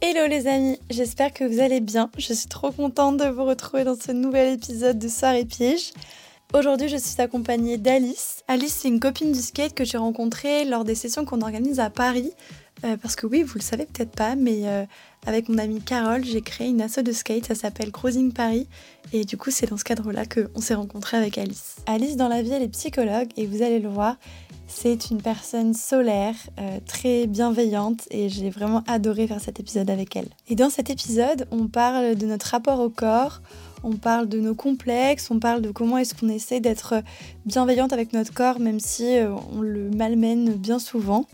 Hello 0.00 0.28
les 0.28 0.46
amis, 0.46 0.78
j'espère 0.90 1.32
que 1.32 1.42
vous 1.42 1.58
allez 1.58 1.80
bien. 1.80 2.08
Je 2.16 2.32
suis 2.32 2.46
trop 2.46 2.70
contente 2.70 3.16
de 3.16 3.24
vous 3.24 3.44
retrouver 3.44 3.82
dans 3.82 3.96
ce 3.98 4.12
nouvel 4.12 4.54
épisode 4.54 4.96
de 4.96 5.08
Soirée 5.08 5.44
Piège. 5.44 5.90
Aujourd'hui, 6.54 6.88
je 6.88 6.96
suis 6.96 7.20
accompagnée 7.20 7.78
d'Alice. 7.78 8.44
Alice, 8.46 8.78
c'est 8.80 8.86
une 8.86 9.00
copine 9.00 9.32
du 9.32 9.40
skate 9.40 9.74
que 9.74 9.84
j'ai 9.84 9.98
rencontrée 9.98 10.64
lors 10.64 10.84
des 10.84 10.94
sessions 10.94 11.24
qu'on 11.24 11.40
organise 11.40 11.80
à 11.80 11.90
Paris. 11.90 12.30
Euh, 12.84 12.96
parce 12.96 13.16
que 13.16 13.26
oui, 13.26 13.42
vous 13.42 13.54
le 13.56 13.62
savez 13.62 13.86
peut-être 13.86 14.12
pas, 14.12 14.36
mais 14.36 14.60
euh, 14.64 14.84
avec 15.26 15.48
mon 15.48 15.58
amie 15.58 15.80
Carole, 15.80 16.24
j'ai 16.24 16.42
créé 16.42 16.68
une 16.68 16.80
asso 16.80 17.02
de 17.02 17.12
skate, 17.12 17.46
ça 17.46 17.54
s'appelle 17.54 17.90
Cruising 17.90 18.32
Paris. 18.32 18.68
Et 19.12 19.24
du 19.24 19.36
coup, 19.36 19.50
c'est 19.50 19.68
dans 19.68 19.76
ce 19.76 19.84
cadre-là 19.84 20.24
qu'on 20.26 20.60
s'est 20.60 20.74
rencontrés 20.74 21.16
avec 21.16 21.38
Alice. 21.38 21.76
Alice, 21.86 22.16
dans 22.16 22.28
la 22.28 22.42
vie, 22.42 22.52
elle 22.52 22.62
est 22.62 22.68
psychologue 22.68 23.28
et 23.36 23.46
vous 23.46 23.62
allez 23.62 23.80
le 23.80 23.88
voir, 23.88 24.16
c'est 24.68 25.10
une 25.10 25.20
personne 25.20 25.74
solaire, 25.74 26.34
euh, 26.60 26.78
très 26.86 27.26
bienveillante 27.26 28.06
et 28.10 28.28
j'ai 28.28 28.50
vraiment 28.50 28.84
adoré 28.86 29.26
faire 29.26 29.40
cet 29.40 29.58
épisode 29.58 29.90
avec 29.90 30.14
elle. 30.14 30.28
Et 30.48 30.54
dans 30.54 30.70
cet 30.70 30.90
épisode, 30.90 31.48
on 31.50 31.66
parle 31.66 32.14
de 32.14 32.26
notre 32.26 32.46
rapport 32.46 32.78
au 32.80 32.90
corps, 32.90 33.40
on 33.82 33.96
parle 33.96 34.28
de 34.28 34.38
nos 34.40 34.54
complexes, 34.54 35.30
on 35.30 35.40
parle 35.40 35.62
de 35.62 35.70
comment 35.70 35.98
est-ce 35.98 36.14
qu'on 36.14 36.28
essaie 36.28 36.60
d'être 36.60 37.02
bienveillante 37.46 37.92
avec 37.92 38.12
notre 38.12 38.34
corps 38.34 38.60
même 38.60 38.80
si 38.80 39.16
on 39.52 39.62
le 39.62 39.88
malmène 39.90 40.52
bien 40.54 40.78
souvent. 40.78 41.26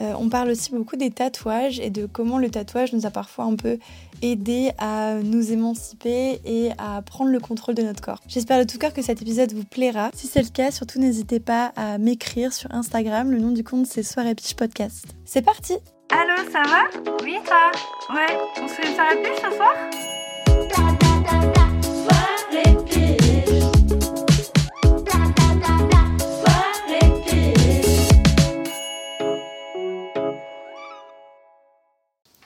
Euh, 0.00 0.14
on 0.18 0.28
parle 0.28 0.50
aussi 0.50 0.70
beaucoup 0.70 0.96
des 0.96 1.10
tatouages 1.10 1.80
et 1.80 1.90
de 1.90 2.06
comment 2.06 2.38
le 2.38 2.50
tatouage 2.50 2.92
nous 2.92 3.06
a 3.06 3.10
parfois 3.10 3.44
un 3.44 3.56
peu 3.56 3.78
aidé 4.22 4.70
à 4.78 5.14
nous 5.22 5.52
émanciper 5.52 6.40
et 6.44 6.70
à 6.78 7.02
prendre 7.02 7.30
le 7.30 7.40
contrôle 7.40 7.74
de 7.74 7.82
notre 7.82 8.00
corps. 8.00 8.20
J'espère 8.26 8.58
de 8.58 8.64
tout 8.70 8.78
cœur 8.78 8.92
que 8.92 9.02
cet 9.02 9.22
épisode 9.22 9.52
vous 9.52 9.64
plaira. 9.64 10.10
Si 10.14 10.26
c'est 10.26 10.42
le 10.42 10.48
cas, 10.48 10.70
surtout 10.70 10.98
n'hésitez 10.98 11.40
pas 11.40 11.72
à 11.76 11.98
m'écrire 11.98 12.52
sur 12.52 12.72
Instagram. 12.74 13.30
Le 13.30 13.38
nom 13.38 13.50
du 13.50 13.64
compte 13.64 13.86
c'est 13.86 14.02
Soirée 14.02 14.34
Pitch 14.34 14.54
Podcast. 14.54 15.04
C'est 15.24 15.42
parti 15.42 15.74
Allô, 16.10 16.50
ça 16.50 16.62
va? 16.62 17.12
Oui, 17.22 17.36
toi 17.44 17.70
Ouais, 18.14 18.38
on 18.62 18.68
se 18.68 18.74
fait 18.74 18.88
une 18.88 18.94
soirée 18.94 19.22
pitch 19.22 19.42
ce 19.42 19.56
soir? 19.56 19.74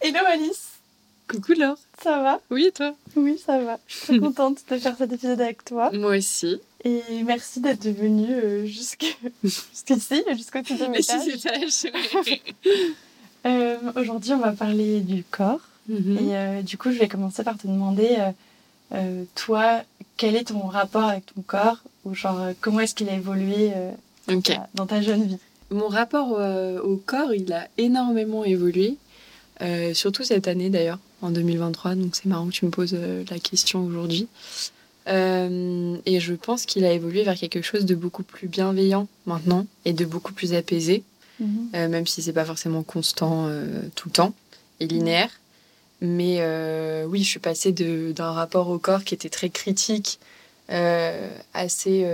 Hello 0.04 0.18
Alice 0.26 0.80
Coucou 1.28 1.52
Laure. 1.52 1.78
Ça 2.02 2.20
va? 2.20 2.40
Oui, 2.50 2.64
et 2.66 2.72
toi? 2.72 2.92
Oui, 3.14 3.38
ça 3.38 3.60
va. 3.60 3.78
Je 3.86 3.94
suis 3.94 4.06
très 4.06 4.18
contente 4.18 4.58
de 4.68 4.76
faire 4.76 4.96
cet 4.96 5.12
épisode 5.12 5.40
avec 5.40 5.64
toi. 5.64 5.92
Moi 5.92 6.16
aussi. 6.16 6.60
Et 6.84 7.00
merci 7.24 7.60
d'être 7.60 7.86
venue 7.86 8.32
euh, 8.32 8.66
jusqu'ici, 8.66 9.14
jusqu'au 10.34 10.64
sixième 10.64 10.90
Mais 10.90 11.02
si 11.02 11.30
étage. 11.30 11.68
c'est 11.68 11.92
Euh, 13.46 13.76
Aujourd'hui, 13.94 14.32
on 14.32 14.38
va 14.38 14.50
parler 14.52 15.00
du 15.00 15.22
corps. 15.22 15.60
Mhm. 15.88 16.18
Et 16.18 16.36
euh, 16.36 16.62
du 16.62 16.76
coup, 16.78 16.90
je 16.90 16.98
vais 16.98 17.08
commencer 17.08 17.44
par 17.44 17.56
te 17.56 17.68
demander, 17.68 18.16
euh, 18.92 19.24
toi, 19.36 19.82
quel 20.16 20.34
est 20.34 20.48
ton 20.48 20.66
rapport 20.66 21.04
avec 21.04 21.26
ton 21.26 21.42
corps 21.42 21.78
Ou 22.04 22.14
genre, 22.14 22.40
comment 22.60 22.80
est-ce 22.80 22.94
qu'il 22.94 23.08
a 23.08 23.14
évolué 23.14 23.70
dans, 24.74 24.86
ta, 24.86 25.00
jeune 25.00 25.24
vie? 25.24 25.38
Mon 25.70 25.88
rapport 25.88 26.38
au 26.84 26.96
corps, 26.96 27.34
il 27.34 27.52
a 27.52 27.66
énormément 27.78 28.44
évolué. 28.44 28.96
Euh, 29.60 29.94
surtout 29.94 30.24
cette 30.24 30.48
année 30.48 30.70
d'ailleurs, 30.70 30.98
en 31.22 31.30
2023. 31.30 31.94
Donc 31.94 32.16
c'est 32.16 32.26
marrant 32.26 32.46
que 32.46 32.52
tu 32.52 32.66
me 32.66 32.70
poses 32.70 32.94
euh, 32.94 33.24
la 33.30 33.38
question 33.38 33.84
aujourd'hui. 33.84 34.28
Euh, 35.08 35.96
et 36.06 36.20
je 36.20 36.34
pense 36.34 36.66
qu'il 36.66 36.84
a 36.84 36.92
évolué 36.92 37.22
vers 37.22 37.36
quelque 37.36 37.62
chose 37.62 37.84
de 37.84 37.94
beaucoup 37.94 38.22
plus 38.22 38.46
bienveillant 38.46 39.08
maintenant 39.26 39.66
et 39.84 39.92
de 39.92 40.04
beaucoup 40.04 40.32
plus 40.32 40.54
apaisé. 40.54 41.02
Euh, 41.74 41.88
même 41.88 42.06
si 42.06 42.22
c'est 42.22 42.32
pas 42.32 42.44
forcément 42.44 42.84
constant 42.84 43.48
tout 43.96 44.08
le 44.08 44.12
temps 44.12 44.32
et 44.78 44.86
linéaire. 44.86 45.30
Mais 46.00 46.40
oui, 47.06 47.24
je 47.24 47.28
suis 47.28 47.40
passée 47.40 47.72
d'un 47.72 48.30
rapport 48.30 48.68
au 48.68 48.78
corps 48.78 49.02
qui 49.02 49.14
était 49.14 49.28
très 49.28 49.50
critique, 49.50 50.20
assez 50.68 52.06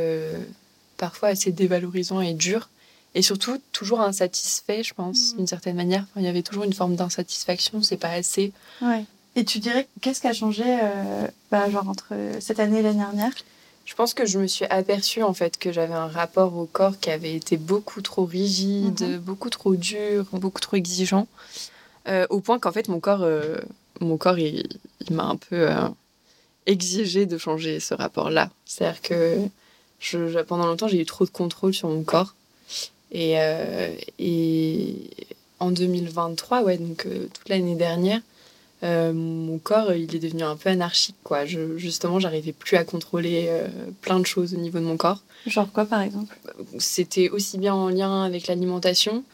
parfois 0.96 1.28
assez 1.28 1.52
dévalorisant 1.52 2.22
et 2.22 2.32
dur, 2.32 2.70
et 3.14 3.22
surtout 3.22 3.58
toujours 3.72 4.00
insatisfait, 4.00 4.82
je 4.82 4.94
pense, 4.94 5.30
Mhm. 5.32 5.36
d'une 5.38 5.46
certaine 5.46 5.76
manière. 5.76 6.02
Enfin, 6.02 6.20
il 6.20 6.24
y 6.24 6.28
avait 6.28 6.42
toujours 6.42 6.64
une 6.64 6.72
forme 6.72 6.94
d'insatisfaction, 6.96 7.82
c'est 7.82 7.96
pas 7.96 8.10
assez. 8.10 8.52
Ouais. 8.82 9.04
Et 9.36 9.44
tu 9.44 9.58
dirais, 9.60 9.88
qu'est-ce 10.00 10.20
qui 10.20 10.26
a 10.26 10.32
changé 10.32 10.64
euh, 10.66 11.26
bah, 11.50 11.70
genre 11.70 11.88
entre 11.88 12.12
cette 12.40 12.60
année 12.60 12.80
et 12.80 12.82
l'année 12.82 12.98
dernière? 12.98 13.32
Je 13.84 13.94
pense 13.94 14.12
que 14.12 14.26
je 14.26 14.38
me 14.38 14.46
suis 14.46 14.66
aperçue 14.66 15.22
en 15.22 15.32
fait 15.32 15.56
que 15.58 15.72
j'avais 15.72 15.94
un 15.94 16.08
rapport 16.08 16.54
au 16.56 16.66
corps 16.66 16.98
qui 17.00 17.10
avait 17.10 17.34
été 17.34 17.56
beaucoup 17.56 18.02
trop 18.02 18.24
rigide, 18.26 19.00
Mhm. 19.02 19.18
beaucoup 19.18 19.48
trop 19.48 19.74
dur, 19.76 20.26
beaucoup 20.32 20.60
trop 20.60 20.76
exigeant, 20.76 21.26
euh, 22.08 22.26
au 22.30 22.40
point 22.40 22.58
qu'en 22.58 22.72
fait 22.72 22.88
mon 22.88 23.00
corps, 23.00 23.22
euh, 23.22 23.56
mon 24.00 24.16
corps, 24.18 24.38
il, 24.38 24.68
il 25.08 25.14
m'a 25.16 25.24
un 25.24 25.36
peu 25.36 25.68
exigé 26.66 27.26
de 27.26 27.38
changer 27.38 27.80
ce 27.80 27.94
rapport-là. 27.94 28.50
C'est-à-dire 28.66 29.00
que 29.00 29.38
je- 30.00 30.42
pendant 30.42 30.66
longtemps 30.66 30.88
j'ai 30.88 31.00
eu 31.00 31.06
trop 31.06 31.24
de 31.24 31.30
contrôle 31.30 31.72
sur 31.74 31.88
mon 31.88 32.02
corps 32.02 32.34
et, 33.12 33.34
euh, 33.38 33.94
et 34.18 34.94
en 35.60 35.70
2023, 35.70 36.62
ouais, 36.62 36.78
donc 36.78 37.06
euh, 37.06 37.26
toute 37.32 37.48
l'année 37.48 37.74
dernière. 37.74 38.20
euh, 38.84 39.12
mon 39.12 39.58
corps, 39.58 39.92
il 39.92 40.14
est 40.14 40.18
devenu 40.20 40.42
un 40.44 40.56
peu 40.56 40.68
anarchique, 40.70 41.16
quoi. 41.24 41.44
Je, 41.46 41.76
justement, 41.78 42.20
j'arrivais 42.20 42.52
plus 42.52 42.76
à 42.76 42.84
contrôler 42.84 43.50
plein 44.02 44.20
de 44.20 44.26
choses 44.26 44.54
au 44.54 44.58
niveau 44.58 44.78
de 44.78 44.84
mon 44.84 44.96
corps. 44.96 45.22
Genre 45.46 45.70
quoi, 45.72 45.84
par 45.84 46.00
exemple? 46.02 46.36
C'était 46.78 47.28
aussi 47.30 47.58
bien 47.58 47.74
en 47.74 47.88
lien 47.88 48.22
avec 48.24 48.46
l'alimentation 48.46 49.24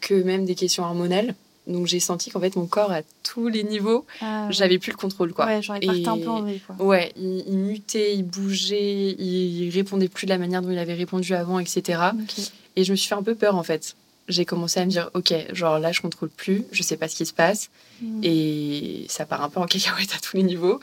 que 0.00 0.14
même 0.14 0.44
des 0.44 0.54
questions 0.54 0.82
hormonales. 0.84 1.34
Donc 1.68 1.86
j'ai 1.86 2.00
senti 2.00 2.30
qu'en 2.30 2.40
fait 2.40 2.56
mon 2.56 2.64
corps 2.66 2.90
à 2.90 3.02
tous 3.22 3.48
les 3.48 3.62
niveaux, 3.62 4.06
Ah, 4.22 4.46
ouais. 4.46 4.52
j'avais 4.54 4.78
plus 4.78 4.90
le 4.90 4.96
contrôle, 4.96 5.34
quoi. 5.34 5.44
Ouais, 5.44 5.60
genre 5.62 5.76
il 5.82 5.86
partait 5.86 6.08
un 6.08 6.18
peu 6.18 6.28
en 6.30 6.40
vrille, 6.40 6.60
quoi. 6.66 6.82
Ouais, 6.84 7.12
il, 7.18 7.44
il 7.46 7.58
mutait, 7.58 8.14
il 8.16 8.22
bougeait, 8.22 9.10
il, 9.18 9.64
il 9.64 9.70
répondait 9.70 10.08
plus 10.08 10.24
de 10.24 10.30
la 10.30 10.38
manière 10.38 10.62
dont 10.62 10.70
il 10.70 10.78
avait 10.78 10.94
répondu 10.94 11.34
avant, 11.34 11.58
etc. 11.58 12.00
Ok. 12.14 12.34
Et 12.78 12.84
je 12.84 12.92
me 12.92 12.96
suis 12.96 13.08
fait 13.08 13.16
un 13.16 13.24
peu 13.24 13.34
peur 13.34 13.54
en 13.56 13.64
fait. 13.64 13.96
J'ai 14.28 14.44
commencé 14.44 14.78
à 14.78 14.84
me 14.84 14.90
dire, 14.90 15.10
ok, 15.14 15.34
genre 15.52 15.78
là 15.78 15.90
je 15.90 16.00
contrôle 16.00 16.28
plus, 16.28 16.64
je 16.70 16.82
sais 16.82 16.96
pas 16.96 17.08
ce 17.08 17.16
qui 17.16 17.26
se 17.26 17.32
passe. 17.32 17.70
Mm. 18.00 18.20
Et 18.22 19.06
ça 19.08 19.24
part 19.26 19.42
un 19.42 19.50
peu 19.50 19.58
en 19.58 19.66
cacahuète 19.66 20.14
à 20.14 20.20
tous 20.20 20.36
les 20.36 20.44
niveaux. 20.44 20.78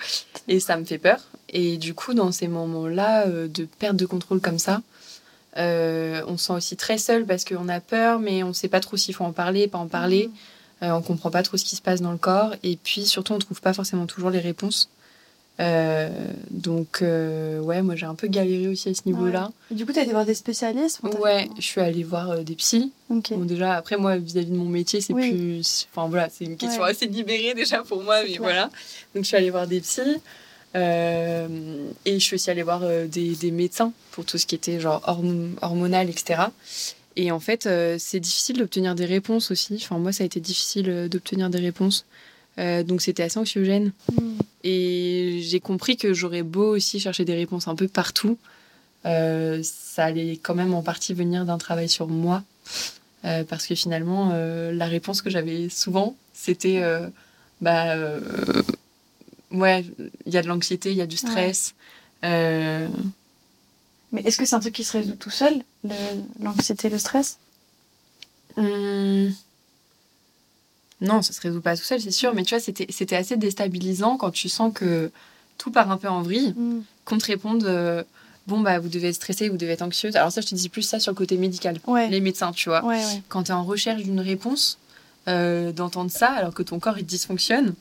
Et 0.48 0.60
ça 0.60 0.76
me 0.78 0.84
fait 0.84 0.98
peur. 0.98 1.20
Et 1.50 1.78
du 1.78 1.94
coup, 1.94 2.14
dans 2.14 2.32
ces 2.32 2.50
moments-là 2.50 3.28
euh, 3.28 3.48
de 3.48 3.64
perte 3.80 3.96
de 3.96 4.06
contrôle 4.06 4.42
comme 4.42 4.60
ça, 4.60 4.82
Euh, 5.58 6.22
on 6.28 6.36
se 6.38 6.48
sent 6.48 6.54
aussi 6.54 6.76
très 6.76 6.98
seul 6.98 7.26
parce 7.26 7.46
qu'on 7.46 7.70
a 7.70 7.80
peur, 7.80 8.20
mais 8.20 8.44
on 8.44 8.50
ne 8.50 8.54
sait 8.62 8.68
pas 8.68 8.82
trop 8.82 8.98
s'il 8.98 9.16
faut 9.16 9.24
en 9.24 9.32
parler, 9.32 9.70
pas 9.70 9.78
en 9.78 9.88
parler. 9.88 10.28
Mhm. 10.28 10.34
Euh, 10.84 10.98
on 10.98 11.02
comprend 11.02 11.32
pas 11.32 11.44
trop 11.44 11.56
ce 11.56 11.64
qui 11.64 11.78
se 11.78 11.82
passe 11.82 12.02
dans 12.02 12.12
le 12.12 12.18
corps. 12.18 12.52
Et 12.62 12.76
puis 12.76 13.06
surtout, 13.06 13.34
on 13.34 13.40
trouve 13.40 13.62
pas 13.62 13.74
forcément 13.74 14.06
toujours 14.06 14.32
les 14.32 14.42
réponses. 14.42 14.90
Euh, 15.62 16.10
donc, 16.52 17.02
euh, 17.02 17.60
ouais, 17.62 17.82
moi 17.82 17.96
j'ai 17.96 18.06
un 18.06 18.16
peu 18.16 18.28
galéré 18.28 18.68
aussi 18.68 18.90
à 18.90 18.94
ce 18.94 19.02
niveau-là. 19.06 19.52
Du 19.72 19.86
coup, 19.86 19.94
t'as 19.94 20.02
été 20.04 20.12
voir 20.12 20.26
des 20.26 20.34
spécialistes 20.34 21.00
Ouais, 21.22 21.50
je 21.58 21.62
suis 21.64 21.80
allée 21.80 22.04
voir 22.04 22.32
euh, 22.32 22.44
des 22.44 22.56
psys. 22.56 22.92
Bon, 23.10 23.22
déjà, 23.46 23.76
après, 23.76 23.96
moi, 23.98 24.18
vis-à-vis 24.18 24.48
de 24.52 24.56
mon 24.56 24.66
métier, 24.66 25.00
c'est 25.00 25.14
Oui. 25.14 25.32
plus. 25.32 25.88
Enfin, 25.96 26.10
voilà, 26.10 26.28
c'est 26.30 26.44
une 26.46 26.58
question 26.58 26.82
Ouais. 26.84 26.90
assez 26.92 27.06
libérée 27.06 27.54
déjà 27.54 27.84
pour 27.84 28.04
moi, 28.04 28.22
mais 28.24 28.30
clair. 28.32 28.42
voilà. 28.42 28.64
Donc, 29.16 29.24
je 29.24 29.28
suis 29.28 29.38
allée 29.38 29.50
voir 29.50 29.66
des 29.68 29.80
psys. 29.80 30.02
et 30.76 31.48
je 32.06 32.20
suis 32.20 32.36
aussi 32.36 32.50
allée 32.50 32.64
voir 32.64 32.82
des, 33.08 33.36
des 33.36 33.52
médecins 33.52 33.94
pour 34.12 34.26
tout 34.26 34.38
ce 34.38 34.46
qui 34.46 34.56
était 34.56 34.80
genre 34.82 35.02
horm- 35.08 35.54
hormonal, 35.62 36.10
etc. 36.10 36.44
Et 37.16 37.32
en 37.32 37.40
fait, 37.40 37.70
c'est 37.98 38.20
difficile 38.20 38.58
d'obtenir 38.58 38.94
des 38.94 39.06
réponses 39.06 39.52
aussi. 39.52 39.76
Enfin, 39.82 39.98
moi, 40.00 40.12
ça 40.12 40.24
a 40.24 40.26
été 40.26 40.42
difficile 40.42 41.08
d'obtenir 41.10 41.50
des 41.50 41.60
réponses. 41.60 42.06
Euh, 42.60 42.84
donc, 42.84 43.02
c'était 43.02 43.24
assez 43.24 43.38
anxiogène. 43.38 43.92
Mm. 44.12 44.38
Et 44.64 45.40
j'ai 45.44 45.60
compris 45.60 45.98
que 45.98 46.14
j'aurais 46.14 46.44
beau 46.44 46.76
aussi 46.76 47.00
chercher 47.00 47.26
des 47.26 47.36
réponses 47.36 47.68
un 47.68 47.76
peu 47.76 47.88
partout, 47.88 48.38
euh, 49.06 49.62
ça 49.64 50.06
allait 50.06 50.38
quand 50.38 50.56
même 50.56 50.74
en 50.74 50.82
partie 50.82 51.14
venir 51.14 51.46
d'un 51.46 51.60
travail 51.60 51.88
sur 51.88 52.08
moi. 52.08 52.44
Euh, 53.24 53.44
parce 53.44 53.68
que 53.68 53.76
finalement, 53.76 54.34
la 54.34 54.86
réponse 54.86 55.22
que 55.22 55.30
j'avais 55.30 55.70
souvent, 55.70 56.16
c'était 56.34 56.82
bah, 57.62 57.96
ouais, 59.52 59.86
il 60.26 60.34
y 60.34 60.38
a 60.38 60.42
de 60.42 60.48
l'anxiété, 60.48 60.92
il 60.92 60.98
y 60.98 61.02
a 61.02 61.08
du 61.08 61.18
stress. 61.18 61.76
Mais 62.24 62.88
est-ce 64.24 64.38
que 64.38 64.46
c'est 64.46 64.56
un 64.56 64.60
truc 64.60 64.74
qui 64.74 64.84
se 64.84 64.98
résout 64.98 65.16
tout 65.16 65.30
seul, 65.30 65.62
l'anxiété, 66.40 66.90
le 66.90 66.98
stress? 66.98 67.38
Hum, 68.58 69.34
Non, 71.02 71.22
ça 71.22 71.34
se 71.34 71.42
résout 71.42 71.62
pas 71.62 71.76
tout 71.76 71.84
seul, 71.84 72.00
c'est 72.02 72.12
sûr. 72.12 72.34
Mais 72.34 72.44
tu 72.44 72.56
vois, 72.56 72.62
c'était 72.62 72.88
c'était 72.90 73.16
assez 73.16 73.36
déstabilisant 73.38 74.18
quand 74.18 74.32
tu 74.32 74.48
sens 74.50 74.72
que 74.74 75.12
tout 75.58 75.72
part 75.72 75.92
un 75.92 75.98
peu 75.98 76.08
en 76.10 76.22
vrille. 76.22 76.54
Mm. 76.58 76.82
qu'on 77.06 77.18
te 77.18 77.26
réponde 77.28 77.64
euh, 77.66 78.04
bon 78.48 78.60
bah 78.62 78.80
vous 78.80 78.90
devez 78.90 79.08
être 79.10 79.16
stressé 79.16 79.48
vous 79.50 79.58
devez 79.58 79.72
être 79.74 79.82
anxieuse 79.82 80.16
alors 80.16 80.32
ça 80.32 80.42
je 80.42 80.48
te 80.48 80.56
dis 80.56 80.70
plus 80.70 80.82
ça 80.84 81.00
sur 81.00 81.12
le 81.12 81.16
côté 81.16 81.38
médical 81.38 81.80
Ouais. 81.88 82.08
les 82.10 82.20
médecins 82.20 82.52
tu 82.52 82.70
vois 82.70 82.84
Ouais, 82.86 82.98
ouais, 82.98 83.22
quand 83.30 83.44
tu 83.44 83.52
es 83.52 83.54
en 83.56 83.64
recherche 83.64 84.04
d'une 84.04 84.20
réponse 84.20 84.78
euh, 85.28 85.72
d'entendre 85.72 86.12
ça 86.12 86.28
alors 86.32 86.54
que 86.54 86.62
ton 86.64 86.78
corps 86.80 86.98
il 87.00 87.06
dysfonctionne 87.06 87.74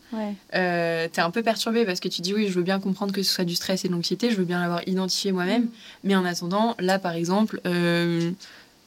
euh, 0.54 1.08
t'es 1.12 1.20
un 1.20 1.30
peu 1.30 1.42
perturbé 1.42 1.84
parce 1.84 2.00
que 2.00 2.08
tu 2.08 2.22
dis 2.22 2.32
oui 2.34 2.48
je 2.48 2.52
veux 2.54 2.62
bien 2.62 2.80
comprendre 2.80 3.12
que 3.12 3.22
ce 3.22 3.32
soit 3.34 3.44
du 3.44 3.54
stress 3.54 3.84
et 3.84 3.88
de 3.88 3.92
l'anxiété 3.92 4.30
je 4.30 4.36
veux 4.36 4.44
bien 4.44 4.60
l'avoir 4.60 4.86
identifié 4.88 5.32
moi-même 5.32 5.64
Mm. 5.64 5.68
mais 6.04 6.14
en 6.16 6.24
attendant 6.24 6.74
là 6.78 6.98
par 6.98 7.12
exemple 7.12 7.60
euh, 7.66 8.30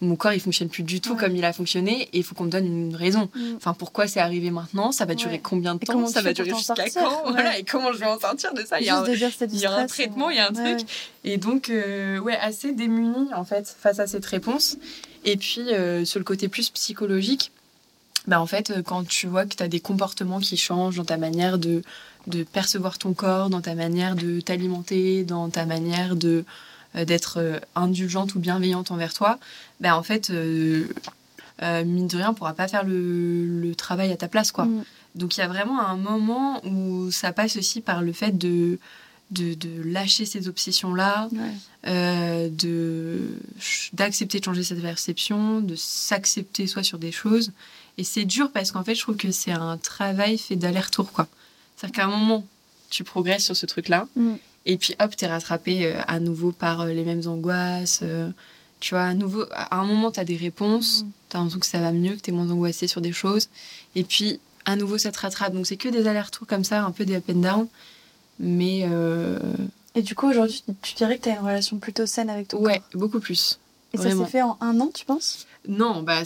mon 0.01 0.15
corps 0.15 0.33
il 0.33 0.39
fonctionne 0.39 0.69
plus 0.69 0.83
du 0.83 1.01
tout 1.01 1.13
Ouais. 1.13 1.17
comme 1.19 1.35
il 1.35 1.43
a 1.43 1.53
fonctionné 1.53 2.03
et 2.13 2.17
il 2.19 2.23
faut 2.23 2.35
qu'on 2.35 2.43
me 2.43 2.49
donne 2.51 2.65
une 2.67 2.95
raison 2.95 3.29
Mm. 3.33 3.55
Enfin, 3.57 3.73
pourquoi 3.73 4.07
c'est 4.07 4.19
arrivé 4.19 4.51
maintenant? 4.51 4.91
Ça 4.91 5.05
va 5.05 5.15
durer 5.15 5.33
Ouais. 5.33 5.39
combien 5.39 5.75
de 5.75 5.79
temps? 5.85 6.05
Ça 6.07 6.21
va 6.21 6.33
durer 6.33 6.51
jusqu'à 6.53 6.75
quand? 6.93 7.25
Ouais. 7.25 7.31
Voilà, 7.31 7.57
et 7.57 7.63
comment 7.63 7.91
je 7.93 7.97
vais 7.99 8.05
en 8.05 8.19
sortir 8.19 8.53
de 8.53 8.61
ça? 8.63 8.79
Il 8.79 8.85
y 8.85 8.89
a 8.89 8.99
un- 8.99 9.03
de 9.03 9.15
dire 9.15 9.29
c'était 9.31 9.47
du 9.47 9.55
il 9.55 9.61
y 9.61 9.65
a 9.65 9.71
un 9.71 9.87
stress, 9.87 9.91
traitement, 10.07 10.29
il 10.29 10.37
y 10.37 10.39
a 10.39 10.47
un 10.49 10.53
truc. 10.53 10.87
Et 11.23 11.37
donc, 11.37 11.69
euh, 11.69 12.19
ouais, 12.19 12.37
assez 12.37 12.73
démunie 12.73 13.33
en 13.33 13.43
fait 13.43 13.75
face 13.79 13.99
à 13.99 14.07
cette 14.07 14.25
réponse. 14.25 14.77
Et 15.25 15.35
puis, 15.35 15.61
euh, 15.73 16.05
sur 16.05 16.19
le 16.19 16.25
côté 16.25 16.47
plus 16.47 16.69
psychologique, 16.69 17.51
bah, 18.27 18.39
en 18.41 18.45
fait, 18.45 18.69
euh, 18.71 18.81
quand 18.83 19.07
tu 19.07 19.25
vois 19.27 19.45
que 19.45 19.55
tu 19.55 19.63
as 19.63 19.67
des 19.67 19.79
comportements 19.79 20.39
qui 20.39 20.57
changent 20.57 20.97
dans 20.97 21.05
ta 21.05 21.17
manière 21.17 21.57
de, 21.57 21.81
de 22.27 22.43
percevoir 22.43 22.97
ton 22.97 23.13
corps, 23.13 23.49
dans 23.49 23.61
ta 23.61 23.73
manière 23.73 24.15
de 24.15 24.41
t'alimenter, 24.41 25.23
dans 25.23 25.49
ta 25.49 25.65
manière 25.65 26.15
de 26.15 26.43
d'être 26.95 27.37
euh, 27.39 27.59
indulgente 27.75 28.35
ou 28.35 28.39
bienveillante 28.39 28.91
envers 28.91 29.13
toi, 29.13 29.39
bah, 29.79 29.97
en 29.97 30.03
fait, 30.03 30.29
euh, 30.29 30.87
euh, 31.63 31.83
mine 31.83 32.07
de 32.07 32.17
rien, 32.17 32.31
on 32.31 32.33
pourra 32.33 32.53
pas 32.53 32.67
faire 32.67 32.83
le, 32.85 33.45
le 33.61 33.75
travail 33.75 34.11
à 34.11 34.17
ta 34.17 34.27
place, 34.27 34.51
quoi. 34.51 34.65
Mm. 34.65 34.83
Donc 35.15 35.37
il 35.37 35.39
y 35.39 35.43
a 35.43 35.47
vraiment 35.47 35.79
un 35.81 35.97
moment 35.97 36.63
où 36.65 37.11
ça 37.11 37.31
passe 37.33 37.57
aussi 37.57 37.81
par 37.81 38.01
le 38.03 38.13
fait 38.13 38.37
de, 38.37 38.77
de, 39.31 39.55
de 39.55 39.81
lâcher 39.83 40.25
ces 40.25 40.47
obsessions-là, 40.47 41.27
Ouais. 41.31 41.39
euh, 41.87 42.49
de 42.51 43.19
d'accepter 43.93 44.39
de 44.39 44.45
changer 44.45 44.63
cette 44.63 44.81
perception, 44.81 45.59
de 45.61 45.75
s'accepter 45.75 46.67
soi 46.67 46.83
sur 46.83 46.99
des 46.99 47.11
choses. 47.11 47.51
Et 47.97 48.03
c'est 48.03 48.25
dur 48.25 48.51
parce 48.51 48.71
qu'en 48.71 48.83
fait, 48.83 48.93
je 48.93 49.01
trouve 49.01 49.17
que 49.17 49.31
c'est 49.31 49.51
un 49.51 49.77
travail 49.77 50.37
fait 50.37 50.55
d'aller-retour, 50.55 51.11
quoi. 51.11 51.27
C'est-à-dire 51.75 51.95
qu'à 51.95 52.05
un 52.05 52.11
moment, 52.15 52.45
tu 52.91 53.03
progresses 53.03 53.45
sur 53.45 53.55
ce 53.57 53.65
truc-là, 53.65 54.07
Mm. 54.15 54.33
Et 54.67 54.77
puis 54.77 54.93
hop, 54.99 55.15
t'es 55.15 55.25
rattrapé 55.27 55.87
euh, 55.87 55.99
à 56.07 56.19
nouveau 56.19 56.51
par 56.51 56.81
euh, 56.81 56.87
les 56.93 57.03
mêmes 57.03 57.25
angoisses. 57.27 58.01
euh, 58.03 58.29
tu 58.79 58.93
vois, 58.93 59.05
à 59.05 59.13
nouveau, 59.15 59.43
à 59.53 59.79
un 59.79 59.85
moment, 59.85 60.11
t'as 60.11 60.23
des 60.23 60.37
réponses, 60.37 61.01
Mm. 61.03 61.09
t'as 61.29 61.37
l'impression 61.39 61.59
que 61.59 61.65
ça 61.65 61.79
va 61.79 61.91
mieux, 61.91 62.15
que 62.15 62.21
t'es 62.21 62.31
moins 62.31 62.49
angoissé 62.51 62.85
sur 62.87 63.01
des 63.01 63.11
choses, 63.13 63.49
et 63.95 64.03
puis 64.03 64.39
à 64.65 64.75
nouveau, 64.75 64.99
ça 64.99 65.11
te 65.11 65.19
rattrape. 65.19 65.53
Donc 65.53 65.65
c'est 65.65 65.77
que 65.77 65.89
des 65.89 66.05
allers-retours 66.07 66.45
comme 66.45 66.63
ça, 66.63 66.83
un 66.83 66.91
peu 66.91 67.03
des 67.05 67.15
up 67.15 67.23
and 67.29 67.41
down. 67.41 67.67
Mais 68.39 68.81
euh, 68.87 69.39
Et 69.95 70.01
du 70.03 70.13
coup, 70.13 70.29
aujourd'hui, 70.29 70.63
tu- 70.83 70.93
dirais 70.95 71.17
que 71.17 71.23
tu 71.23 71.29
as 71.29 71.33
une 71.39 71.39
relation 71.45 71.77
plutôt 71.79 72.05
saine 72.05 72.29
avec 72.29 72.49
ton 72.49 72.59
ouais, 72.59 72.79
corps. 72.79 72.99
beaucoup 73.01 73.19
plus. 73.19 73.59
Et 73.93 73.97
ça 73.97 74.11
s'est 74.11 74.25
fait 74.25 74.41
en 74.43 74.57
un 74.61 74.79
an, 74.81 74.91
tu 74.93 75.05
penses? 75.05 75.47
Non, 75.67 76.03
bah, 76.03 76.19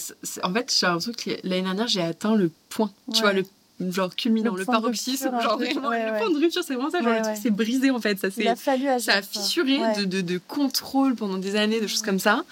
en 0.44 0.54
fait, 0.54 0.76
j'ai 0.78 0.88
l'impression 0.88 1.12
que 1.14 1.30
l'année 1.48 1.62
dernière, 1.62 1.88
j'ai 1.88 2.02
atteint 2.02 2.36
le 2.36 2.52
point. 2.70 2.92
Tu 3.14 3.22
vois, 3.22 3.32
le 3.34 3.46
genre 3.90 4.16
culminant, 4.16 4.54
Le 4.54 4.60
le, 4.60 4.66
paroxysme. 4.66 5.32
Genre 5.42 5.58
peu, 5.58 5.66
vraiment, 5.66 5.90
ouais, 5.90 6.12
le 6.12 6.18
point 6.20 6.30
de 6.30 6.38
rupture, 6.38 6.64
c'est 6.64 6.76
vraiment 6.76 6.90
ça. 6.92 7.00
Genre, 7.02 7.08
Ouais, 7.12 7.18
le 7.20 7.24
truc 7.24 7.38
s'est 7.38 7.50
brisé, 7.50 7.90
en 7.90 8.00
fait. 8.00 8.20
Ça, 8.20 8.30
s'est- 8.30 8.44
ça 8.56 8.74
a 8.74 9.00
ça. 9.00 9.22
fissuré 9.22 9.80
de, 9.98 10.04
de, 10.06 10.22
de 10.22 10.40
contrôle 10.48 11.16
pendant 11.16 11.38
des 11.38 11.56
années, 11.56 11.80
de 11.82 11.88
choses 11.88 12.02
comme 12.04 12.20
ça, 12.20 12.44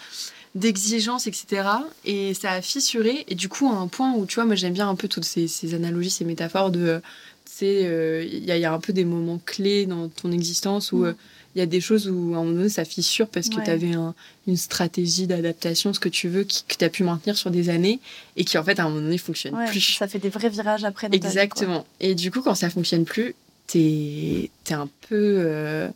d'exigence, 0.56 1.28
etc. 1.28 1.64
Et 2.06 2.34
ça 2.34 2.52
a 2.54 2.62
fissuré. 2.62 3.26
Et 3.28 3.36
du 3.36 3.50
coup, 3.50 3.68
à 3.68 3.74
un 3.76 3.88
point 3.88 4.14
où, 4.14 4.26
tu 4.26 4.36
vois, 4.36 4.46
moi, 4.46 4.56
j'aime 4.56 4.74
bien 4.74 4.90
un 4.90 4.96
peu 4.96 5.08
toutes 5.08 5.26
ces, 5.26 5.48
ces 5.48 5.74
analogies, 5.74 6.10
ces 6.10 6.26
métaphores 6.26 6.72
de. 6.72 7.02
Tu 7.46 7.52
sais, 7.66 7.82
euh, 7.86 8.24
il 8.24 8.44
y, 8.46 8.52
a- 8.52 8.58
il 8.58 8.62
y 8.62 8.66
a 8.66 8.74
un 8.74 8.80
peu 8.80 8.94
des 8.94 9.06
moments 9.06 9.40
clés 9.46 9.86
dans 9.86 10.08
ton 10.08 10.32
existence 10.32 10.92
où 10.92 11.06
Mm. 11.06 11.16
Il 11.60 11.62
y 11.62 11.64
a 11.64 11.66
des 11.68 11.82
choses 11.82 12.08
où, 12.08 12.34
à 12.36 12.38
un 12.38 12.44
moment 12.44 12.52
donné, 12.54 12.70
ça 12.70 12.86
fissure 12.86 13.28
parce 13.28 13.50
que 13.50 13.58
Ouais. 13.58 13.64
tu 13.66 13.70
avais 13.70 13.92
une 14.48 14.58
stratégie 14.58 15.28
d'adaptation, 15.28 15.94
ce 15.94 16.00
que 16.00 16.10
tu 16.10 16.30
veux, 16.30 16.44
qui- 16.46 16.64
que 16.68 16.76
tu 16.76 16.86
as 16.86 16.90
pu 16.90 17.04
maintenir 17.04 17.36
sur 17.38 17.52
des 17.52 17.70
années 17.70 18.00
et 18.38 18.46
qui, 18.46 18.58
en 18.58 18.64
fait, 18.64 18.80
à 18.80 18.84
un 18.86 18.90
moment 18.90 19.02
donné, 19.02 19.18
fonctionne 19.18 19.56
Ouais, 19.56 19.66
plus. 19.68 19.82
ça 19.98 20.08
fait 20.08 20.20
des 20.20 20.30
vrais 20.30 20.50
virages 20.50 20.86
après. 20.86 21.08
dans 21.10 21.12
ta 21.12 21.18
vie, 21.18 21.20
quoi. 21.22 21.30
Exactement. 21.30 21.86
Et 22.00 22.16
du 22.16 22.32
coup, 22.32 22.42
quand 22.42 22.56
ça 22.56 22.70
fonctionne 22.70 23.04
plus, 23.06 23.36
t'es 23.68 24.50
es 24.70 24.74
un 24.74 24.90
peu 25.10 25.16
euh, 25.46 25.90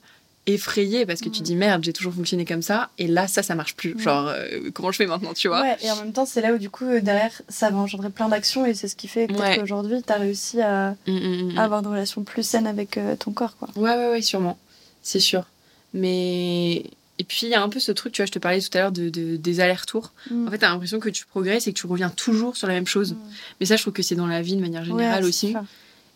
effrayé 0.45 1.05
parce 1.05 1.21
que 1.21 1.29
tu 1.29 1.39
Mm. 1.39 1.43
dis 1.43 1.55
merde, 1.55 1.83
j'ai 1.85 1.93
toujours 1.93 2.13
fonctionné 2.13 2.43
comme 2.45 2.61
ça, 2.61 2.89
et 2.97 3.07
là, 3.07 3.27
ça, 3.29 3.41
ça 3.43 3.55
marche 3.55 3.75
plus. 3.75 3.93
Ouais. 3.95 4.01
Genre, 4.03 4.27
euh, 4.27 4.69
comment 4.73 4.91
je 4.91 4.97
fais 4.97 5.05
maintenant, 5.07 5.33
tu 5.33 5.47
vois? 5.47 5.61
Ouais, 5.61 5.77
et 5.81 5.89
en 5.89 5.95
même 5.95 6.11
temps, 6.11 6.25
c'est 6.25 6.41
là 6.41 6.53
où 6.53 6.57
du 6.57 6.69
coup, 6.69 6.85
euh, 6.85 6.99
derrière, 7.01 7.31
ça 7.47 7.69
va 7.69 7.77
engendrer 7.77 8.09
plein 8.09 8.27
d'actions 8.27 8.65
et 8.65 8.73
c'est 8.73 8.87
ce 8.89 8.95
qui 8.97 9.07
fait 9.07 9.31
Ouais. 9.31 9.57
qu'aujourd'hui, 9.57 10.03
tu 10.05 10.11
as 10.11 10.17
réussi 10.17 10.59
à 10.61 10.95
Mm, 11.07 11.11
mm, 11.13 11.53
mm. 11.53 11.57
à 11.57 11.63
avoir 11.63 11.79
une 11.79 11.87
relation 11.87 12.23
plus 12.23 12.43
saine 12.43 12.67
avec 12.67 12.97
euh, 12.97 13.15
ton 13.15 13.31
corps, 13.31 13.55
quoi. 13.57 13.69
Ouais, 13.77 13.95
ouais, 13.95 14.09
ouais, 14.09 14.21
sûrement. 14.21 14.57
C'est 15.01 15.19
sûr. 15.21 15.45
Mais. 15.93 16.83
Et 17.19 17.23
puis, 17.25 17.41
il 17.43 17.49
y 17.49 17.53
a 17.53 17.61
un 17.61 17.69
peu 17.69 17.79
ce 17.79 17.91
truc, 17.91 18.11
tu 18.11 18.21
vois, 18.21 18.25
je 18.25 18.31
te 18.31 18.39
parlais 18.39 18.59
tout 18.59 18.75
à 18.75 18.79
l'heure 18.81 18.91
de, 18.91 19.07
de- 19.09 19.37
des 19.37 19.59
allers-retours. 19.59 20.11
Mm. 20.31 20.47
En 20.47 20.51
fait, 20.51 20.57
t'as 20.57 20.69
l'impression 20.69 20.99
que 20.99 21.09
tu 21.09 21.25
progresses 21.27 21.67
et 21.67 21.73
que 21.73 21.77
tu 21.79 21.85
reviens 21.85 22.09
toujours 22.09 22.57
sur 22.57 22.67
la 22.67 22.73
même 22.73 22.87
chose. 22.87 23.13
Mm. 23.13 23.17
Mais 23.59 23.65
ça, 23.67 23.75
je 23.75 23.81
trouve 23.83 23.93
que 23.93 24.01
c'est 24.01 24.15
dans 24.15 24.25
la 24.27 24.41
vie 24.41 24.55
de 24.55 24.61
manière 24.61 24.83
générale 24.83 25.21
Ouais, 25.23 25.29
aussi. 25.29 25.55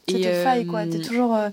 c'est 0.08 0.16
tes 0.16 0.28
euh, 0.28 0.44
failles, 0.44 0.66
quoi. 0.66 0.88
T'es 0.88 1.00
toujours, 1.00 1.36
euh, 1.36 1.50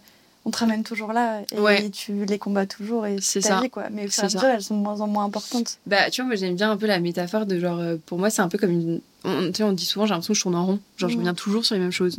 on 0.46 0.50
te 0.50 0.56
ramène 0.56 0.82
toujours 0.82 1.12
là 1.12 1.42
et 1.52 1.58
Ouais. 1.60 1.90
tu 1.90 2.24
les 2.24 2.38
combats 2.38 2.64
toujours 2.66 3.06
et 3.06 3.18
C'est 3.20 3.40
ta 3.40 3.48
ça. 3.48 3.60
vie, 3.60 3.68
quoi. 3.68 3.84
Mais 3.92 4.06
au 4.06 4.10
fur 4.10 4.12
C'est 4.14 4.22
et 4.22 4.24
à 4.24 4.28
ça. 4.30 4.38
mesure, 4.38 4.48
elles 4.50 4.62
sont 4.62 4.76
de 4.78 4.82
moins 4.82 5.00
en 5.02 5.06
moins 5.08 5.24
importantes. 5.26 5.78
Bah, 5.86 6.10
tu 6.10 6.22
vois, 6.22 6.28
moi 6.28 6.36
j'aime 6.36 6.56
bien 6.56 6.70
un 6.70 6.76
peu 6.78 6.86
la 6.86 6.98
métaphore 6.98 7.44
de 7.44 7.58
genre, 7.60 7.78
euh, 7.78 7.96
pour 8.06 8.18
moi 8.18 8.30
c'est 8.30 8.42
un 8.42 8.48
peu 8.48 8.56
comme 8.56 8.70
une. 8.70 9.00
On, 9.24 9.46
tu 9.48 9.54
sais, 9.58 9.62
on 9.62 9.72
dit 9.72 9.84
souvent, 9.84 10.06
j'ai 10.06 10.10
l'impression 10.12 10.32
que 10.32 10.38
je 10.38 10.42
tourne 10.42 10.54
en 10.54 10.64
rond. 10.66 10.80
Genre, 10.96 11.10
je 11.10 11.14
Mm. 11.16 11.18
reviens 11.18 11.34
toujours 11.34 11.64
sur 11.66 11.74
les 11.74 11.80
mêmes 11.82 11.90
choses. 11.92 12.18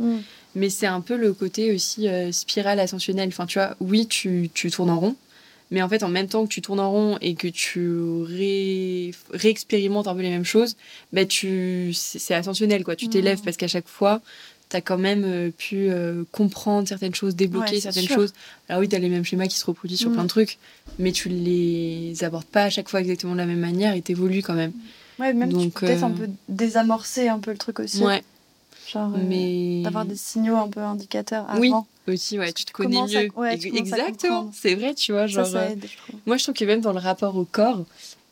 Mais 0.54 0.70
c'est 0.70 0.86
un 0.86 1.00
peu 1.00 1.16
le 1.16 1.32
côté 1.32 1.74
aussi 1.74 2.08
euh, 2.08 2.30
spirale 2.32 2.78
ascensionnelle. 2.80 3.28
Enfin, 3.28 3.46
tu 3.46 3.58
vois, 3.58 3.74
oui, 3.80 4.06
tu, 4.06 4.48
tu 4.54 4.70
tournes 4.70 4.90
en 4.90 4.98
rond. 5.00 5.16
Mais 5.70 5.82
en 5.82 5.88
fait, 5.88 6.02
en 6.02 6.08
même 6.08 6.28
temps 6.28 6.44
que 6.46 6.52
tu 6.52 6.62
tournes 6.62 6.80
en 6.80 6.90
rond 6.90 7.18
et 7.20 7.34
que 7.34 7.48
tu 7.48 7.90
ré, 8.22 9.12
réexpérimentes 9.32 10.06
un 10.06 10.14
peu 10.14 10.22
les 10.22 10.30
mêmes 10.30 10.44
choses, 10.44 10.76
bah, 11.12 11.24
tu, 11.24 11.92
c'est 11.92 12.34
ascensionnel, 12.34 12.84
quoi. 12.84 12.94
Tu 12.96 13.08
t'élèves 13.08 13.40
parce 13.42 13.56
qu'à 13.56 13.66
chaque 13.68 13.88
fois, 13.88 14.20
t'as 14.68 14.80
quand 14.80 14.98
même 14.98 15.24
euh, 15.24 15.50
pu 15.50 15.88
euh, 15.90 16.24
comprendre 16.32 16.86
certaines 16.88 17.14
choses, 17.14 17.34
débloquer 17.36 17.74
Ouais, 17.76 17.80
certaines 17.80 18.04
sûr. 18.04 18.16
choses. 18.16 18.32
Alors 18.68 18.80
oui, 18.80 18.88
t'as 18.88 18.98
les 18.98 19.08
mêmes 19.08 19.24
schémas 19.24 19.46
qui 19.46 19.56
se 19.56 19.64
reproduisent 19.66 20.00
sur 20.00 20.10
Mm. 20.10 20.14
plein 20.14 20.22
de 20.24 20.28
trucs, 20.28 20.58
mais 20.98 21.12
tu 21.12 21.28
les 21.28 22.14
abordes 22.24 22.46
pas 22.46 22.64
à 22.64 22.70
chaque 22.70 22.88
fois 22.88 23.00
exactement 23.00 23.32
de 23.32 23.38
la 23.38 23.46
même 23.46 23.60
manière 23.60 23.94
et 23.94 24.02
t'évolues 24.02 24.42
quand 24.42 24.54
même. 24.54 24.72
Ouais, 25.18 25.32
même 25.32 25.48
tu 25.50 25.54
Donc, 25.56 25.72
peux 25.74 25.86
peut-être 25.86 26.02
euh, 26.04 26.06
un 26.06 26.10
peu 26.10 26.28
désamorcer 26.48 27.28
un 27.28 27.38
peu 27.38 27.50
le 27.52 27.58
truc 27.58 27.80
aussi. 27.80 28.02
Ouais, 28.02 28.22
Genre, 28.92 29.10
euh, 29.16 29.82
d'avoir 29.82 30.04
des 30.04 30.16
signaux 30.16 30.56
un 30.56 30.68
peu 30.68 30.80
indicateurs 30.80 31.44
avant. 31.48 31.86
Oui, 32.06 32.14
aussi, 32.14 32.38
ouais, 32.38 32.52
tu 32.52 32.64
te 32.64 32.72
connais 32.72 33.02
mieux. 33.02 33.28
ouais, 33.36 33.58
tu 33.58 33.76
Exactement, 33.76 34.50
c'est 34.54 34.74
vrai, 34.76 34.94
tu 34.94 35.12
vois, 35.12 35.26
genre. 35.26 35.46
ça 35.46 35.58
euh, 35.62 35.70
aide, 35.70 35.84
je. 35.84 36.16
Moi, 36.24 36.36
je 36.36 36.44
trouve 36.44 36.54
que 36.54 36.64
même 36.64 36.80
dans 36.80 36.92
le 36.92 37.00
rapport 37.00 37.36
au 37.36 37.44
corps, 37.44 37.82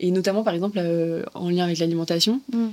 et 0.00 0.11
notamment 0.11 0.44
par 0.44 0.54
exemple 0.54 0.78
euh, 0.78 1.25
en 1.34 1.49
lien 1.50 1.64
avec 1.64 1.78
l'alimentation, 1.78 2.40
Mm. 2.52 2.68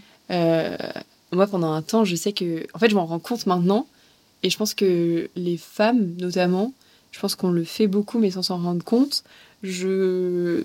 moi 1.31 1.47
pendant 1.47 1.71
un 1.73 1.81
temps, 1.81 2.05
je 2.05 2.15
sais 2.15 2.33
que. 2.33 2.65
En 2.73 2.79
fait, 2.79 2.89
je 2.89 2.95
m'en 2.95 3.05
rends 3.05 3.19
compte 3.19 3.45
maintenant, 3.47 3.88
et 4.43 4.50
je 4.50 4.57
pense 4.57 4.73
que 4.73 5.29
les 5.35 5.57
femmes, 5.57 6.13
notamment, 6.19 6.73
je 7.11 7.19
pense 7.19 7.35
qu'on 7.35 7.51
le 7.51 7.63
fait 7.63 7.88
beaucoup, 7.88 8.19
mais 8.19 8.31
sans 8.31 8.43
s'en 8.43 8.61
rendre 8.61 8.83
compte. 8.83 9.23
Je. 9.63 10.63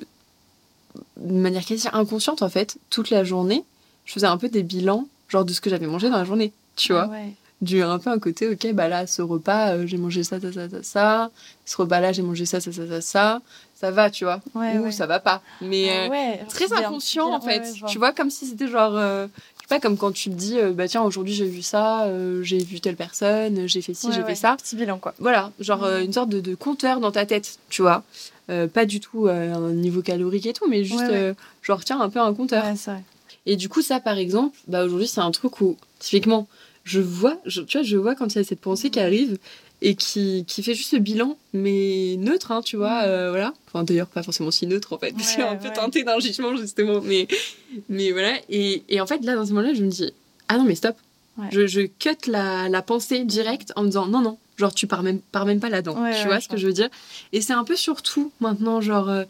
de 1.17 1.33
manière 1.33 1.65
quasi 1.65 1.89
inconsciente, 1.93 2.43
en 2.43 2.49
fait, 2.49 2.79
toute 2.91 3.11
la 3.11 3.25
journée, 3.25 3.65
je 4.05 4.13
faisais 4.13 4.27
un 4.27 4.37
peu 4.39 4.49
des 4.49 4.63
bilans, 4.63 5.09
genre 5.29 5.45
de 5.45 5.53
ce 5.53 5.61
que 5.61 5.71
j'avais 5.71 5.87
mangé 5.87 6.09
dans 6.11 6.17
la 6.19 6.25
journée, 6.25 6.53
tu 6.77 6.93
vois. 6.93 7.05
Ah 7.09 7.11
ouais. 7.11 7.33
Du 7.63 7.83
un 7.83 7.99
peu 7.99 8.11
un 8.11 8.19
côté, 8.19 8.47
ok, 8.49 8.73
bah 8.75 8.87
là, 8.87 9.07
ce 9.07 9.23
repas, 9.23 9.71
euh, 9.73 9.87
j'ai 9.87 9.97
mangé 9.97 10.23
ça, 10.23 10.39
ça, 10.39 10.53
ça, 10.53 10.69
ça, 10.69 10.83
ça. 10.83 11.31
Ce 11.65 11.75
repas-là, 11.79 12.13
j'ai 12.13 12.21
mangé 12.21 12.45
ça, 12.45 12.61
ça, 12.61 12.71
ça, 12.71 12.87
ça, 12.87 13.01
ça. 13.01 13.41
Ça 13.75 13.91
va, 13.91 14.11
tu 14.11 14.25
vois. 14.25 14.41
Ouais, 14.55 14.79
Ou 14.79 14.85
ouais. 14.85 14.93
ça 14.93 15.07
va 15.07 15.21
pas. 15.21 15.41
Mais 15.63 15.89
euh, 15.91 16.35
très 16.49 16.71
inconscient, 16.75 17.29
bien, 17.29 17.39
en 17.39 17.41
fait. 17.41 17.63
tu 17.89 17.97
vois, 17.99 18.13
comme 18.13 18.31
si 18.31 18.47
c'était 18.47 18.69
genre. 18.69 18.97
euh, 18.97 19.27
pas, 19.69 19.81
comme 19.81 19.97
quand 19.97 20.13
tu 20.13 20.31
te 20.31 20.35
dis, 20.35 20.59
euh, 20.61 20.73
bah 20.73 20.87
tiens, 20.87 21.03
aujourd'hui 21.03 21.35
j'ai 21.35 21.47
vu 21.47 21.61
ça, 21.61 22.05
euh, 22.05 22.41
j'ai 22.45 22.59
vu 22.59 22.79
telle 22.81 22.95
personne, 22.95 23.67
j'ai 23.67 23.83
fait 23.83 23.95
ci, 23.95 24.07
Ouais, 24.07 24.13
j'ai 24.13 24.21
ouais, 24.21 24.27
fait 24.29 24.35
ça. 24.37 24.55
Petit 24.57 24.77
bilan, 24.77 24.99
quoi. 24.99 25.13
Voilà, 25.19 25.51
genre 25.59 25.83
euh, 25.83 26.03
une 26.03 26.13
sorte 26.13 26.29
de, 26.29 26.41
de 26.41 26.55
compteur 26.55 27.01
dans 27.01 27.11
ta 27.11 27.27
tête, 27.27 27.59
tu 27.69 27.83
vois. 27.83 28.05
Pas 28.75 28.85
du 28.87 29.01
tout 29.01 29.27
un 29.29 29.73
niveau 29.73 30.03
calorique 30.03 30.47
et 30.47 30.53
tout, 30.53 30.69
mais 30.69 30.85
juste, 30.85 31.11
genre, 31.63 31.85
tiens, 31.85 32.01
un 32.01 32.11
peu 32.11 32.21
un 32.21 32.33
compteur. 32.33 32.65
Et 33.45 33.57
du 33.57 33.69
coup, 33.69 33.83
ça, 33.83 33.99
par 33.99 34.19
exemple, 34.19 34.57
bah, 34.69 34.85
aujourd'hui, 34.85 35.09
c'est 35.09 35.21
un 35.21 35.31
truc 35.33 35.61
où, 35.61 35.77
typiquement, 35.99 36.47
je 36.87 37.01
vois, 37.01 37.37
je, 37.45 37.63
tu 37.63 37.79
vois, 37.79 37.85
je 37.85 37.97
vois 37.97 38.15
quand 38.15 38.33
il 38.35 38.39
y 38.39 38.41
a 38.41 38.45
cette 38.45 38.61
pensée 38.61 38.91
qui 38.91 39.01
arrive 39.01 39.39
et 39.83 39.97
qui, 39.97 40.45
qui 40.47 40.63
fait 40.63 40.73
juste 40.75 40.93
le 40.93 41.01
bilan, 41.01 41.37
mais 41.53 42.15
neutre, 42.17 42.53
hein, 42.53 42.63
tu 42.63 42.77
vois, 42.77 43.03
euh, 43.03 43.31
voilà. 43.31 43.53
Enfin, 43.67 43.83
d'ailleurs, 43.83 44.07
pas 44.07 44.23
forcément 44.23 44.53
si 44.53 44.67
neutre, 44.69 44.93
en 44.93 44.99
fait, 44.99 45.13
parce 45.13 45.35
que 45.35 45.43
Ouais, 45.43 45.49
un 45.49 45.57
peu 45.57 45.69
teinté 45.71 46.05
d'un 46.05 46.21
jugement, 46.21 46.57
justement, 46.57 47.01
mais, 47.03 47.27
mais 47.89 48.13
voilà. 48.13 48.39
Et, 48.49 48.85
et 48.89 49.01
en 49.01 49.07
fait, 49.07 49.23
là, 49.25 49.35
dans 49.35 49.45
ce 49.45 49.51
moment-là, 49.53 49.75
je 49.75 49.83
me 49.83 49.91
dis, 49.91 50.13
ah 50.49 50.59
non, 50.59 50.65
mais 50.65 50.77
stop. 50.77 50.97
Ouais. 51.39 51.49
Je, 51.51 51.67
je 51.67 51.81
cut 51.83 52.31
la, 52.31 52.69
la 52.69 52.83
pensée 52.83 53.25
directe 53.25 53.73
en 53.75 53.83
me 53.83 53.89
disant, 53.89 54.07
non, 54.07 54.21
non, 54.21 54.39
genre, 54.57 54.73
tu 54.73 54.87
pars 54.87 55.03
même, 55.03 55.19
pars 55.33 55.45
même 55.45 55.59
pas 55.61 55.69
là-dedans. 55.69 56.01
Ouais, 56.01 56.13
tu 56.13 56.19
ouais, 56.21 56.27
vois 56.27 56.41
ce 56.41 56.49
que 56.49 56.57
je 56.57 56.69
veux 56.69 56.73
dire? 56.73 56.89
Et 57.33 57.41
c'est 57.41 57.53
un 57.53 57.65
peu 57.65 57.75
surtout 57.75 58.31
maintenant, 58.41 58.81
genre, 58.81 59.11
euh, 59.11 59.25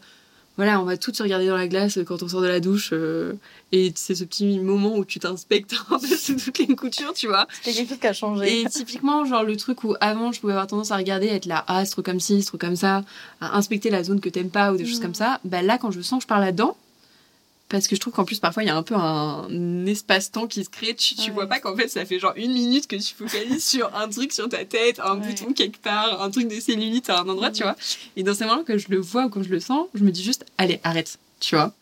voilà, 0.57 0.81
on 0.81 0.83
va 0.83 0.97
toutes 0.97 1.15
se 1.15 1.23
regarder 1.23 1.47
dans 1.47 1.55
la 1.55 1.67
glace 1.67 1.97
quand 2.05 2.21
on 2.23 2.27
sort 2.27 2.41
de 2.41 2.47
la 2.47 2.59
douche. 2.59 2.89
euh, 2.93 3.33
et 3.71 3.91
c'est 3.95 4.15
ce 4.15 4.23
petit 4.23 4.59
moment 4.59 4.97
où 4.97 5.05
tu 5.05 5.19
t'inspectes 5.19 5.75
sous 6.19 6.35
toutes 6.35 6.57
les 6.59 6.75
coutures, 6.75 7.13
tu 7.13 7.27
vois. 7.27 7.47
C'est 7.61 7.73
quelque 7.73 7.89
chose 7.89 7.99
qui 7.99 8.07
a 8.07 8.13
changé. 8.13 8.61
Et 8.61 8.65
typiquement, 8.65 9.23
genre 9.25 9.43
le 9.43 9.55
truc 9.57 9.83
où 9.83 9.95
avant 10.01 10.31
je 10.31 10.39
pouvais 10.39 10.53
avoir 10.53 10.67
tendance 10.67 10.91
à 10.91 10.97
regarder, 10.97 11.27
être 11.27 11.45
là, 11.45 11.63
ah, 11.67 11.85
c'est 11.85 11.91
trop 11.91 12.01
comme 12.01 12.19
ci, 12.19 12.41
c'est 12.41 12.47
trop 12.47 12.57
comme 12.57 12.75
ça, 12.75 13.03
à 13.41 13.57
inspecter 13.57 13.89
la 13.89 14.03
zone 14.03 14.19
que 14.19 14.29
t'aimes 14.29 14.49
pas 14.49 14.71
ou 14.73 14.77
des 14.77 14.85
choses 14.85 14.99
Mm. 14.99 15.03
comme 15.03 15.15
ça, 15.15 15.39
bah 15.45 15.61
là, 15.61 15.77
quand 15.77 15.91
je 15.91 16.01
sens 16.01 16.19
que 16.19 16.23
je 16.23 16.27
pars 16.27 16.39
là-dedans, 16.39 16.75
parce 17.69 17.87
que 17.87 17.95
je 17.95 17.99
trouve 18.01 18.13
qu'en 18.13 18.23
plus, 18.25 18.39
parfois, 18.39 18.63
il 18.63 18.67
y 18.67 18.69
a 18.69 18.75
un 18.75 18.83
peu 18.83 18.95
un 18.95 19.85
espace-temps 19.85 20.47
qui 20.47 20.63
se 20.63 20.69
crée. 20.69 20.95
Tu, 20.95 21.15
tu 21.15 21.29
Ouais. 21.29 21.35
vois 21.35 21.47
pas 21.47 21.59
qu'en 21.59 21.75
fait, 21.75 21.87
ça 21.89 22.05
fait 22.05 22.19
genre 22.19 22.33
une 22.37 22.53
minute 22.53 22.87
que 22.87 22.95
tu 22.95 23.13
focalises 23.13 23.65
sur 23.69 23.93
un 23.95 24.07
truc 24.07 24.31
sur 24.31 24.47
ta 24.49 24.63
tête, 24.65 24.99
un 24.99 25.19
Ouais. 25.19 25.27
bouton 25.27 25.53
quelque 25.53 25.77
part, 25.81 26.21
un 26.21 26.29
truc 26.31 26.47
de 26.47 26.59
cellulite 26.59 27.09
à 27.09 27.19
un 27.21 27.27
endroit, 27.27 27.49
Mhm. 27.49 27.53
tu 27.55 27.63
vois. 27.63 27.75
Et 28.15 28.23
dans 28.23 28.33
ces 28.33 28.45
moments 28.45 28.63
que 28.63 28.77
je 28.77 28.87
le 28.89 28.99
vois 28.99 29.25
ou 29.25 29.29
quand 29.29 29.43
je 29.43 29.49
le 29.49 29.59
sens, 29.59 29.87
je 29.93 30.03
me 30.03 30.11
dis 30.11 30.23
juste, 30.23 30.45
allez, 30.57 30.79
arrête, 30.83 31.17
tu 31.39 31.55
vois. 31.55 31.73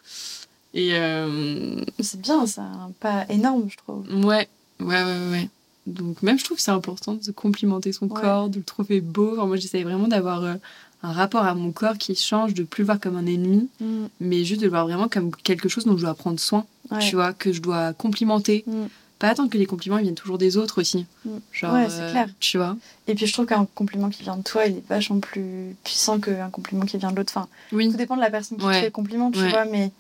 Et 0.74 0.90
euh, 0.96 1.80
C'est 2.00 2.20
bien, 2.20 2.46
c'est 2.48 2.60
un 2.62 2.92
pas 3.00 3.26
énorme, 3.30 3.68
je 3.70 3.78
trouve. 3.78 4.06
Ouais, 4.26 4.50
ouais, 4.80 5.04
ouais, 5.04 5.30
ouais. 5.32 5.50
Donc 5.88 6.24
même 6.24 6.40
je 6.40 6.44
trouve 6.44 6.58
que 6.58 6.64
c'est 6.64 6.72
important 6.72 7.14
de 7.14 7.32
complimenter 7.32 7.92
son 7.94 8.08
Ouais. 8.08 8.20
corps, 8.20 8.50
de 8.50 8.58
le 8.58 8.64
trouver 8.64 9.02
beau. 9.02 9.34
Enfin, 9.34 9.46
moi 9.46 9.56
j'essaye 9.56 9.84
vraiment 9.84 10.08
d'avoir 10.08 10.44
euh, 10.44 10.56
un 11.04 11.12
rapport 11.12 11.44
à 11.46 11.54
mon 11.54 11.72
corps 11.72 11.98
qui 11.98 12.16
change, 12.16 12.54
de 12.54 12.64
plus 12.64 12.82
le 12.82 12.86
voir 12.88 13.00
comme 13.00 13.16
un 13.16 13.26
ennemi, 13.26 13.68
Mm. 13.80 14.06
mais 14.22 14.44
juste 14.44 14.62
de 14.62 14.66
le 14.66 14.72
voir 14.72 14.86
vraiment 14.88 15.08
comme 15.08 15.32
quelque 15.36 15.70
chose 15.70 15.86
dont 15.86 15.98
je 15.98 16.04
dois 16.04 16.16
prendre 16.16 16.40
soin, 16.40 16.66
Ouais. 16.92 17.00
tu 17.00 17.16
vois, 17.16 17.34
que 17.34 17.52
je 17.54 17.62
dois 17.62 17.94
complimenter. 17.94 18.64
Mm. 18.68 18.86
Pas 19.18 19.30
attendre 19.30 19.50
que 19.50 19.58
les 19.58 19.66
compliments 19.66 19.98
ils 19.98 20.04
viennent 20.04 20.14
toujours 20.16 20.38
des 20.38 20.58
autres 20.58 20.82
aussi. 20.82 21.06
Mm. 21.26 21.30
Genre, 21.54 21.74
Ouais, 21.74 21.88
c'est 21.90 22.02
euh, 22.02 22.12
clair. 22.12 22.28
Tu 22.40 22.58
vois 22.58 22.76
Et 23.08 23.16
puis 23.16 23.26
je 23.28 23.34
trouve 23.34 23.46
qu'un 23.46 23.66
compliment 23.74 24.10
qui 24.10 24.24
vient 24.24 24.36
de 24.38 24.44
toi, 24.44 24.66
il 24.66 24.78
est 24.78 24.88
vachement 24.90 25.20
plus 25.20 25.76
puissant 25.84 26.20
qu'un 26.20 26.50
compliment 26.50 26.86
qui 26.86 26.98
vient 26.98 27.12
de 27.12 27.16
l'autre. 27.16 27.32
Enfin, 27.36 27.48
Oui. 27.72 27.90
tout 27.90 27.98
dépend 27.98 28.16
de 28.18 28.22
la 28.22 28.30
personne 28.32 28.58
qui 28.58 28.66
Ouais. 28.66 28.74
te 28.74 28.80
fait 28.80 28.86
le 28.86 28.92
compliment, 28.92 29.32
tu 29.32 29.48
vois, 29.48 29.66
mais 29.66 29.92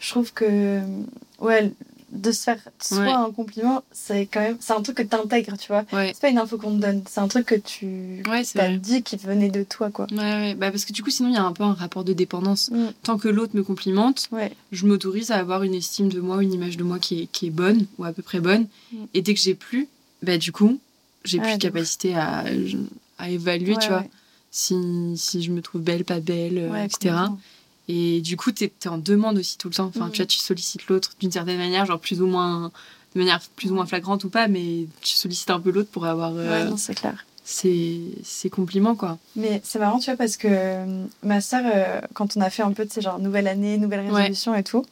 je 0.00 0.10
trouve 0.10 0.32
que 0.32 0.80
ouais, 1.40 1.72
de 2.12 2.30
se 2.30 2.42
faire 2.42 2.58
soi 2.80 2.98
Ouais. 2.98 3.10
un 3.10 3.30
compliment, 3.30 3.82
c'est 3.90 4.26
quand 4.26 4.40
même 4.40 4.56
c'est 4.60 4.74
un 4.74 4.82
truc 4.82 4.98
que 4.98 5.02
t'intègres, 5.02 5.56
tu 5.58 5.68
vois. 5.68 5.84
Ouais, 5.92 6.12
C'est 6.14 6.20
pas 6.20 6.28
une 6.28 6.38
info 6.38 6.58
qu'on 6.58 6.76
te 6.76 6.82
donne, 6.82 7.02
c'est 7.08 7.20
un 7.20 7.28
truc 7.28 7.46
que 7.46 7.54
tu 7.54 8.22
ouais 8.28 8.44
c'est 8.44 8.58
t'as 8.58 8.76
dit 8.76 9.02
qui 9.02 9.16
venait 9.16 9.48
de 9.48 9.62
toi, 9.62 9.90
quoi. 9.90 10.06
Ouais, 10.12 10.18
ouais. 10.18 10.54
Bah, 10.54 10.70
parce 10.70 10.84
que 10.84 10.92
du 10.92 11.02
coup, 11.02 11.10
sinon, 11.10 11.30
il 11.30 11.34
y 11.34 11.38
a 11.38 11.44
un 11.44 11.52
peu 11.52 11.64
un 11.64 11.72
rapport 11.72 12.04
de 12.04 12.12
dépendance. 12.12 12.70
Mm. 12.70 12.86
Tant 13.02 13.18
que 13.18 13.28
l'autre 13.28 13.56
me 13.56 13.62
complimente, 13.62 14.28
je 14.72 14.86
m'autorise 14.86 15.30
à 15.30 15.36
avoir 15.38 15.62
une 15.62 15.74
estime 15.74 16.10
de 16.10 16.20
moi, 16.20 16.42
une 16.42 16.52
image 16.52 16.76
de 16.76 16.84
moi 16.84 16.98
qui 16.98 17.22
est, 17.22 17.26
qui 17.26 17.46
est 17.46 17.50
bonne, 17.50 17.86
ou 17.98 18.04
à 18.04 18.12
peu 18.12 18.22
près 18.22 18.40
bonne. 18.40 18.66
Mm. 18.92 18.96
Et 19.14 19.22
dès 19.22 19.34
que 19.34 19.40
j'ai 19.40 19.54
plus, 19.54 19.88
bah 20.22 20.36
du 20.38 20.52
coup, 20.52 20.78
j'ai 21.24 21.38
plus 21.38 21.54
de 21.54 21.62
capacité 21.62 22.14
à, 22.14 22.44
à 23.18 23.30
évaluer, 23.30 23.74
tu 23.80 23.88
vois, 23.88 24.04
si, 24.50 24.74
si 25.16 25.42
je 25.42 25.50
me 25.50 25.62
trouve 25.62 25.80
belle, 25.80 26.04
pas 26.04 26.20
belle, 26.20 26.58
euh, 26.58 26.84
etc. 26.84 27.14
Et 27.88 28.20
du 28.20 28.36
coup, 28.36 28.52
t'es 28.52 28.72
es 28.84 28.88
en 28.88 28.98
demande 28.98 29.38
aussi 29.38 29.58
tout 29.58 29.68
le 29.68 29.74
temps. 29.74 29.86
Enfin, 29.94 30.06
Mm. 30.06 30.10
tu 30.12 30.16
vois, 30.18 30.26
tu 30.26 30.38
sollicites 30.38 30.86
l'autre 30.88 31.12
d'une 31.20 31.32
certaine 31.32 31.58
manière, 31.58 31.84
genre 31.86 31.98
plus 31.98 32.22
ou 32.22 32.26
moins, 32.26 32.70
de 33.14 33.18
manière 33.20 33.40
plus 33.56 33.70
ou 33.72 33.74
moins 33.74 33.86
flagrante 33.86 34.24
ou 34.24 34.28
pas, 34.30 34.46
mais 34.48 34.86
tu 35.00 35.14
sollicites 35.14 35.50
un 35.50 35.60
peu 35.60 35.70
l'autre 35.70 35.90
pour 35.90 36.06
avoir 36.06 36.32
euh, 36.36 36.64
Ouais, 36.64 36.70
non, 36.70 36.76
c'est 36.76 36.94
clair. 36.94 37.26
ses 37.44 38.50
compliments, 38.50 38.94
quoi. 38.94 39.18
Mais 39.36 39.60
c'est 39.64 39.78
marrant, 39.78 39.98
tu 39.98 40.06
vois, 40.06 40.16
parce 40.16 40.36
que 40.36 40.48
euh, 40.50 41.04
ma 41.22 41.40
sœur, 41.40 41.62
euh, 41.66 42.00
quand 42.14 42.36
on 42.36 42.40
a 42.40 42.50
fait 42.50 42.62
un 42.62 42.72
peu 42.72 42.84
de 42.84 42.90
ces 42.92 43.00
genre 43.00 43.18
nouvelle 43.18 43.48
année, 43.48 43.78
nouvelle 43.78 44.00
Ouais. 44.10 44.12
résolution 44.22 44.54
et 44.54 44.62
tout, 44.62 44.84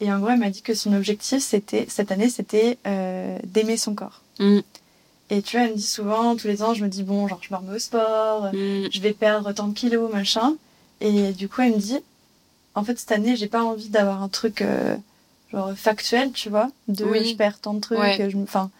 et 0.00 0.12
en 0.12 0.18
gros, 0.18 0.30
elle 0.30 0.38
m'a 0.38 0.50
dit 0.50 0.62
que 0.62 0.74
son 0.74 0.92
objectif, 0.94 1.42
c'était 1.42 1.86
cette 1.88 2.10
année, 2.10 2.28
c'était 2.28 2.78
euh, 2.86 3.38
d'aimer 3.44 3.76
son 3.76 3.94
corps. 3.94 4.22
Mm. 4.40 4.60
Et 5.30 5.42
tu 5.42 5.56
vois, 5.56 5.66
elle 5.66 5.72
me 5.72 5.76
dit 5.76 5.82
souvent, 5.82 6.34
tous 6.36 6.46
les 6.48 6.62
ans, 6.62 6.74
je 6.74 6.82
me 6.82 6.88
dis, 6.88 7.02
bon, 7.02 7.28
genre, 7.28 7.40
je 7.42 7.52
me 7.54 7.58
remets 7.58 7.76
au 7.76 7.78
sport, 7.78 8.52
Mm. 8.52 8.88
je 8.90 9.00
vais 9.00 9.12
perdre 9.12 9.52
tant 9.52 9.68
de 9.68 9.74
kilos, 9.74 10.10
machin. 10.12 10.56
Et 11.00 11.32
du 11.32 11.48
coup, 11.48 11.60
elle 11.62 11.72
me 11.72 11.78
dit, 11.78 11.98
en 12.74 12.84
fait, 12.84 12.98
cette 12.98 13.12
année, 13.12 13.36
j'ai 13.36 13.48
pas 13.48 13.62
envie 13.62 13.88
d'avoir 13.88 14.22
un 14.22 14.28
truc, 14.28 14.62
euh, 14.62 14.96
genre, 15.52 15.72
factuel, 15.76 16.32
tu 16.32 16.48
vois, 16.48 16.70
de 16.88 17.04
Oui. 17.04 17.30
je 17.30 17.36
perds 17.36 17.58
tant 17.60 17.74
de 17.74 17.80
trucs, 17.80 17.98
Ouais. 17.98 18.28
je 18.30 18.36
enfin, 18.38 18.70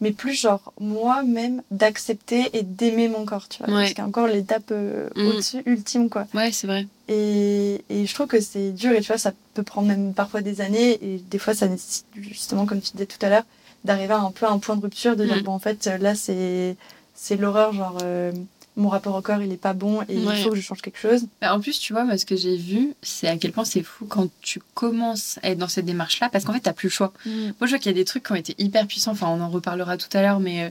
mais 0.00 0.10
plus 0.12 0.34
genre, 0.34 0.72
moi-même, 0.80 1.62
d'accepter 1.70 2.50
et 2.56 2.62
d'aimer 2.62 3.08
mon 3.08 3.24
corps, 3.24 3.48
tu 3.48 3.58
vois. 3.62 3.68
Ouais. 3.68 3.74
Parce 3.82 3.88
qu'il 3.90 3.98
y 3.98 4.00
a 4.00 4.06
encore 4.06 4.26
l'étape 4.26 4.70
euh, 4.72 5.08
Mm. 5.14 5.26
au-dessus, 5.28 5.62
ultime, 5.66 6.08
quoi. 6.08 6.26
Ouais, 6.34 6.50
c'est 6.50 6.66
vrai. 6.66 6.86
Et, 7.08 7.82
et 7.90 8.06
je 8.06 8.14
trouve 8.14 8.26
que 8.26 8.40
c'est 8.40 8.70
dur, 8.72 8.92
et 8.92 9.00
tu 9.00 9.08
vois, 9.08 9.18
ça 9.18 9.32
peut 9.54 9.62
prendre 9.62 9.88
même 9.88 10.14
parfois 10.14 10.40
des 10.40 10.60
années, 10.60 10.98
et 11.04 11.18
des 11.30 11.38
fois, 11.38 11.54
ça 11.54 11.68
nécessite, 11.68 12.06
justement, 12.16 12.64
comme 12.66 12.80
tu 12.80 12.92
disais 12.92 13.06
tout 13.06 13.24
à 13.24 13.28
l'heure, 13.28 13.44
d'arriver 13.84 14.14
à 14.14 14.18
un 14.20 14.30
peu 14.30 14.46
à 14.46 14.50
un 14.50 14.58
point 14.58 14.76
de 14.76 14.82
rupture, 14.82 15.14
de 15.16 15.24
dire, 15.26 15.36
Mm. 15.36 15.42
bon, 15.42 15.52
en 15.52 15.58
fait, 15.58 15.86
là, 16.00 16.14
c'est 16.14 16.76
c'est 17.14 17.36
l'horreur, 17.36 17.72
genre, 17.72 17.98
euh, 18.02 18.32
mon 18.76 18.88
rapport 18.88 19.14
au 19.14 19.20
corps, 19.20 19.42
il 19.42 19.52
est 19.52 19.56
pas 19.58 19.74
bon, 19.74 20.00
et 20.08 20.16
Ouais. 20.18 20.38
il 20.38 20.42
faut 20.42 20.50
que 20.50 20.56
je 20.56 20.62
change 20.62 20.80
quelque 20.80 20.98
chose. 20.98 21.26
Bah, 21.40 21.54
en 21.54 21.60
plus, 21.60 21.78
tu 21.78 21.92
vois, 21.92 22.04
moi, 22.04 22.16
ce 22.16 22.24
que 22.24 22.36
j'ai 22.36 22.56
vu, 22.56 22.94
c'est 23.02 23.28
à 23.28 23.36
quel 23.36 23.52
point 23.52 23.64
c'est 23.66 23.82
fou 23.82 24.06
quand 24.06 24.28
tu 24.40 24.60
commences 24.74 25.38
à 25.42 25.50
être 25.50 25.58
dans 25.58 25.68
cette 25.68 25.84
démarche-là, 25.84 26.30
parce 26.30 26.44
qu'en 26.44 26.52
fait, 26.54 26.60
t'as 26.60 26.72
plus 26.72 26.86
le 26.88 26.92
choix. 26.92 27.12
Moi, 27.26 27.52
je 27.62 27.66
vois 27.66 27.78
qu'il 27.78 27.92
y 27.92 27.94
a 27.94 27.98
des 27.98 28.04
trucs 28.06 28.24
qui 28.24 28.32
ont 28.32 28.36
été 28.36 28.54
hyper 28.58 28.86
puissants. 28.86 29.12
Enfin, 29.12 29.28
on 29.28 29.40
en 29.42 29.50
reparlera 29.50 29.96
tout 29.98 30.08
à 30.16 30.22
l'heure, 30.22 30.40
mais 30.40 30.64
euh, 30.64 30.70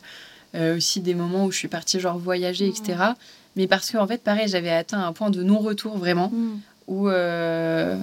euh, 0.55 0.77
aussi 0.77 0.99
des 0.99 1.13
moments 1.13 1.45
où 1.45 1.51
je 1.51 1.57
suis 1.57 1.67
partie, 1.67 1.99
genre, 1.99 2.17
voyager, 2.17 2.67
etc. 2.67 2.97
Mais 3.55 3.67
parce 3.67 3.91
que, 3.91 3.97
en 3.97 4.07
fait, 4.07 4.23
pareil, 4.23 4.47
j'avais 4.47 4.71
atteint 4.71 5.03
un 5.05 5.13
point 5.13 5.29
de 5.29 5.43
non-retour, 5.43 5.97
vraiment, 5.97 6.29
Mm. 6.29 6.59
où 6.87 7.07
euh, 7.09 7.97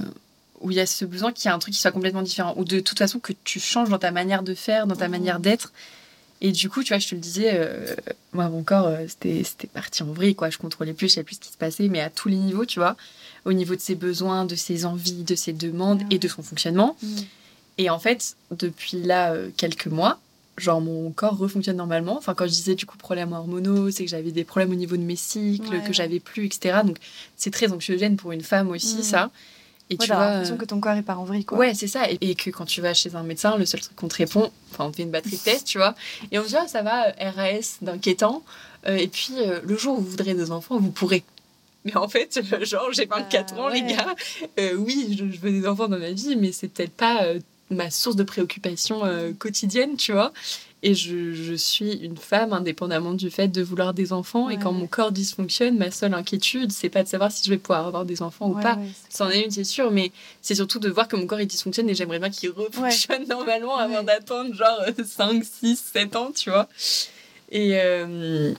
où 0.61 0.71
il 0.73 0.77
y 0.77 0.81
a 0.81 0.87
ce 0.87 1.05
besoin 1.05 1.31
qu'il 1.33 1.49
y 1.49 1.53
a 1.53 1.55
un 1.55 1.59
truc 1.61 1.73
qui 1.75 1.81
soit 1.81 1.93
complètement 1.93 2.23
différent, 2.23 2.53
ou 2.57 2.65
de 2.65 2.81
toute 2.81 2.99
façon 2.99 3.21
que 3.21 3.33
tu 3.45 3.61
changes 3.61 3.89
dans 3.91 3.99
ta 3.99 4.11
manière 4.11 4.43
de 4.43 4.55
faire, 4.55 4.87
dans 4.89 4.97
ta 4.97 5.07
manière 5.09 5.39
d'être. 5.39 5.73
Et 6.41 6.53
du 6.53 6.69
coup, 6.71 6.83
tu 6.85 6.89
vois, 6.91 6.99
je 6.99 7.09
te 7.09 7.15
le 7.17 7.21
disais, 7.21 7.51
euh, 7.55 7.95
moi, 8.33 8.49
mon 8.49 8.63
corps, 8.63 8.87
euh, 8.87 9.05
c'était 9.09 9.43
c'était 9.45 9.67
parti 9.67 10.03
en 10.05 10.13
vrille, 10.13 10.35
quoi. 10.37 10.51
Je 10.51 10.59
contrôlais 10.59 10.93
plus, 10.93 11.09
je 11.09 11.15
savais 11.15 11.25
plus 11.25 11.35
ce 11.37 11.41
qui 11.41 11.53
se 11.53 11.57
passait, 11.57 11.89
mais 11.89 12.01
à 12.01 12.11
tous 12.11 12.29
les 12.29 12.37
niveaux, 12.37 12.65
tu 12.65 12.79
vois. 12.79 12.97
Au 13.45 13.53
niveau 13.53 13.75
de 13.75 13.81
ses 13.81 13.95
besoins, 13.97 14.45
de 14.45 14.55
ses 14.55 14.85
envies, 14.85 15.25
de 15.25 15.35
ses 15.35 15.53
demandes 15.53 16.03
et 16.11 16.19
de 16.19 16.29
son 16.29 16.43
fonctionnement. 16.43 16.97
Mm. 17.03 17.17
Et 17.79 17.91
en 17.91 17.99
fait, 17.99 18.37
depuis 18.57 19.01
là, 19.03 19.33
euh, 19.33 19.51
quelques 19.57 19.87
mois, 19.89 20.21
genre 20.57 20.81
mon 20.81 21.11
corps 21.13 21.37
refonctionne 21.39 21.77
normalement. 21.77 22.17
Enfin, 22.19 22.35
quand 22.35 22.45
je 22.47 22.51
disais 22.53 22.75
du 22.75 22.85
coup 22.87 22.97
problèmes 22.99 23.33
hormonaux, 23.33 23.91
c'est 23.93 24.05
que 24.05 24.11
j'avais 24.11 24.33
des 24.33 24.43
problèmes 24.45 24.71
au 24.73 24.75
niveau 24.77 24.97
de 24.97 25.03
mes 25.03 25.15
cycles, 25.17 25.69
Ouais, 25.77 25.83
que 25.85 25.93
j'avais 25.93 26.19
plus, 26.19 26.47
etc. 26.47 26.81
Donc 26.85 26.99
c'est 27.37 27.53
très 27.53 27.73
anxiogène 27.73 28.17
pour 28.17 28.33
une 28.33 28.43
femme 28.43 28.69
aussi, 28.71 28.99
Mm. 28.99 29.03
ça. 29.03 29.31
Et 29.91 29.95
Ouais, 29.95 29.99
tu 30.01 30.09
t'as 30.09 30.17
vois. 30.17 30.27
l'impression 30.31 30.55
euh, 30.55 30.59
que 30.59 30.65
ton 30.67 30.81
corps 30.81 30.93
est 30.97 31.03
pas 31.03 31.17
en 31.17 31.25
vrille, 31.25 31.45
quoi. 31.45 31.57
Ouais, 31.59 31.73
c'est 31.75 31.87
ça. 31.87 32.11
Et, 32.11 32.19
et 32.21 32.35
que 32.35 32.51
quand 32.51 32.67
tu 32.67 32.81
vas 32.81 32.93
chez 32.95 33.15
un 33.15 33.23
médecin, 33.23 33.57
le 33.57 33.65
seul 33.67 33.81
truc 33.81 33.97
qu'on 33.97 34.09
te 34.09 34.17
répond, 34.17 34.51
enfin, 34.73 34.85
on 34.87 34.91
te 34.91 34.97
fait 34.97 35.03
une 35.05 35.11
batterie 35.11 35.37
de 35.37 35.43
tests, 35.43 35.67
tu 35.67 35.79
vois. 35.79 35.95
Et 36.31 36.39
on 36.39 36.43
se 36.45 36.49
dit, 36.49 36.57
ah, 36.57 36.69
ça 36.69 36.83
va, 36.83 37.09
euh, 37.09 37.31
RAS 37.35 37.79
d'inquiétant. 37.81 38.43
Euh, 38.87 38.97
et 38.97 39.09
puis, 39.09 39.33
euh, 39.39 39.61
le 39.65 39.77
jour 39.77 39.99
où 39.99 40.03
vous 40.03 40.11
voudrez 40.11 40.35
des 40.35 40.51
enfants, 40.51 40.79
vous 40.79 40.91
pourrez. 40.91 41.25
Mais 41.85 41.97
en 41.97 42.09
fait, 42.09 42.39
euh, 42.53 42.65
genre, 42.65 42.93
j'ai 42.93 43.07
24 43.07 43.55
Bah, 43.55 43.63
ans, 43.63 43.69
les 43.69 43.83
gars. 43.83 44.15
Euh, 44.61 44.75
oui, 44.75 45.17
je, 45.19 45.31
je 45.35 45.41
veux 45.41 45.51
des 45.51 45.67
enfants 45.67 45.89
dans 45.89 45.99
ma 45.99 46.11
vie, 46.11 46.37
mais 46.37 46.53
c'est 46.53 46.69
peut-être 46.69 46.93
pas 46.93 47.23
euh, 47.25 47.39
ma 47.71 47.91
source 47.91 48.17
de 48.17 48.25
préoccupation 48.25 49.05
euh, 49.05 49.33
quotidienne, 49.39 49.97
tu 49.97 50.13
vois. 50.13 50.33
Et 50.85 50.95
je, 50.95 51.33
je 51.33 51.55
suis 51.55 51.93
une 51.95 52.17
femme 52.17 52.53
indépendamment 52.53 53.13
du 53.13 53.31
fait 53.31 53.49
de 53.49 53.63
vouloir 53.63 53.95
des 53.95 54.13
enfants. 54.13 54.49
Et 54.49 54.55
Ouais. 54.55 54.63
quand 54.63 54.71
mon 54.73 54.87
corps 54.87 55.11
dysfonctionne, 55.11 55.77
ma 55.77 55.91
seule 55.91 56.15
inquiétude, 56.15 56.71
c'est 56.71 56.89
pas 56.89 57.03
de 57.03 57.09
savoir 57.09 57.33
si 57.33 57.45
je 57.45 57.51
vais 57.51 57.59
pouvoir 57.59 57.87
avoir 57.87 58.05
des 58.05 58.23
enfants 58.23 58.49
ou 58.51 58.55
pas. 58.55 58.79
C'en 59.11 59.29
est 59.31 59.43
une, 59.45 59.51
c'est 59.51 59.65
sûr, 59.65 59.91
mais 59.91 60.13
c'est 60.41 60.55
surtout 60.55 60.79
de 60.79 60.89
voir 60.89 61.09
que 61.09 61.17
mon 61.17 61.27
corps 61.27 61.41
il 61.41 61.47
dysfonctionne 61.49 61.89
et 61.91 61.95
j'aimerais 61.97 62.21
bien 62.21 62.31
qu'il 62.31 62.51
refonctionne 62.51 63.27
normalement 63.29 63.77
avant 63.77 64.05
d'attendre 64.05 64.55
genre 64.55 64.81
euh, 64.87 65.05
5, 65.05 65.43
6, 65.45 65.83
7 65.93 66.15
ans, 66.17 66.31
tu 66.33 66.51
vois. 66.51 66.69
Et, 67.51 67.73
euh, 67.81 68.53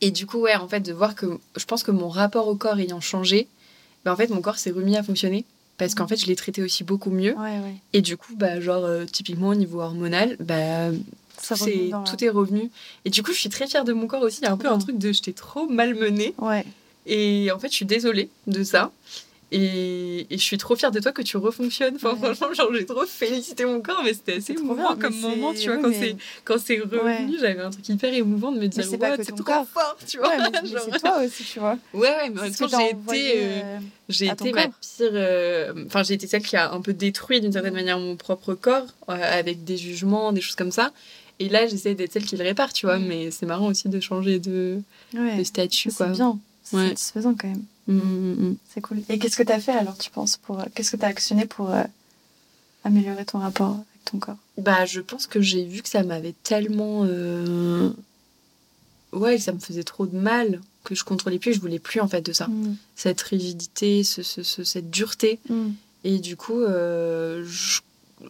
et 0.00 0.10
du 0.10 0.26
coup, 0.26 0.38
ouais, 0.38 0.54
en 0.54 0.68
fait, 0.68 0.80
de 0.80 0.92
voir 0.92 1.14
que 1.14 1.26
je 1.56 1.64
pense 1.66 1.82
que 1.82 1.90
mon 1.90 2.08
rapport 2.08 2.48
au 2.48 2.56
corps 2.56 2.78
ayant 2.78 3.00
changé, 3.00 3.46
ben, 4.04 4.12
en 4.12 4.16
fait, 4.16 4.30
mon 4.30 4.40
corps 4.40 4.58
s'est 4.58 4.70
remis 4.70 4.96
à 4.96 5.02
fonctionner 5.02 5.44
parce 5.78 5.94
qu'en 5.94 6.06
fait, 6.06 6.16
je 6.16 6.26
l'ai 6.26 6.36
traité 6.36 6.62
aussi 6.62 6.84
beaucoup 6.84 7.10
mieux. 7.10 7.34
Ouais, 7.36 7.58
ouais. 7.58 7.74
Et 7.92 8.02
du 8.02 8.16
coup, 8.16 8.34
bah, 8.36 8.60
genre, 8.60 8.84
euh, 8.84 9.04
typiquement 9.04 9.48
au 9.48 9.54
niveau 9.54 9.80
hormonal, 9.80 10.36
bah, 10.38 10.90
Revient 11.50 11.90
dans- 11.90 12.04
tout 12.04 12.24
est 12.24 12.28
revenu. 12.28 12.70
Et 13.04 13.10
du 13.10 13.22
coup, 13.22 13.32
je 13.32 13.38
suis 13.38 13.48
très 13.50 13.66
fière 13.66 13.84
de 13.84 13.92
mon 13.92 14.06
corps 14.06 14.22
aussi. 14.22 14.40
Il 14.42 14.44
y 14.44 14.48
a 14.48 14.52
un 14.52 14.56
peu 14.56 14.68
un 14.68 14.78
truc 14.78 14.98
de 14.98 15.12
j'étais 15.12 15.32
trop 15.32 15.66
malmenée. 15.68 16.34
Ouais. 16.38 16.64
Et 17.06 17.50
en 17.52 17.58
fait, 17.58 17.68
je 17.68 17.74
suis 17.74 17.84
désolée 17.86 18.28
de 18.46 18.62
ça. 18.62 18.90
Et, 19.54 20.26
et 20.30 20.38
je 20.38 20.42
suis 20.42 20.56
trop 20.56 20.76
fière 20.76 20.90
de 20.90 20.98
toi 20.98 21.12
que 21.12 21.20
tu 21.20 21.36
refonctionnes. 21.36 21.96
Enfin, 21.96 22.12
Ouais. 22.14 22.34
franchement, 22.34 22.54
genre, 22.54 22.72
j'ai 22.74 22.86
trop 22.86 23.04
félicité 23.04 23.66
mon 23.66 23.82
corps, 23.82 24.00
mais 24.02 24.14
c'était 24.14 24.36
assez 24.36 24.54
émouvant 24.54 24.96
comme 24.96 25.14
moment, 25.20 25.52
tu 25.52 25.66
vois, 25.66 25.76
ouais, 25.76 25.82
quand 25.82 25.88
mais- 25.90 26.00
c'est 26.00 26.16
quand 26.44 26.56
c'est 26.58 26.78
revenu, 26.80 27.02
Ouais. 27.02 27.26
j'avais 27.38 27.60
un 27.60 27.68
truc 27.70 27.86
hyper 27.86 28.14
émouvant 28.14 28.50
de 28.50 28.58
me 28.60 28.66
dire, 28.66 28.82
c'est 28.82 28.96
ton 28.96 29.34
trop 29.36 29.44
corps. 29.44 29.66
fort, 29.68 29.96
tu 30.06 30.16
vois. 30.16 30.28
Ouais, 30.28 30.36
mais, 30.38 30.58
mais 30.62 30.68
genre. 30.70 30.80
c'est 30.90 30.98
toi 31.00 31.22
aussi, 31.22 31.44
tu 31.44 31.58
vois. 31.60 31.76
Ouais, 31.92 32.00
ouais, 32.08 32.30
mais 32.30 32.40
en 32.40 32.42
même 32.44 32.54
temps, 32.54 32.66
j'ai 32.68 32.90
été, 32.90 33.32
euh, 33.42 33.60
euh, 33.62 33.78
j'ai 34.08 34.26
été 34.28 34.52
ma 34.52 34.62
corps. 34.62 34.72
pire. 34.80 35.10
euh, 35.12 35.84
Enfin, 35.86 36.02
j'ai 36.02 36.14
été 36.14 36.26
celle 36.26 36.42
qui 36.46 36.56
a 36.56 36.72
un 36.72 36.80
peu 36.80 36.94
détruit 36.94 37.42
d'une 37.42 37.52
certaine 37.52 37.74
manière 37.74 37.98
mon 37.98 38.16
propre 38.16 38.54
corps 38.54 38.86
euh, 39.10 39.38
avec 39.38 39.64
des 39.64 39.76
jugements, 39.76 40.32
des 40.32 40.40
choses 40.40 40.56
comme 40.56 40.72
ça. 40.72 40.92
Et 41.44 41.48
là, 41.48 41.66
j'essaie 41.66 41.94
d'être 41.94 42.12
celle 42.12 42.24
qui 42.24 42.36
le 42.36 42.44
répare, 42.44 42.72
tu 42.72 42.86
vois. 42.86 42.98
Mm. 42.98 43.06
Mais 43.06 43.30
c'est 43.30 43.46
marrant 43.46 43.66
aussi 43.66 43.88
de 43.88 43.98
changer 44.00 44.38
de, 44.38 44.80
Ouais. 45.14 45.36
de 45.38 45.44
statut, 45.44 45.90
quoi. 45.92 46.06
C'est 46.06 46.12
bien. 46.12 46.38
C'est 46.62 46.76
Ouais. 46.76 46.88
satisfaisant 46.90 47.34
quand 47.34 47.48
même. 47.48 47.64
Mm, 47.88 47.94
mm. 48.50 48.56
C'est 48.72 48.80
cool. 48.80 48.98
Et 49.08 49.18
qu'est-ce 49.18 49.36
que 49.36 49.42
t'as 49.42 49.58
fait 49.58 49.72
alors, 49.72 49.98
tu 49.98 50.10
penses 50.10 50.36
pour 50.36 50.60
euh, 50.60 50.64
Qu'est-ce 50.74 50.92
que 50.92 50.96
t'as 50.96 51.08
actionné 51.08 51.46
pour 51.46 51.70
euh, 51.74 51.82
améliorer 52.84 53.24
ton 53.24 53.38
rapport 53.40 53.70
avec 53.72 54.04
ton 54.04 54.18
corps? 54.18 54.36
Bah, 54.58 54.84
je 54.86 55.00
pense 55.00 55.26
que 55.26 55.40
j'ai 55.40 55.64
vu 55.64 55.82
que 55.82 55.88
ça 55.88 56.02
m'avait 56.04 56.34
tellement. 56.44 57.04
euh, 57.06 57.90
Ouais, 59.12 59.36
que 59.36 59.42
ça 59.42 59.52
me 59.52 59.58
faisait 59.58 59.82
trop 59.84 60.06
de 60.06 60.16
mal 60.16 60.60
que 60.84 60.94
je 60.94 61.04
contrôlais 61.04 61.38
plus. 61.38 61.54
Je 61.54 61.60
voulais 61.60 61.78
plus 61.78 62.00
en 62.00 62.08
fait 62.08 62.22
de 62.22 62.32
ça. 62.32 62.46
Mm. 62.46 62.76
Cette 62.96 63.20
rigidité, 63.22 64.04
ce, 64.04 64.22
ce- 64.22 64.42
ce- 64.42 64.64
cette 64.64 64.90
dureté. 64.90 65.38
Mm. 65.50 65.70
Et 66.04 66.18
du 66.18 66.36
coup, 66.36 66.60
euh, 66.60 67.44
je, 67.46 67.80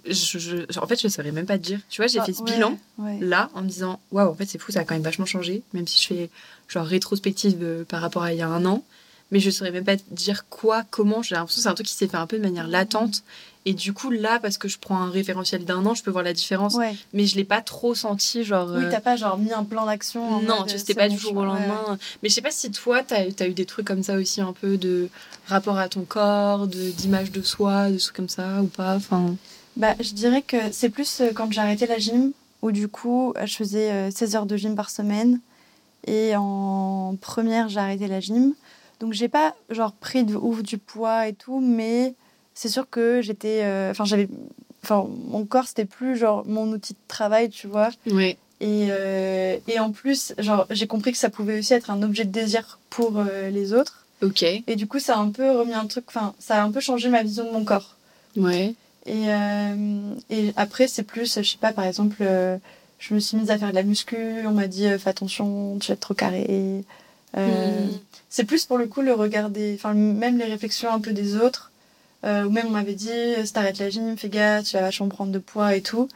je- 0.06 0.38
je- 0.38 0.78
en 0.78 0.86
fait, 0.86 1.00
je 1.00 1.08
saurais 1.08 1.32
même 1.32 1.46
pas 1.46 1.58
te 1.58 1.62
dire. 1.64 1.80
Tu 1.88 2.00
vois, 2.00 2.06
j'ai 2.08 2.18
Ah, 2.20 2.24
fait 2.24 2.32
ce 2.32 2.42
ouais, 2.42 2.52
bilan 2.52 2.78
ouais. 2.98 3.18
là 3.20 3.50
en 3.54 3.62
me 3.62 3.68
disant 3.68 4.00
waouh, 4.10 4.30
en 4.30 4.34
fait, 4.34 4.46
c'est 4.46 4.58
fou, 4.58 4.72
ça 4.72 4.80
a 4.80 4.84
quand 4.84 4.94
même 4.94 5.02
vachement 5.02 5.26
changé. 5.26 5.62
Même 5.72 5.86
si 5.86 6.00
je 6.02 6.06
fais 6.08 6.30
genre 6.68 6.86
rétrospective 6.86 7.58
euh, 7.62 7.84
par 7.84 8.00
rapport 8.00 8.22
à 8.22 8.32
il 8.32 8.38
y 8.38 8.42
a 8.42 8.48
un 8.48 8.64
an. 8.66 8.82
Mais 9.30 9.40
je 9.40 9.48
saurais 9.48 9.70
même 9.70 9.84
pas 9.84 9.96
te 9.96 10.02
dire 10.10 10.46
quoi, 10.50 10.82
comment. 10.90 11.22
J'ai 11.22 11.34
l'impression 11.34 11.60
que 11.60 11.62
c'est 11.62 11.68
un 11.70 11.74
truc 11.74 11.86
qui 11.86 11.94
s'est 11.94 12.06
fait 12.08 12.18
un 12.18 12.26
peu 12.26 12.36
de 12.36 12.42
manière 12.42 12.68
latente. 12.68 13.22
Et 13.64 13.72
du 13.74 13.92
coup, 13.94 14.10
là, 14.10 14.38
parce 14.40 14.58
que 14.58 14.68
je 14.68 14.76
prends 14.78 14.98
un 14.98 15.08
référentiel 15.10 15.64
d'un 15.64 15.86
an, 15.86 15.94
je 15.94 16.02
peux 16.02 16.10
voir 16.10 16.24
la 16.24 16.32
différence. 16.34 16.74
Ouais. 16.74 16.94
Mais 17.14 17.24
je 17.26 17.36
l'ai 17.36 17.44
pas 17.44 17.62
trop 17.62 17.94
senti, 17.94 18.44
genre. 18.44 18.68
Oui, 18.74 18.84
euh, 18.84 18.90
t'as 18.90 19.00
pas 19.00 19.16
genre 19.16 19.38
mis 19.38 19.52
un 19.52 19.64
plan 19.64 19.86
d'action. 19.86 20.42
non, 20.42 20.56
tu 20.56 20.62
euh, 20.64 20.66
sais, 20.72 20.78
c'était 20.78 20.92
c'est 20.92 20.94
pas 20.98 21.08
du 21.08 21.16
jour 21.16 21.32
au 21.34 21.40
ouais. 21.40 21.46
lendemain. 21.46 21.96
Mais 22.22 22.28
je 22.28 22.34
sais 22.34 22.42
pas 22.42 22.50
si 22.50 22.70
toi, 22.72 23.02
t'as 23.02 23.20
as 23.40 23.46
eu 23.46 23.54
des 23.54 23.64
trucs 23.64 23.86
comme 23.86 24.02
ça 24.02 24.16
aussi, 24.16 24.42
un 24.42 24.52
peu 24.52 24.76
de 24.76 25.08
rapport 25.46 25.78
à 25.78 25.88
ton 25.88 26.02
corps, 26.02 26.66
de- 26.66 26.90
d'image 26.90 27.30
de, 27.32 27.40
soi, 27.40 27.88
de 27.90 27.96
trucs 27.98 28.16
comme 28.16 28.28
ça, 28.28 28.60
ou 28.62 28.66
pas. 28.66 28.96
Enfin, 28.96 29.34
Bah, 29.76 29.94
je 30.00 30.12
dirais 30.12 30.42
que 30.42 30.56
c'est 30.70 30.90
plus 30.90 31.20
euh, 31.20 31.32
quand 31.34 31.50
j'ai 31.52 31.60
arrêté 31.60 31.86
la 31.86 31.98
gym, 31.98 32.32
où 32.60 32.72
du 32.72 32.88
coup, 32.88 33.32
euh, 33.36 33.46
je 33.46 33.54
faisais 33.56 33.90
euh, 33.90 34.10
16 34.10 34.36
heures 34.36 34.46
de 34.46 34.56
gym 34.56 34.74
par 34.76 34.90
semaine. 34.90 35.40
Et 36.06 36.32
en 36.36 37.16
première, 37.20 37.68
j'ai 37.68 37.78
arrêté 37.80 38.06
la 38.08 38.20
gym. 38.20 38.54
Donc, 39.00 39.12
j'ai 39.12 39.28
pas 39.28 39.54
genre 39.70 39.92
pris 39.92 40.24
de 40.24 40.34
ouf 40.36 40.62
du 40.62 40.78
poids 40.78 41.26
et 41.28 41.32
tout, 41.32 41.60
mais 41.60 42.14
c'est 42.54 42.68
sûr 42.68 42.88
que 42.90 43.20
j'étais. 43.22 43.60
euh, 43.62 43.90
Enfin, 43.90 44.04
j'avais. 44.04 44.28
Enfin, 44.84 45.06
mon 45.28 45.44
corps, 45.44 45.66
c'était 45.68 45.84
plus 45.84 46.16
genre 46.16 46.44
mon 46.46 46.68
outil 46.72 46.94
de 46.94 46.98
travail, 47.08 47.48
tu 47.50 47.66
vois. 47.68 47.90
ouais. 48.10 48.36
Et, 48.60 48.88
euh, 48.90 49.56
et 49.66 49.80
en 49.80 49.90
plus, 49.90 50.34
genre, 50.38 50.66
j'ai 50.70 50.86
compris 50.86 51.10
que 51.10 51.18
ça 51.18 51.30
pouvait 51.30 51.58
aussi 51.58 51.72
être 51.74 51.90
un 51.90 52.00
objet 52.02 52.24
de 52.24 52.30
désir 52.30 52.78
pour 52.90 53.18
euh, 53.18 53.48
les 53.50 53.72
autres. 53.72 54.04
Ok. 54.22 54.42
Et 54.44 54.76
du 54.76 54.86
coup, 54.86 55.00
ça 55.00 55.16
a 55.16 55.18
un 55.18 55.30
peu 55.30 55.50
remis 55.50 55.74
un 55.74 55.86
truc. 55.86 56.04
Enfin, 56.06 56.32
ça 56.38 56.62
a 56.62 56.64
un 56.64 56.70
peu 56.70 56.78
changé 56.78 57.08
ma 57.08 57.24
vision 57.24 57.44
de 57.44 57.50
mon 57.50 57.64
corps. 57.64 57.96
Ouais. 58.36 58.74
Et, 59.06 59.24
euh, 59.28 60.14
et 60.30 60.52
après, 60.56 60.86
c'est 60.88 61.02
plus, 61.02 61.34
je 61.38 61.42
sais 61.42 61.58
pas, 61.58 61.72
par 61.72 61.84
exemple, 61.84 62.16
euh, 62.20 62.56
je 62.98 63.14
me 63.14 63.20
suis 63.20 63.36
mise 63.36 63.50
à 63.50 63.58
faire 63.58 63.70
de 63.70 63.74
la 63.74 63.82
muscu, 63.82 64.16
on 64.46 64.52
m'a 64.52 64.68
dit, 64.68 64.86
euh, 64.86 64.98
fais 64.98 65.10
attention, 65.10 65.78
tu 65.80 65.88
vas 65.88 65.94
être 65.94 66.00
trop 66.00 66.14
carré. 66.14 66.46
Euh, 66.48 67.86
Mm. 67.86 67.90
C'est 68.28 68.44
plus 68.44 68.64
pour 68.64 68.78
le 68.78 68.86
coup 68.86 69.02
le 69.02 69.12
regarder, 69.12 69.74
enfin, 69.74 69.94
même 69.94 70.38
les 70.38 70.44
réflexions 70.44 70.90
un 70.92 71.00
peu 71.00 71.12
des 71.12 71.36
autres. 71.36 71.70
Euh, 72.24 72.44
ou 72.44 72.50
même 72.50 72.66
on 72.68 72.70
m'avait 72.70 72.94
dit, 72.94 73.10
si 73.44 73.52
t'arrêtes 73.52 73.78
la 73.78 73.90
gym, 73.90 74.16
fais 74.16 74.28
gaffe, 74.28 74.66
tu 74.66 74.76
vas 74.76 74.82
vachement 74.82 75.08
prendre 75.08 75.32
de 75.32 75.38
poids 75.38 75.74
et 75.74 75.80
tout. 75.82 76.08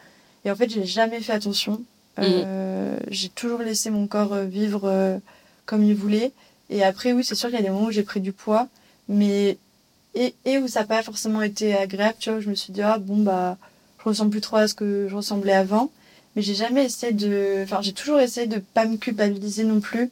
Et 0.45 0.51
en 0.51 0.55
fait, 0.57 0.71
j'ai 0.71 0.85
jamais 0.85 1.21
fait 1.21 1.33
attention. 1.33 1.83
Euh, 2.19 2.97
J'ai 3.11 3.29
toujours 3.29 3.61
laissé 3.61 3.91
mon 3.91 4.07
corps 4.07 4.35
vivre 4.37 4.83
euh, 4.85 5.19
comme 5.67 5.83
il 5.83 5.95
voulait. 5.95 6.33
Et 6.71 6.85
après, 6.85 7.13
oui, 7.13 7.25
c'est 7.25 7.35
sûr 7.35 7.49
qu'il 7.49 7.59
y 7.59 7.61
a 7.61 7.65
des 7.65 7.71
moments 7.71 7.87
où 7.89 7.91
j'ai 7.91 8.03
pris 8.05 8.21
du 8.21 8.33
poids, 8.33 8.69
mais 9.09 9.59
et, 10.17 10.35
et 10.45 10.59
où 10.59 10.67
ça 10.67 10.81
n'a 10.81 10.87
pas 10.87 11.03
forcément 11.05 11.43
été 11.43 11.75
agréable, 11.77 12.17
tu 12.19 12.31
vois, 12.31 12.41
je 12.41 12.49
me 12.51 12.55
suis 12.57 12.73
dit, 12.73 12.83
ah 12.83 12.99
bon, 12.99 13.19
bah, 13.19 13.57
je 14.01 14.05
ressemble 14.09 14.31
plus 14.31 14.41
trop 14.41 14.57
à 14.57 14.67
ce 14.67 14.75
que 14.75 15.07
je 15.09 15.15
ressemblais 15.15 15.53
avant. 15.53 15.91
Mais 16.35 16.43
j'ai 16.43 16.55
jamais 16.55 16.85
essayé 16.85 17.13
de. 17.13 17.61
Enfin, 17.63 17.81
j'ai 17.83 17.93
toujours 17.93 18.19
essayé 18.21 18.47
de 18.47 18.59
pas 18.59 18.85
me 18.87 18.97
culpabiliser 18.97 19.65
non 19.65 19.81
plus. 19.81 20.11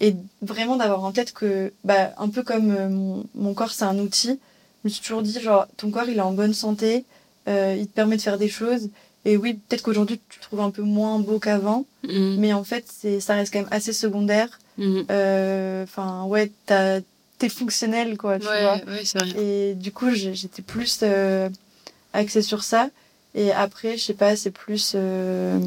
Et 0.00 0.14
vraiment 0.42 0.76
d'avoir 0.76 1.02
en 1.04 1.12
tête 1.12 1.32
que, 1.32 1.72
bah, 1.84 2.12
un 2.18 2.28
peu 2.28 2.42
comme 2.42 2.70
euh, 2.70 2.88
mon, 2.88 3.24
mon 3.34 3.54
corps, 3.54 3.70
c'est 3.72 3.84
un 3.84 3.98
outil, 3.98 4.38
je 4.82 4.88
me 4.88 4.90
suis 4.90 5.02
toujours 5.02 5.22
dit, 5.22 5.40
genre, 5.40 5.66
ton 5.76 5.90
corps, 5.90 6.08
il 6.08 6.18
est 6.18 6.20
en 6.20 6.32
bonne 6.32 6.52
santé, 6.54 7.04
euh, 7.48 7.76
il 7.78 7.86
te 7.86 7.92
permet 7.94 8.16
de 8.16 8.22
faire 8.22 8.38
des 8.38 8.48
choses. 8.48 8.90
Et 9.24 9.36
oui, 9.38 9.54
peut-être 9.54 9.82
qu'aujourd'hui, 9.82 10.20
tu 10.28 10.38
te 10.38 10.42
trouves 10.44 10.60
un 10.60 10.70
peu 10.70 10.82
moins 10.82 11.18
beau 11.18 11.38
qu'avant, 11.38 11.86
Mm. 12.06 12.36
mais 12.38 12.52
en 12.52 12.64
fait, 12.64 12.84
c'est, 13.00 13.18
ça 13.20 13.34
reste 13.34 13.50
quand 13.52 13.60
même 13.60 13.68
assez 13.70 13.92
secondaire. 13.94 14.58
Mm. 14.78 15.00
Euh, 15.10 15.84
Enfin, 15.84 16.24
ouais, 16.24 16.50
t'as- 16.66 17.00
t'es 17.38 17.48
fonctionnel, 17.48 18.16
quoi, 18.16 18.38
tu 18.38 18.44
vois. 18.46 18.54
Ouais, 18.76 18.84
ouais, 18.86 19.04
c'est 19.04 19.18
vrai. 19.18 19.40
Et 19.42 19.74
du 19.74 19.92
coup, 19.92 20.10
j'étais 20.12 20.62
plus 20.62 21.00
euh, 21.02 21.48
axée 22.12 22.42
sur 22.42 22.62
ça. 22.64 22.88
Et 23.34 23.50
après, 23.52 23.96
je 23.96 24.02
sais 24.04 24.14
pas, 24.14 24.36
c'est 24.36 24.50
plus 24.52 24.92
euh, 24.94 25.58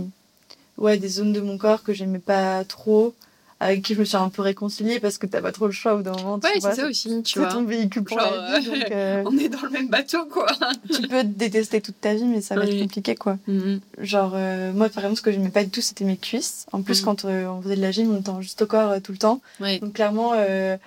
ouais, 0.78 0.98
des 0.98 1.08
zones 1.10 1.34
de 1.34 1.42
mon 1.42 1.58
corps 1.58 1.84
que 1.84 1.94
j'aimais 1.94 2.20
pas 2.20 2.64
trop, 2.64 3.14
avec 3.60 3.82
qui 3.84 3.94
je 3.96 4.00
me 4.00 4.06
suis 4.06 4.16
un 4.18 4.30
peu 4.30 4.42
réconciliée 4.42 5.00
parce 5.02 5.18
que 5.18 5.26
t'as 5.26 5.42
pas 5.42 5.52
trop 5.52 5.66
le 5.66 5.72
choix 5.74 5.94
au 5.96 5.98
bout 5.98 6.04
d'un 6.04 6.14
moment. 6.14 6.40
Ouais, 6.44 6.60
vois, 6.60 6.72
c'est 6.74 6.82
ça 6.82 6.88
aussi, 6.88 7.24
tu 7.24 7.34
C'est 7.34 7.40
vois. 7.40 7.50
ton 7.50 7.66
véhicule 7.66 8.04
pour 8.04 8.20
Genre, 8.20 8.32
la 8.32 8.60
vie, 8.60 8.66
donc 8.70 8.86
euh, 8.92 9.24
On 9.26 9.38
est 9.38 9.50
dans 9.50 9.62
le 9.64 9.70
même 9.72 9.90
bateau, 9.90 10.26
quoi. 10.28 10.48
tu 10.94 11.02
peux 11.08 11.22
te 11.24 11.28
détester 11.28 11.82
toute 11.82 12.00
ta 12.00 12.14
vie, 12.14 12.24
mais 12.24 12.40
ça 12.40 12.56
va 12.56 12.64
Oui. 12.64 12.76
être 12.76 12.80
compliqué, 12.80 13.16
quoi. 13.16 13.38
Mm. 13.48 13.78
Genre, 13.98 14.32
euh, 14.36 14.72
moi, 14.72 14.88
par 14.88 15.04
exemple, 15.04 15.18
ce 15.18 15.22
que 15.24 15.32
j'aimais 15.34 15.50
pas 15.50 15.64
du 15.66 15.70
tout, 15.72 15.82
c'était 15.82 16.06
mes 16.06 16.16
cuisses. 16.18 16.66
En 16.72 16.82
plus, 16.84 17.00
Mhm. 17.02 17.06
quand 17.06 17.26
euh, 17.26 17.48
on 17.48 17.62
faisait 17.62 17.76
de 17.76 17.82
la 17.82 17.92
gym, 17.92 18.14
on 18.16 18.20
était 18.22 18.30
en 18.30 18.42
juste 18.42 18.62
au 18.62 18.68
corps 18.68 18.92
euh, 18.92 19.00
tout 19.02 19.12
le 19.12 19.18
temps. 19.18 19.42
Ouais. 19.60 19.80
Donc, 19.80 19.92
clairement, 19.94 20.32
euh, 20.36 20.78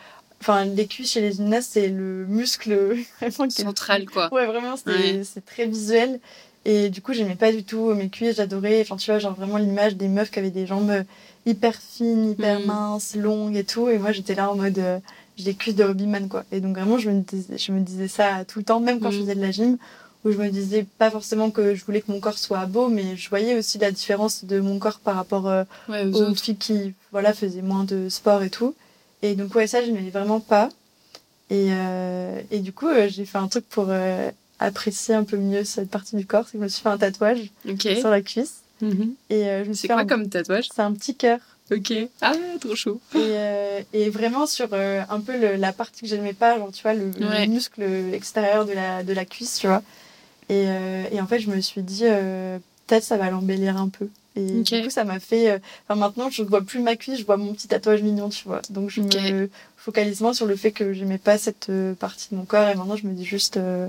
enfin, 0.41 0.65
les 0.65 0.87
cuisses 0.87 1.13
chez 1.13 1.21
les 1.21 1.33
gymnastes, 1.33 1.71
c'est 1.73 1.89
le 1.89 2.27
muscle 2.27 2.73
vraiment 3.21 3.49
qui 3.49 3.61
est 3.61 3.65
Central, 3.65 4.07
quoi. 4.09 4.29
Ouais, 4.33 4.47
vraiment, 4.47 4.77
c'est 4.77 4.91
Ouais. 4.91 5.23
c'est 5.25 5.45
très 5.45 5.67
visuel. 5.67 6.21
Et 6.67 6.91
du 6.91 7.01
coup, 7.01 7.15
j'aimais 7.15 7.37
pas 7.37 7.53
du 7.53 7.65
tout 7.65 7.95
mes 7.95 8.11
cuisses, 8.11 8.37
j'adorais. 8.37 8.83
Enfin, 8.83 8.97
tu 8.97 9.11
vois, 9.11 9.19
genre 9.19 9.35
vraiment 9.35 9.57
l'image 9.57 9.97
des 9.97 10.09
meufs 10.09 10.31
qui 10.31 10.39
avaient 10.39 10.51
des 10.51 10.67
jambes 10.67 11.05
hyper 11.47 11.75
fines, 11.75 12.31
hyper 12.33 12.61
Mhm. 12.61 12.67
minces, 12.67 13.15
longues 13.17 13.57
et 13.57 13.65
tout. 13.65 13.89
Et 13.89 13.99
moi, 13.99 14.13
j'étais 14.13 14.35
là 14.35 14.51
en 14.51 14.57
mode, 14.57 14.79
euh, 14.79 14.99
j'ai 15.39 15.45
des 15.45 15.55
cuisses 15.55 15.75
de 15.75 15.85
rugbyman, 15.85 16.29
quoi. 16.29 16.45
Et 16.53 16.61
donc, 16.61 16.77
vraiment, 16.77 16.99
je 16.99 17.09
me 17.11 17.21
disais, 17.23 17.57
je 17.57 17.73
me 17.73 17.81
disais 17.81 18.09
ça 18.09 18.45
tout 18.45 18.59
le 18.59 18.65
temps, 18.67 18.79
même 18.81 19.01
quand 19.01 19.11
je 19.11 19.17
Mhm. 19.17 19.23
faisais 19.23 19.35
de 19.37 19.41
la 19.41 19.51
gym, 19.53 19.79
où 20.27 20.33
je 20.33 20.37
me 20.37 20.51
disais 20.51 20.85
pas 20.99 21.11
forcément 21.11 21.51
que 21.51 21.75
je 21.75 21.83
voulais 21.83 22.03
que 22.03 22.13
mon 22.13 22.21
corps 22.21 22.37
soit 22.37 22.67
beau, 22.67 22.89
mais 22.89 23.17
je 23.17 23.31
voyais 23.31 23.57
aussi 23.57 23.79
la 23.79 23.91
différence 23.91 24.45
de 24.45 24.61
mon 24.61 24.79
corps 24.79 25.01
par 25.01 25.15
rapport 25.17 25.49
euh, 25.49 25.65
Ouais, 25.89 26.05
aux 26.05 26.25
aux 26.31 26.35
filles 26.35 26.57
qui 26.57 26.93
voilà, 27.11 27.33
faisaient 27.33 27.63
moins 27.63 27.85
de 27.85 28.11
sport 28.11 28.43
et 28.43 28.51
tout. 28.51 28.75
Et 29.23 29.35
donc, 29.35 29.55
ouais, 29.55 29.67
ça, 29.67 29.85
je 29.85 29.91
n'aimais 29.91 30.11
vraiment 30.11 30.41
pas. 30.41 30.69
Et, 31.51 31.69
euh, 31.71 32.41
et 32.51 32.61
du 32.61 32.73
coup, 32.73 32.87
euh, 32.89 33.09
j'ai 33.09 33.25
fait 33.25 33.39
un 33.39 33.49
truc 33.49 33.69
pour 33.69 33.87
euh, 33.89 34.31
apprécier 34.61 35.15
un 35.15 35.25
peu 35.25 35.37
mieux 35.37 35.65
cette 35.65 35.91
partie 35.91 36.17
du 36.17 36.27
corps. 36.27 36.45
C'est 36.47 36.53
que 36.53 36.59
je 36.59 36.63
me 36.65 36.69
suis 36.69 36.83
fait 36.83 36.89
un 36.89 36.99
tatouage 36.99 37.51
sur 38.01 38.09
la 38.11 38.21
cuisse. 38.23 38.57
Mhm. 38.81 39.15
Et 39.29 39.43
je 39.45 39.69
me 39.69 39.75
suis 39.75 39.83
C'est 39.83 39.89
quoi 39.89 39.99
un- 40.03 40.07
comme 40.07 40.29
tatouage? 40.29 40.69
C'est 40.75 40.83
un 40.83 40.93
petit 40.93 41.15
cœur. 41.17 41.39
Ok. 41.73 41.93
Ah, 42.21 42.33
trop 42.61 42.75
chaud. 42.75 43.01
Et, 43.15 43.85
et 43.93 44.09
vraiment 44.11 44.47
sur 44.47 44.73
un 44.75 45.21
peu 45.21 45.39
le- 45.39 45.57
la 45.57 45.73
partie 45.73 46.01
que 46.03 46.07
j'aimais 46.09 46.33
pas, 46.33 46.57
genre, 46.59 46.73
tu 46.73 46.83
vois, 46.83 46.95
le, 46.95 47.11
le 47.45 47.47
muscle 47.49 47.83
extérieur 48.13 48.65
de 48.67 48.73
la, 48.73 49.03
de 49.05 49.13
la 49.13 49.25
cuisse, 49.25 49.59
tu 49.59 49.67
vois. 49.67 49.83
Et, 50.49 50.65
et 51.13 51.21
en 51.21 51.27
fait, 51.27 51.39
je 51.41 51.49
me 51.51 51.61
suis 51.61 51.83
dit, 51.83 52.05
peut-être 52.87 53.05
ça 53.05 53.17
va 53.19 53.31
l'embellir 53.31 53.77
un 53.77 53.89
peu. 53.89 54.09
Et 54.37 54.63
du 54.63 54.83
coup, 54.83 54.91
ça 54.91 55.05
m'a 55.05 55.19
fait. 55.21 55.51
euh, 55.51 55.59
Enfin, 55.89 55.99
maintenant, 55.99 56.31
je 56.31 56.43
ne 56.43 56.49
vois 56.49 56.63
plus 56.63 56.79
ma 56.81 56.97
cuisse, 56.97 57.19
je 57.19 57.25
vois 57.25 57.37
mon 57.37 57.53
petit 57.53 57.69
tatouage 57.69 58.03
mignon, 58.03 58.29
tu 58.29 58.45
vois. 58.47 58.63
Donc, 58.71 58.91
je 58.91 59.01
me 59.01 59.51
focalise 59.77 60.21
moins 60.21 60.33
sur 60.35 60.47
le 60.47 60.57
fait 60.57 60.71
que 60.73 60.93
j'aimais 60.93 61.19
pas 61.19 61.37
cette 61.39 61.69
euh, 61.71 61.95
partie 61.95 62.29
de 62.31 62.37
mon 62.37 62.45
corps. 62.45 62.69
Et 62.69 62.75
maintenant, 62.75 62.97
je 62.97 63.07
me 63.07 63.13
dis 63.15 63.25
juste, 63.25 63.57
euh, 63.57 63.89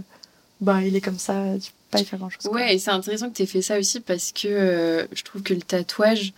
bah, 0.59 0.81
il 0.83 0.95
est 0.95 1.01
comme 1.01 1.19
ça, 1.19 1.43
tu 1.61 1.71
peux 1.71 1.77
pas 1.91 1.99
y 2.01 2.05
faire 2.05 2.17
grand-chose. 2.19 2.43
quoi. 2.43 2.53
Ouais, 2.53 2.75
et 2.75 2.79
c'est 2.79 2.91
intéressant 2.91 3.29
que 3.29 3.35
tu 3.35 3.43
aies 3.43 3.47
fait 3.47 3.61
ça 3.61 3.77
aussi 3.77 3.99
parce 3.99 4.31
que 4.31 4.47
euh, 4.47 5.05
je 5.13 5.23
trouve 5.23 5.43
que 5.43 5.53
le 5.53 5.61
tatouage, 5.61 6.33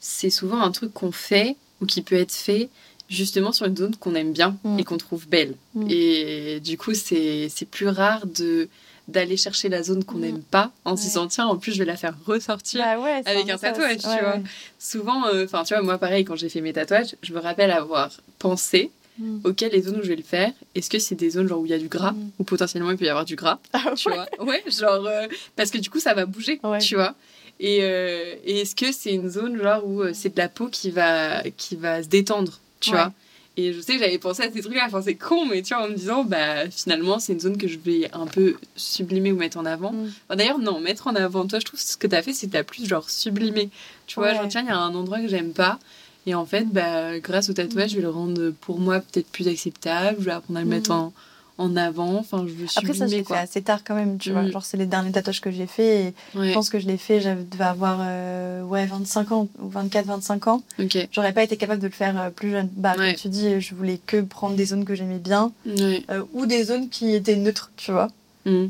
c'est 0.00 0.30
souvent 0.30 0.60
un 0.60 0.70
truc 0.70 0.92
qu'on 0.94 1.10
fait 1.12 1.56
ou 1.80 1.86
qui 1.86 2.02
peut 2.02 2.16
être 2.16 2.32
fait 2.32 2.68
justement 3.08 3.52
sur 3.52 3.66
une 3.66 3.76
zone 3.76 3.96
qu'on 3.96 4.14
aime 4.14 4.32
bien 4.32 4.56
Mm. 4.64 4.78
et 4.78 4.84
qu'on 4.84 4.98
trouve 4.98 5.26
belle. 5.28 5.54
Mm. 5.74 5.86
Et 5.90 6.60
du 6.60 6.76
coup, 6.78 6.94
c'est 6.94 7.48
c'est 7.48 7.64
plus 7.66 7.88
rare 7.88 8.26
de 8.26 8.68
d'aller 9.08 9.36
chercher 9.36 9.68
la 9.68 9.82
zone 9.82 10.04
qu'on 10.04 10.18
Mm. 10.18 10.20
n'aime 10.20 10.42
pas 10.42 10.70
en 10.84 10.94
se 10.96 11.02
Ouais. 11.02 11.08
disant 11.08 11.26
tiens 11.26 11.46
en 11.46 11.56
plus 11.56 11.72
je 11.72 11.78
vais 11.78 11.84
la 11.84 11.96
faire 11.96 12.14
ressortir 12.26 12.80
Bah 12.84 12.98
ouais, 13.00 13.22
avec 13.26 13.48
un 13.50 13.56
tatouage, 13.58 13.98
tu 13.98 14.06
vois. 14.06 14.38
souvent 14.78 15.22
enfin 15.44 15.64
tu 15.64 15.74
vois 15.74 15.82
moi 15.82 15.98
pareil 15.98 16.24
quand 16.24 16.36
j'ai 16.36 16.48
fait 16.48 16.60
mes 16.60 16.72
tatouages 16.72 17.16
je 17.22 17.32
me 17.32 17.40
rappelle 17.40 17.70
avoir 17.70 18.10
pensé 18.38 18.90
mm. 19.18 19.40
ok, 19.44 19.60
les 19.72 19.82
zones 19.82 19.96
où 19.98 20.02
je 20.02 20.08
vais 20.08 20.16
le 20.16 20.22
faire, 20.22 20.52
est-ce 20.74 20.90
que 20.90 20.98
c'est 20.98 21.14
des 21.14 21.30
zones 21.30 21.48
genre 21.48 21.60
où 21.60 21.66
il 21.66 21.70
y 21.70 21.74
a 21.74 21.78
du 21.78 21.88
gras, 21.88 22.12
mm. 22.12 22.30
ou 22.38 22.44
potentiellement 22.44 22.90
il 22.90 22.96
peut 22.98 23.06
y 23.06 23.08
avoir 23.08 23.24
du 23.24 23.34
gras, 23.36 23.58
ah, 23.72 23.92
tu 23.96 24.10
vois 24.10 24.26
Ouais, 24.44 24.62
genre, 24.68 25.06
euh, 25.06 25.26
parce 25.56 25.70
que 25.70 25.78
du 25.78 25.90
coup 25.90 26.00
ça 26.00 26.14
va 26.14 26.24
bouger, 26.26 26.60
tu 26.80 26.94
vois. 26.94 27.14
Et, 27.60 27.78
euh, 27.82 28.34
et 28.44 28.60
est-ce 28.60 28.76
que 28.76 28.92
c'est 28.92 29.12
une 29.12 29.28
zone 29.28 29.60
genre 29.60 29.84
où 29.84 30.02
euh, 30.02 30.12
c'est 30.14 30.28
de 30.32 30.38
la 30.38 30.48
peau 30.48 30.68
qui 30.68 30.90
va, 30.92 31.42
qui 31.56 31.74
va 31.74 32.02
se 32.04 32.08
détendre, 32.08 32.60
tu 32.78 32.90
vois 32.92 33.12
et 33.58 33.72
je 33.72 33.80
sais 33.80 33.94
que 33.94 33.98
j'avais 33.98 34.18
pensé 34.18 34.44
à 34.44 34.52
ces 34.52 34.60
trucs-là, 34.60 34.84
enfin 34.86 35.02
c'est 35.02 35.16
con, 35.16 35.44
mais 35.44 35.62
tu 35.62 35.74
vois, 35.74 35.84
en 35.84 35.88
me 35.88 35.94
disant, 35.94 36.22
bah 36.22 36.70
finalement, 36.70 37.18
c'est 37.18 37.32
une 37.32 37.40
zone 37.40 37.58
que 37.58 37.66
je 37.66 37.76
vais 37.76 38.08
un 38.12 38.26
peu 38.26 38.54
sublimer 38.76 39.32
ou 39.32 39.36
mettre 39.36 39.58
en 39.58 39.64
avant. 39.64 39.92
Mm. 39.92 40.36
D'ailleurs, 40.36 40.60
non, 40.60 40.78
mettre 40.78 41.08
en 41.08 41.16
avant, 41.16 41.44
toi, 41.44 41.58
je 41.58 41.64
trouve 41.64 41.80
que 41.80 41.84
ce 41.84 41.96
que 41.96 42.06
tu 42.06 42.14
as 42.14 42.22
fait, 42.22 42.32
c'est 42.32 42.46
que 42.46 42.52
tu 42.52 42.56
as 42.56 42.62
plus 42.62 42.86
genre 42.86 43.10
sublimé. 43.10 43.68
Tu 44.06 44.20
vois, 44.20 44.32
genre, 44.32 44.46
tiens, 44.46 44.62
il 44.62 44.68
y 44.68 44.70
a 44.70 44.78
un 44.78 44.94
endroit 44.94 45.18
que 45.18 45.26
j'aime 45.26 45.50
pas. 45.50 45.80
Et 46.24 46.36
en 46.36 46.46
fait, 46.46 46.66
bah, 46.70 47.18
grâce 47.18 47.50
au 47.50 47.52
tatouage, 47.52 47.90
je 47.90 47.96
vais 47.96 48.02
le 48.02 48.10
rendre 48.10 48.50
pour 48.60 48.78
moi 48.78 49.00
peut-être 49.00 49.26
plus 49.26 49.48
acceptable. 49.48 50.18
Je 50.20 50.26
vais 50.26 50.30
apprendre 50.30 50.60
à 50.60 50.62
le 50.62 50.68
mettre 50.68 50.90
mm. 50.90 50.94
en, 50.94 51.12
en 51.58 51.76
avant. 51.76 52.14
Enfin, 52.14 52.46
je 52.46 52.52
veux 52.52 52.66
Après, 52.76 52.94
ça, 52.94 53.06
je 53.06 53.16
l'ai 53.16 53.24
fait 53.24 53.36
assez 53.36 53.62
tard 53.62 53.80
quand 53.84 53.96
même, 53.96 54.16
tu 54.18 54.30
vois. 54.30 54.42
Mm. 54.42 54.52
Genre, 54.52 54.64
c'est 54.64 54.76
les 54.76 54.86
derniers 54.86 55.10
tatouages 55.10 55.40
que 55.40 55.50
j'ai 55.50 55.66
fait. 55.66 56.04
Et 56.04 56.14
Je 56.34 56.54
pense 56.54 56.70
que 56.70 56.78
je 56.78 56.86
l'ai 56.86 56.96
fait, 56.96 57.20
j'avais 57.20 57.42
devais 57.42 57.64
avoir 57.64 57.98
euh, 58.00 58.62
ouais, 58.62 58.86
25 58.86 59.32
ans 59.32 59.48
ou 59.60 59.68
24, 59.68 60.06
25 60.06 60.46
ans. 60.46 60.62
Okay. 60.78 61.08
J'aurais 61.12 61.32
pas 61.32 61.42
été 61.42 61.56
capable 61.56 61.82
de 61.82 61.88
le 61.88 61.92
faire 61.92 62.18
euh, 62.18 62.30
plus 62.30 62.50
jeune. 62.50 62.68
Bah, 62.76 62.94
comme 62.94 63.12
tu 63.14 63.28
dis, 63.28 63.60
je 63.60 63.74
voulais 63.74 64.00
que 64.06 64.20
prendre 64.20 64.54
des 64.54 64.66
zones 64.66 64.84
que 64.84 64.94
j'aimais 64.94 65.18
bien 65.18 65.52
euh, 65.66 66.22
ou 66.32 66.46
des 66.46 66.64
zones 66.64 66.88
qui 66.88 67.14
étaient 67.14 67.36
neutres, 67.36 67.70
tu 67.76 67.92
vois. 67.92 68.08
Mm. 68.44 68.68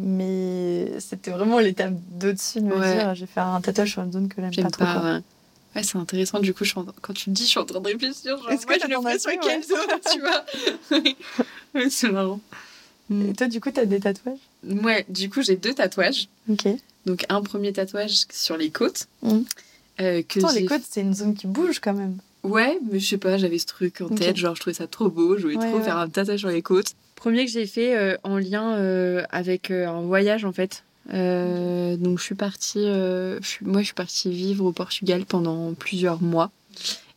mais 0.00 0.92
c'était 0.98 1.30
vraiment 1.30 1.60
l'étape 1.60 1.94
d'au-dessus 2.10 2.60
de 2.60 2.66
me 2.66 2.94
dire 2.94 3.14
j'ai 3.14 3.24
fait 3.24 3.40
un 3.40 3.58
tatouage 3.60 3.92
sur 3.92 4.02
une 4.02 4.12
zone 4.12 4.28
que 4.28 4.42
j'aime 4.42 4.70
pas, 4.70 4.70
trop. 4.70 4.84
Ouais, 5.76 5.82
c'est 5.82 5.98
intéressant. 5.98 6.40
Du 6.40 6.54
coup, 6.54 6.64
je 6.64 6.74
quand 6.74 7.12
tu 7.12 7.30
me 7.30 7.34
dis, 7.34 7.44
je 7.44 7.48
suis 7.48 7.58
en 7.58 7.64
train 7.64 7.80
de 7.80 7.88
réfléchir. 7.88 8.38
Est-ce 8.50 8.66
que 8.66 8.74
j'ai 8.80 8.88
l'impression 8.88 9.30
quelle 9.40 9.62
zone, 9.62 9.78
tu 10.12 10.20
vois 10.20 10.44
c'est 11.90 12.10
marrant. 12.10 12.40
Et 13.10 13.32
toi, 13.32 13.46
du 13.46 13.60
coup, 13.60 13.70
tu 13.70 13.80
as 13.80 13.86
des 13.86 14.00
tatouages? 14.00 14.38
Ouais, 14.64 15.06
du 15.08 15.30
coup, 15.30 15.42
j'ai 15.42 15.56
deux 15.56 15.74
tatouages. 15.74 16.28
Ok. 16.50 16.66
Donc, 17.06 17.24
un 17.28 17.42
premier 17.42 17.72
tatouage 17.72 18.24
sur 18.30 18.56
les 18.56 18.70
côtes. 18.70 19.06
Mmh. 19.22 19.40
Euh, 20.00 20.22
que 20.22 20.54
les 20.54 20.66
côtes, 20.66 20.82
c'est 20.88 21.00
une 21.00 21.14
zone 21.14 21.34
qui 21.34 21.46
bouge 21.46 21.80
quand 21.80 21.94
même. 21.94 22.18
Ouais, 22.44 22.78
mais 22.90 23.00
je 23.00 23.08
sais 23.08 23.18
pas, 23.18 23.36
j'avais 23.36 23.58
ce 23.58 23.66
truc 23.66 24.00
en 24.00 24.08
tête, 24.08 24.36
genre 24.36 24.54
je 24.54 24.60
trouvais 24.60 24.74
ça 24.74 24.86
trop 24.86 25.08
beau, 25.08 25.36
je 25.36 25.42
voulais 25.42 25.56
trop 25.56 25.80
faire 25.80 25.96
un 25.96 26.08
tatouage 26.08 26.38
sur 26.38 26.48
les 26.48 26.62
côtes. 26.62 26.94
Premier 27.16 27.44
que 27.46 27.50
j'ai 27.50 27.66
fait 27.66 27.96
euh, 27.96 28.16
en 28.22 28.38
lien 28.38 28.76
euh, 28.76 29.24
avec 29.30 29.72
un 29.72 30.02
voyage 30.02 30.44
en 30.44 30.52
fait. 30.52 30.84
Donc 31.08 32.18
je 32.18 32.22
suis 32.22 32.34
partie, 32.34 32.86
moi 33.62 33.80
je 33.80 33.86
suis 33.86 33.94
partie 33.94 34.30
vivre 34.30 34.64
au 34.64 34.72
Portugal 34.72 35.24
pendant 35.24 35.72
plusieurs 35.74 36.22
mois. 36.22 36.50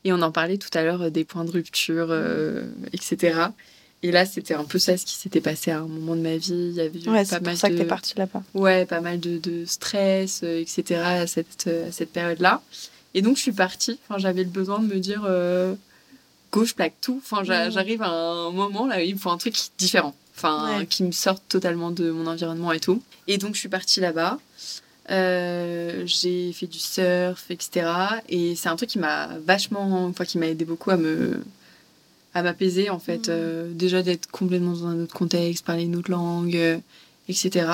Et 0.04 0.12
on 0.12 0.22
en 0.22 0.32
parlait 0.32 0.58
tout 0.58 0.70
à 0.74 0.84
l'heure 0.84 1.12
des 1.12 1.24
points 1.24 1.46
de 1.46 1.52
rupture, 1.52 2.12
etc. 2.94 3.50
Et 4.04 4.12
là, 4.12 4.26
c'était 4.26 4.56
un 4.56 4.64
peu 4.64 4.80
ça 4.80 4.98
ce 4.98 5.06
qui 5.06 5.14
s'était 5.14 5.42
passé 5.42 5.70
à 5.72 5.80
un 5.80 5.88
moment 5.88 6.16
de 6.16 6.22
ma 6.22 6.36
vie. 6.36 6.54
Il 6.54 6.74
y 6.74 6.82
avait 6.82 7.08
ouais, 7.08 7.26
pas 7.26 7.40
mal 7.40 7.56
ça 7.56 7.70
de... 7.70 7.76
que 7.76 7.80
t'es 7.80 7.88
partie 7.88 8.18
là-bas. 8.18 8.42
Ouais, 8.54 8.86
pas 8.86 9.00
mal 9.00 9.20
de, 9.20 9.38
de 9.38 9.66
stress, 9.66 10.42
euh, 10.44 10.60
etc. 10.60 11.02
à 11.04 11.28
cette, 11.28 11.68
à 11.68 11.92
cette 11.92 12.12
période-là. 12.12 12.62
Et 13.14 13.22
donc, 13.22 13.38
je 13.38 13.44
suis 13.44 13.52
partie. 13.52 14.00
Enfin, 14.08 14.18
j'avais 14.18 14.44
le 14.44 14.50
besoin 14.50 14.80
de 14.80 14.88
me 14.88 15.00
dire, 15.00 15.22
euh, 15.26 15.76
go, 16.52 16.66
je 16.66 16.74
plaque 16.74 16.96
tout. 17.00 17.22
Enfin, 17.24 17.44
mm. 17.44 17.72
j'arrive 17.72 18.02
à 18.02 18.10
un 18.10 18.52
moment 18.52 18.88
là 18.88 18.98
où 18.98 19.02
il 19.02 19.14
me 19.14 19.20
faut 19.20 19.30
un 19.30 19.38
truc 19.38 19.56
différent. 19.78 20.16
Enfin, 20.44 20.86
qui 20.86 21.04
me 21.04 21.12
sorte 21.12 21.44
totalement 21.48 21.92
de 21.92 22.10
mon 22.10 22.26
environnement 22.26 22.72
et 22.72 22.80
tout. 22.80 23.02
Et 23.28 23.38
donc, 23.38 23.54
je 23.54 23.60
suis 23.60 23.70
partie 23.70 24.00
là-bas. 24.00 24.40
Euh, 25.10 26.04
j'ai 26.06 26.54
fait 26.54 26.68
du 26.68 26.80
surf, 26.80 27.46
etc. 27.50 27.92
Et 28.30 28.56
c'est 28.56 28.70
un 28.70 28.76
truc 28.76 28.90
qui 28.90 29.00
m'a 29.00 29.30
vachement, 29.46 30.06
enfin, 30.06 30.26
qui 30.26 30.38
m'a 30.38 30.48
aidé 30.48 30.66
beaucoup 30.66 30.92
à 30.92 30.98
me 30.98 31.44
à 32.34 32.44
m'apaiser 32.44 32.90
en 32.90 33.00
fait. 33.00 33.28
Mm. 33.28 33.32
Euh, 33.32 33.74
déjà 33.74 34.02
d'être 34.04 34.30
complètement 34.32 34.72
dans 34.72 34.88
un 34.88 35.04
autre 35.04 35.14
contexte, 35.14 35.66
parler 35.66 35.84
une 35.84 35.96
autre 35.96 36.12
langue, 36.12 36.56
euh, 36.56 36.78
etc. 37.28 37.68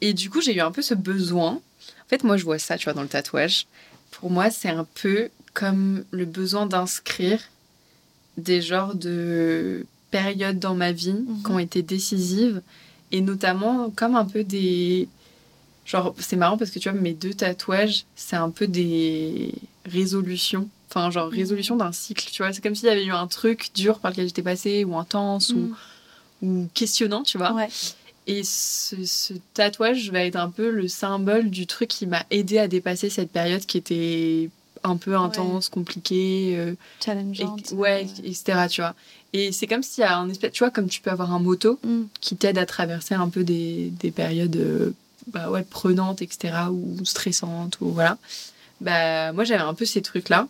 Et 0.00 0.12
du 0.12 0.28
coup, 0.28 0.40
j'ai 0.40 0.54
eu 0.54 0.60
un 0.60 0.70
peu 0.70 0.82
ce 0.82 0.94
besoin. 0.94 1.52
En 1.52 2.08
fait, 2.08 2.24
moi, 2.24 2.36
je 2.36 2.44
vois 2.44 2.58
ça, 2.58 2.76
tu 2.76 2.84
vois, 2.84 2.92
dans 2.92 3.02
le 3.02 3.08
tatouage. 3.08 3.66
Pour 4.10 4.30
moi, 4.30 4.50
c'est 4.50 4.68
un 4.68 4.86
peu 4.94 5.30
comme 5.54 6.04
le 6.10 6.24
besoin 6.26 6.66
d'inscrire 6.66 7.40
des 8.36 8.60
genres 8.60 8.94
de 8.94 9.86
périodes 10.14 10.60
dans 10.60 10.76
ma 10.76 10.92
vie 10.92 11.12
mm-hmm. 11.12 11.42
qui 11.44 11.50
ont 11.50 11.58
été 11.58 11.82
décisives 11.82 12.62
et 13.10 13.20
notamment 13.20 13.90
comme 13.90 14.14
un 14.14 14.24
peu 14.24 14.44
des 14.44 15.08
genre 15.84 16.14
c'est 16.18 16.36
marrant 16.36 16.56
parce 16.56 16.70
que 16.70 16.78
tu 16.78 16.88
vois 16.88 16.98
mes 16.98 17.14
deux 17.14 17.34
tatouages 17.34 18.04
c'est 18.14 18.36
un 18.36 18.50
peu 18.50 18.68
des 18.68 19.52
résolutions 19.86 20.68
Enfin, 20.94 21.10
genre 21.10 21.26
mm. 21.26 21.34
résolution 21.34 21.76
d'un 21.76 21.90
cycle, 21.90 22.28
tu 22.30 22.42
vois. 22.42 22.52
C'est 22.52 22.62
comme 22.62 22.76
s'il 22.76 22.86
y 22.86 22.92
avait 22.92 23.04
eu 23.04 23.10
un 23.10 23.26
truc 23.26 23.70
dur 23.74 23.98
par 23.98 24.12
lequel 24.12 24.28
j'étais 24.28 24.42
passée, 24.42 24.84
ou 24.84 24.96
intense, 24.96 25.50
ou, 25.50 25.74
mm. 26.42 26.46
ou 26.46 26.68
questionnant, 26.72 27.24
tu 27.24 27.36
vois. 27.36 27.52
Et 28.28 28.42
ce, 28.44 29.34
tatouage 29.54 30.12
va 30.12 30.20
être 30.20 30.36
un 30.36 30.50
peu 30.50 30.70
le 30.70 30.86
symbole 30.86 31.50
du 31.50 31.66
truc 31.66 31.88
qui 31.88 32.06
m'a 32.06 32.24
aidé 32.30 32.58
à 32.58 32.68
dépasser 32.68 33.10
cette 33.10 33.32
période 33.32 33.66
qui 33.66 33.76
était 33.76 34.50
un 34.84 34.96
peu 34.96 35.16
intense, 35.16 35.68
compliquée. 35.68 36.54
Euh, 36.56 36.74
Challengeante. 37.04 37.72
ouais, 37.72 38.06
etc., 38.22 38.66
tu 38.70 38.80
vois. 38.82 38.94
Et 39.32 39.50
c'est 39.50 39.66
comme 39.66 39.82
s'il 39.82 40.02
y 40.02 40.06
a 40.06 40.16
un 40.16 40.28
espèce, 40.28 40.52
tu 40.52 40.60
vois, 40.60 40.70
comme 40.70 40.88
tu 40.88 41.00
peux 41.00 41.10
avoir 41.10 41.32
un 41.32 41.40
moto 41.40 41.80
mm. 41.82 42.02
qui 42.20 42.36
t'aide 42.36 42.58
à 42.58 42.66
traverser 42.66 43.14
un 43.14 43.28
peu 43.28 43.42
des, 43.42 43.90
des 43.98 44.10
périodes 44.10 44.56
euh, 44.56 44.94
bah 45.26 45.50
ouais, 45.50 45.64
prenantes, 45.68 46.22
etc., 46.22 46.54
ou 46.70 47.04
stressantes, 47.04 47.78
ou 47.80 47.88
voilà. 47.88 48.18
Bah, 48.80 49.32
moi, 49.32 49.44
j'avais 49.44 49.62
un 49.62 49.74
peu 49.74 49.84
ces 49.84 50.02
trucs-là. 50.02 50.48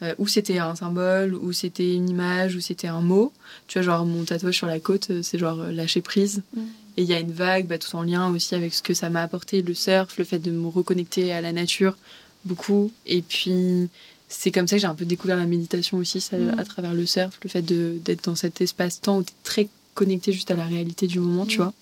Euh, 0.00 0.14
où 0.18 0.28
c'était 0.28 0.58
un 0.58 0.76
symbole, 0.76 1.34
ou 1.34 1.52
c'était 1.52 1.92
une 1.92 2.08
image, 2.08 2.54
ou 2.54 2.60
c'était 2.60 2.86
un 2.86 3.00
mot. 3.00 3.32
Tu 3.66 3.78
vois, 3.78 3.82
genre 3.82 4.06
mon 4.06 4.22
tatouage 4.22 4.56
sur 4.56 4.68
la 4.68 4.78
côte, 4.78 5.10
c'est 5.22 5.38
genre 5.38 5.56
lâcher 5.56 6.02
prise. 6.02 6.42
Mm. 6.54 6.60
Et 6.98 7.02
il 7.02 7.08
y 7.08 7.14
a 7.14 7.18
une 7.18 7.32
vague, 7.32 7.66
bah, 7.66 7.78
tout 7.78 7.94
en 7.96 8.02
lien 8.02 8.32
aussi 8.32 8.54
avec 8.54 8.74
ce 8.74 8.82
que 8.82 8.94
ça 8.94 9.10
m'a 9.10 9.22
apporté, 9.22 9.60
le 9.60 9.74
surf, 9.74 10.16
le 10.16 10.24
fait 10.24 10.38
de 10.38 10.52
me 10.52 10.68
reconnecter 10.68 11.32
à 11.32 11.40
la 11.40 11.52
nature, 11.52 11.96
beaucoup. 12.44 12.92
Et 13.06 13.22
puis, 13.22 13.88
c'est 14.28 14.50
comme 14.50 14.66
ça 14.66 14.76
que 14.76 14.82
j'ai 14.82 14.86
un 14.86 14.94
peu 14.94 15.04
découvert 15.04 15.36
la 15.36 15.46
méditation 15.46 15.98
aussi, 15.98 16.24
mm. 16.32 16.58
à 16.58 16.64
travers 16.64 16.94
le 16.94 17.06
surf, 17.06 17.38
le 17.42 17.48
fait 17.48 17.62
d'être 17.62 18.24
dans 18.24 18.36
cet 18.36 18.60
espace-temps 18.60 19.18
où 19.18 19.22
tu 19.22 19.30
es 19.30 19.36
très 19.44 19.68
connecté 19.94 20.32
juste 20.32 20.50
à 20.50 20.54
la 20.54 20.64
réalité 20.64 21.06
du 21.06 21.20
moment, 21.20 21.46
tu 21.46 21.58
mm. 21.58 21.62
vois. 21.62 21.72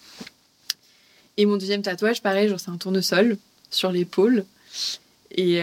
Et 1.39 1.47
mon 1.47 1.57
deuxième 1.57 1.83
tatouage, 1.83 2.23
pareil, 2.23 2.49
genre 2.49 2.61
c'est 2.61 2.71
un 2.71 2.79
tournesol 2.79 3.37
sur 3.71 3.93
l'épaule. 3.93 4.45
Et, 5.33 5.61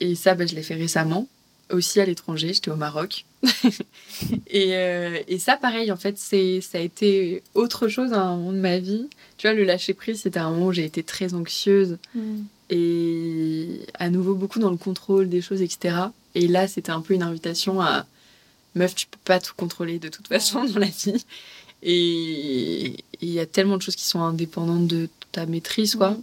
et 0.00 0.14
ça, 0.16 0.34
bah, 0.34 0.44
je 0.46 0.54
l'ai 0.56 0.62
fait 0.62 0.74
récemment 0.74 1.28
aussi 1.70 2.00
à 2.00 2.04
l'étranger, 2.04 2.52
j'étais 2.52 2.70
au 2.70 2.76
Maroc. 2.76 3.24
et, 4.48 4.76
euh, 4.76 5.18
et, 5.28 5.38
ça, 5.38 5.56
pareil, 5.56 5.90
en 5.90 5.96
fait, 5.96 6.16
c'est 6.18 6.60
ça 6.60 6.78
a 6.78 6.80
été 6.80 7.42
autre 7.54 7.88
chose 7.88 8.12
à 8.12 8.20
un 8.20 8.36
moment 8.36 8.52
de 8.52 8.58
ma 8.58 8.78
vie. 8.78 9.08
Tu 9.36 9.46
vois, 9.46 9.54
le 9.54 9.64
lâcher 9.64 9.94
prise, 9.94 10.22
c'était 10.22 10.38
un 10.38 10.50
moment 10.50 10.66
où 10.66 10.72
j'ai 10.72 10.84
été 10.84 11.02
très 11.02 11.34
anxieuse 11.34 11.98
mm. 12.14 12.42
Et 12.70 13.80
à 13.94 14.10
nouveau 14.10 14.34
beaucoup 14.34 14.58
dans 14.58 14.70
le 14.70 14.76
contrôle 14.76 15.28
des 15.28 15.40
choses, 15.40 15.62
etc. 15.62 15.96
Et 16.34 16.48
là, 16.48 16.68
c'était 16.68 16.92
un 16.92 17.00
peu 17.00 17.14
une 17.14 17.22
invitation 17.22 17.80
à 17.80 18.06
meuf, 18.74 18.94
tu 18.94 19.06
peux 19.06 19.18
pas 19.24 19.40
tout 19.40 19.54
contrôler 19.56 19.98
de 19.98 20.08
toute 20.08 20.28
façon 20.28 20.64
dans 20.64 20.78
la 20.78 20.86
vie. 20.86 21.24
Et 21.82 22.96
il 23.20 23.30
y 23.30 23.40
a 23.40 23.46
tellement 23.46 23.76
de 23.76 23.82
choses 23.82 23.96
qui 23.96 24.04
sont 24.04 24.20
indépendantes 24.20 24.86
de 24.86 25.08
ta 25.32 25.46
maîtrise, 25.46 25.94
quoi. 25.94 26.16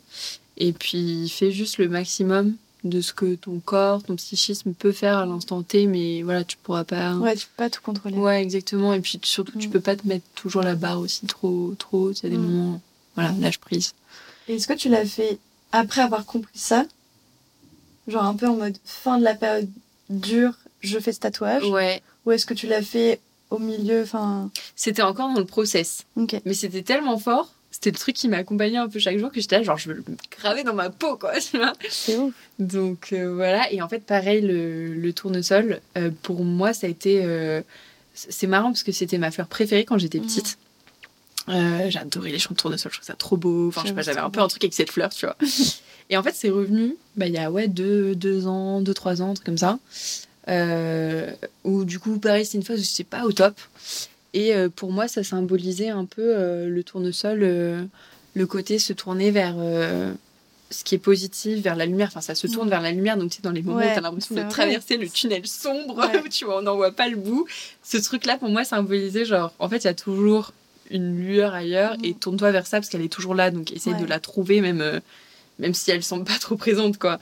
Et 0.58 0.74
puis, 0.74 1.30
fais 1.30 1.52
juste 1.52 1.78
le 1.78 1.90
maximum 1.90 2.56
de 2.84 3.02
ce 3.02 3.14
que 3.14 3.36
ton 3.36 3.60
corps, 3.60 4.04
ton 4.04 4.16
psychisme 4.16 4.74
peut 4.74 4.92
faire 4.92 5.18
à 5.18 5.26
l'instant 5.26 5.64
T, 5.64 5.88
mais 5.88 6.22
voilà, 6.22 6.44
tu 6.44 6.58
pourras 6.58 6.84
pas. 6.84 7.16
Ouais, 7.16 7.36
tu 7.36 7.48
peux 7.48 7.64
pas 7.64 7.70
tout 7.70 7.82
contrôler. 7.82 8.18
Ouais, 8.18 8.42
exactement. 8.42 8.94
Et 8.94 9.00
puis 9.00 9.20
surtout, 9.24 9.58
tu 9.58 9.70
mm. 9.70 9.72
peux 9.72 9.80
pas 9.80 9.96
te 9.96 10.08
mettre 10.08 10.26
toujours 10.36 10.64
la 10.64 10.76
barre 10.76 11.00
aussi 11.00 11.26
trop, 11.26 11.74
trop 11.80 12.10
haute. 12.10 12.20
Il 12.20 12.24
y 12.24 12.28
a 12.28 12.30
des 12.32 12.38
mm. 12.38 12.46
moments, 12.46 12.82
voilà, 13.16 13.34
lâche 13.40 13.60
prise. 13.60 13.94
Est-ce 14.50 14.68
que 14.68 14.74
tu 14.74 14.90
l'as 14.90 15.06
fait 15.06 15.40
après 15.74 16.02
avoir 16.02 16.26
compris 16.26 16.58
ça 16.58 16.86
Genre 18.08 18.24
un 18.24 18.36
peu 18.36 18.48
en 18.48 18.56
mode 18.56 18.78
fin 18.86 19.18
de 19.18 19.24
la 19.24 19.34
période 19.34 19.70
dure, 20.10 20.54
je 20.82 21.00
fais 21.00 21.12
ce 21.12 21.20
tatouage 21.20 21.64
Ouais. 21.66 22.02
Ou 22.26 22.32
est-ce 22.32 22.46
que 22.46 22.54
tu 22.54 22.68
l'as 22.68 22.82
fait 22.82 23.20
au 23.50 23.60
milieu 23.60 24.04
enfin 24.04 24.50
C'était 24.76 25.02
encore 25.02 25.34
dans 25.34 25.40
le 25.40 25.46
process. 25.46 26.04
Ok. 26.16 26.36
Mais 26.46 26.54
c'était 26.54 26.84
tellement 26.84 27.18
fort 27.18 27.54
c'était 27.74 27.90
le 27.90 27.98
truc 27.98 28.16
qui 28.16 28.30
m'accompagnait 28.30 28.78
un 28.78 28.88
peu 28.88 29.00
chaque 29.00 29.18
jour 29.18 29.32
que 29.32 29.42
j'étais 29.42 29.58
là, 29.58 29.64
genre, 29.64 29.78
je 29.78 29.90
veux 29.90 29.96
le 29.96 30.04
graver 30.40 30.64
dans 30.64 30.76
ma 30.76 30.92
peau, 30.92 31.18
quoi. 31.18 31.34
C'est 31.90 32.18
ouf. 32.18 32.34
Donc 32.60 33.12
euh, 33.12 33.34
voilà, 33.34 33.72
et 33.74 33.82
en 33.82 33.90
fait, 33.90 34.06
pareil, 34.06 34.42
le, 34.42 34.94
le 34.94 35.14
tournesol, 35.14 35.82
euh, 35.98 36.12
pour 36.22 36.46
moi, 36.46 36.74
ça 36.74 36.86
a 36.86 36.90
été. 36.90 37.22
Euh, 37.26 37.62
c'est 38.14 38.46
marrant 38.46 38.70
parce 38.70 38.84
que 38.84 38.92
c'était 38.92 39.18
ma 39.18 39.32
fleur 39.32 39.48
préférée 39.48 39.86
quand 39.86 39.98
j'étais 39.98 40.20
petite. 40.20 40.60
Mm. 41.48 41.90
J'adorais 41.90 42.32
les 42.32 42.40
champs 42.40 42.54
de 42.54 42.60
tournesol, 42.60 42.92
je 42.92 42.98
trouvais 42.98 43.12
ça 43.12 43.16
trop 43.16 43.38
beau. 43.38 43.68
Enfin, 43.68 43.82
je 43.84 43.88
sais 43.90 43.94
pas, 43.94 44.02
j'avais 44.02 44.20
un 44.20 44.30
peu 44.30 44.40
un 44.40 44.48
truc 44.48 44.64
avec 44.64 44.74
cette 44.74 44.92
fleur, 44.92 45.10
tu 45.10 45.26
vois. 45.26 45.36
et 46.10 46.18
en 46.18 46.24
fait, 46.24 46.34
c'est 46.36 46.50
revenu, 46.50 46.96
bah, 47.16 47.28
il 47.28 47.34
y 47.34 47.38
a 47.38 47.52
ouais, 47.52 47.68
deux, 47.68 48.16
deux 48.16 48.48
ans, 48.48 48.82
deux, 48.82 48.94
trois 48.94 49.22
ans, 49.22 49.32
un 49.32 49.34
truc 49.34 49.46
comme 49.46 49.58
ça. 49.58 49.80
où 51.64 51.86
du 51.86 52.00
coup, 52.00 52.18
pareil, 52.20 52.46
c'est 52.46 52.58
une 52.58 52.64
phase 52.64 52.80
où 52.80 52.84
j'étais 52.84 53.04
pas 53.04 53.26
au 53.26 53.32
top. 53.32 53.56
Et 54.34 54.54
euh, 54.56 54.70
pour 54.70 54.92
moi, 54.92 55.08
ça 55.08 55.24
symbolisait 55.24 55.90
un 55.90 56.06
peu 56.06 56.22
euh, 56.36 56.68
le 56.68 56.84
tournesol, 56.84 57.40
euh, 57.44 57.84
le 58.34 58.48
côté 58.48 58.80
se 58.80 58.94
tourner 58.94 59.30
vers 59.32 59.56
ce 60.72 60.84
qui 60.84 60.96
est 60.96 61.00
positif 61.00 61.60
vers 61.62 61.76
la 61.76 61.86
lumière. 61.86 62.08
Enfin, 62.08 62.22
ça 62.22 62.34
se 62.34 62.48
tourne 62.48 62.68
vers 62.68 62.82
la 62.82 62.92
lumière. 62.92 63.16
Donc, 63.16 63.30
tu 63.30 63.36
sais, 63.38 63.42
dans 63.44 63.52
les 63.52 63.62
moments 63.62 63.78
Ouais, 63.78 63.92
où 63.92 63.94
tu 63.94 63.98
as 64.00 64.02
l'impression 64.02 64.34
de 64.34 64.40
vrai. 64.42 64.50
traverser 64.50 64.98
le 64.98 65.08
tunnel 65.08 65.46
sombre, 65.46 65.96
Ouais. 65.98 66.20
où 66.26 66.30
tu 66.30 66.46
vois, 66.46 66.58
on 66.58 66.62
n'en 66.64 66.76
voit 66.76 66.92
pas 66.92 67.08
le 67.10 67.16
bout. 67.16 67.46
Ce 67.84 67.98
truc-là, 67.98 68.38
pour 68.40 68.50
moi, 68.50 68.64
symbolisait 68.64 69.24
genre, 69.26 69.54
en 69.60 69.70
fait, 69.70 69.78
il 69.78 69.84
y 69.84 69.88
a 69.88 69.94
toujours 69.94 70.52
une 70.94 71.18
lueur 71.18 71.54
ailleurs 71.54 71.96
et 72.04 72.14
tourne-toi 72.14 72.52
vers 72.52 72.66
ça 72.68 72.78
parce 72.78 72.88
qu'elle 72.90 73.02
est 73.02 73.12
toujours 73.12 73.36
là. 73.36 73.52
Donc, 73.52 73.72
essaye 73.74 73.94
Ouais. 73.94 74.00
de 74.02 74.06
la 74.06 74.20
trouver, 74.20 74.62
même, 74.62 74.80
euh, 74.82 75.00
même 75.60 75.74
si 75.74 75.92
elle 75.92 76.04
semble 76.04 76.24
pas 76.24 76.38
trop 76.40 76.56
présente, 76.56 76.98
quoi. 76.98 77.20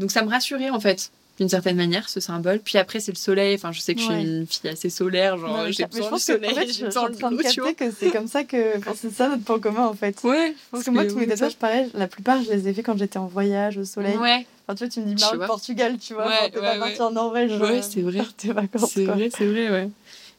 Donc, 0.00 0.10
ça 0.10 0.22
me 0.24 0.28
rassurait, 0.30 0.70
en 0.70 0.80
fait. 0.80 1.10
D'une 1.38 1.48
certaine 1.48 1.76
manière, 1.76 2.10
ce 2.10 2.20
symbole. 2.20 2.60
Puis 2.60 2.76
après, 2.76 3.00
c'est 3.00 3.10
le 3.10 3.16
soleil. 3.16 3.54
Enfin, 3.54 3.72
je 3.72 3.80
sais 3.80 3.94
que 3.94 4.02
je 4.02 4.06
Ouais. 4.06 4.20
suis 4.20 4.28
une 4.28 4.46
fille 4.46 4.68
assez 4.70 4.90
solaire. 4.90 5.38
Genre, 5.38 5.66
j'ai 5.70 5.86
besoin 5.86 5.88
je 5.88 5.96
du 6.02 6.08
que, 6.10 6.14
en 6.14 6.18
soleil, 6.18 6.54
fait, 6.54 6.60
je 6.62 6.66
j'ai 6.66 6.72
suis 6.74 6.84
besoin 6.84 7.02
en 7.04 7.08
de 7.08 7.14
train 7.16 7.30
de 7.30 7.72
que 7.72 7.90
c'est 7.90 8.10
comme 8.10 8.28
ça 8.28 8.44
que. 8.44 8.76
enfin, 8.78 8.92
c'est 8.94 9.10
ça 9.10 9.30
notre 9.30 9.42
point 9.42 9.58
commun 9.58 9.86
en 9.86 9.94
fait. 9.94 10.14
Ouais. 10.24 10.54
Parce 10.70 10.84
que 10.84 10.90
moi, 10.90 11.06
tous 11.06 11.16
mes 11.16 11.26
tatouages, 11.26 11.56
pareil, 11.56 11.90
la 11.94 12.06
plupart, 12.06 12.42
je 12.44 12.50
les 12.52 12.68
ai 12.68 12.74
fait 12.74 12.82
quand 12.82 12.98
j'étais 12.98 13.16
en 13.18 13.26
voyage 13.28 13.78
au 13.78 13.84
soleil. 13.86 14.16
Ouais. 14.18 14.46
Enfin, 14.68 14.74
tu 14.76 14.84
vois, 14.84 14.88
tu 14.92 15.00
me 15.00 15.06
dis 15.14 15.22
Maroc. 15.22 15.46
Portugal, 15.46 15.96
tu 15.98 16.12
vois. 16.12 16.26
Ouais, 16.28 16.50
t'es 16.50 16.60
ouais, 16.60 16.78
pas 16.98 17.06
en 17.06 17.10
Norvège. 17.12 17.52
Ouais, 17.58 17.78
euh, 17.78 17.82
c'est 17.82 18.02
vrai. 18.02 18.20
tes 18.36 18.52
vacances. 18.52 18.90
C'est 18.92 19.04
vrai, 19.06 19.30
c'est 19.36 19.46
vrai, 19.46 19.70
ouais. 19.70 19.88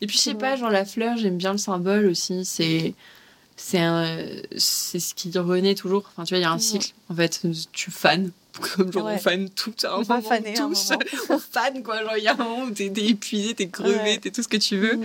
Et 0.03 0.05
puis 0.05 0.17
je 0.17 0.21
sais 0.21 0.33
pas, 0.35 0.57
genre 0.57 0.69
la 0.69 0.83
fleur, 0.83 1.15
j'aime 1.15 1.37
bien 1.37 1.53
le 1.53 1.57
symbole 1.57 2.07
aussi. 2.07 2.43
C'est 2.43 2.93
c'est 3.55 3.79
ce 4.99 5.13
qui 5.15 5.31
renaît 5.37 5.75
toujours. 5.75 6.03
Enfin, 6.11 6.25
tu 6.25 6.33
vois, 6.33 6.39
il 6.39 6.41
y 6.41 6.45
a 6.45 6.51
un 6.51 6.59
cycle. 6.59 6.91
En 7.09 7.15
fait, 7.15 7.39
tu 7.71 7.89
fans, 7.89 8.25
comme 8.75 8.91
genre 8.91 9.05
Ouais. 9.05 9.13
on 9.15 9.19
fan 9.19 9.49
tout 9.49 9.73
un 9.85 9.93
On 9.93 10.01
moment, 10.01 10.21
faner 10.21 10.59
un 10.59 10.67
tous. 10.69 10.89
moment. 10.91 11.03
on 11.29 11.39
fan 11.39 11.83
quoi. 11.83 12.01
Genre 12.03 12.17
il 12.17 12.23
y 12.23 12.27
a 12.27 12.33
un 12.33 12.37
moment 12.43 12.63
où 12.65 12.71
t'es 12.71 12.89
t'es 12.89 13.05
épuisé, 13.05 13.53
t'es 13.53 13.69
crevé, 13.69 13.95
Ouais. 13.95 14.17
t'es 14.17 14.29
tout 14.31 14.43
ce 14.43 14.49
que 14.49 14.57
tu 14.57 14.75
veux. 14.77 14.99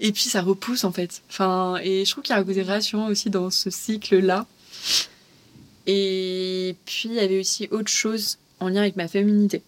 Et 0.00 0.10
puis 0.10 0.24
ça 0.24 0.42
repousse 0.42 0.82
en 0.82 0.90
fait. 0.90 1.22
Enfin, 1.30 1.76
et 1.84 2.04
je 2.04 2.10
trouve 2.10 2.24
qu'il 2.24 2.34
y 2.34 2.36
a 2.36 2.40
un 2.40 2.44
côté 2.44 2.62
rassurant 2.62 3.06
aussi 3.06 3.30
dans 3.30 3.50
ce 3.50 3.70
cycle-là. 3.70 4.46
Et 5.86 6.74
puis 6.86 7.08
il 7.10 7.14
y 7.14 7.20
avait 7.20 7.38
aussi 7.38 7.68
autre 7.70 7.88
chose 7.90 8.38
en 8.58 8.68
lien 8.68 8.80
avec 8.80 8.96
ma 8.96 9.06
féminité. 9.08 9.62